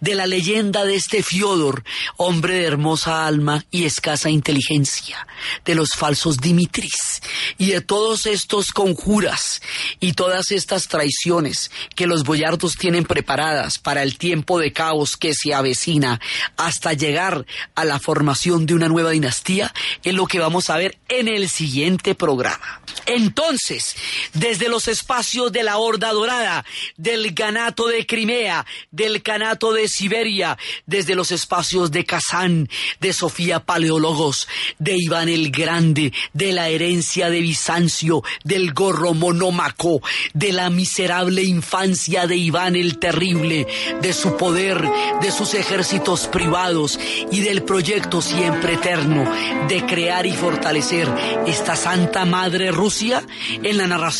de 0.00 0.14
la 0.14 0.26
leyenda 0.26 0.84
de 0.84 0.96
este 0.96 1.22
Fiodor, 1.22 1.84
hombre 2.16 2.54
de 2.54 2.64
hermosa 2.64 3.26
alma 3.26 3.64
y 3.70 3.84
escasa 3.84 4.30
inteligencia, 4.30 5.26
de 5.64 5.74
los 5.74 5.90
falsos 5.90 6.38
Dimitris 6.38 7.22
y 7.58 7.68
de 7.68 7.80
todos 7.80 8.26
estos 8.26 8.72
conjuras 8.72 9.60
y 10.00 10.12
todas 10.12 10.50
estas 10.50 10.88
traiciones 10.88 11.70
que 11.94 12.06
los 12.06 12.24
boyardos 12.24 12.76
tienen 12.76 13.04
preparadas 13.04 13.78
para 13.78 14.02
el 14.02 14.18
tiempo 14.18 14.58
de 14.58 14.72
caos 14.72 15.16
que 15.16 15.34
se 15.34 15.54
avecina 15.54 16.20
hasta 16.56 16.92
llegar 16.92 17.46
a 17.74 17.84
la 17.84 17.98
formación 17.98 18.66
de 18.66 18.74
una 18.74 18.88
nueva 18.88 19.10
dinastía, 19.10 19.72
es 20.02 20.14
lo 20.14 20.26
que 20.26 20.38
vamos 20.38 20.70
a 20.70 20.76
ver 20.76 20.98
en 21.08 21.28
el 21.28 21.48
siguiente 21.48 22.14
programa. 22.14 22.80
Entonces, 23.06 23.96
desde 24.40 24.70
los 24.70 24.88
espacios 24.88 25.52
de 25.52 25.62
la 25.62 25.76
Horda 25.76 26.12
Dorada, 26.12 26.64
del 26.96 27.32
Ganato 27.34 27.86
de 27.88 28.06
Crimea, 28.06 28.64
del 28.90 29.22
Canato 29.22 29.74
de 29.74 29.86
Siberia, 29.86 30.56
desde 30.86 31.14
los 31.14 31.30
espacios 31.30 31.90
de 31.90 32.06
Kazán, 32.06 32.66
de 33.00 33.12
Sofía 33.12 33.60
Paleólogos, 33.60 34.48
de 34.78 34.96
Iván 34.96 35.28
el 35.28 35.50
Grande, 35.50 36.14
de 36.32 36.52
la 36.52 36.70
herencia 36.70 37.28
de 37.28 37.40
Bizancio, 37.40 38.22
del 38.42 38.72
gorro 38.72 39.12
monómaco, 39.12 40.00
de 40.32 40.54
la 40.54 40.70
miserable 40.70 41.42
infancia 41.42 42.26
de 42.26 42.36
Iván 42.36 42.76
el 42.76 42.98
Terrible, 42.98 43.66
de 44.00 44.12
su 44.14 44.38
poder, 44.38 44.82
de 45.20 45.32
sus 45.32 45.52
ejércitos 45.52 46.28
privados 46.28 46.98
y 47.30 47.40
del 47.40 47.62
proyecto 47.62 48.22
siempre 48.22 48.74
eterno 48.74 49.30
de 49.68 49.84
crear 49.84 50.24
y 50.24 50.32
fortalecer 50.32 51.08
esta 51.46 51.76
Santa 51.76 52.24
Madre 52.24 52.70
Rusia 52.70 53.22
en 53.62 53.76
la 53.76 53.86
narración 53.86 54.19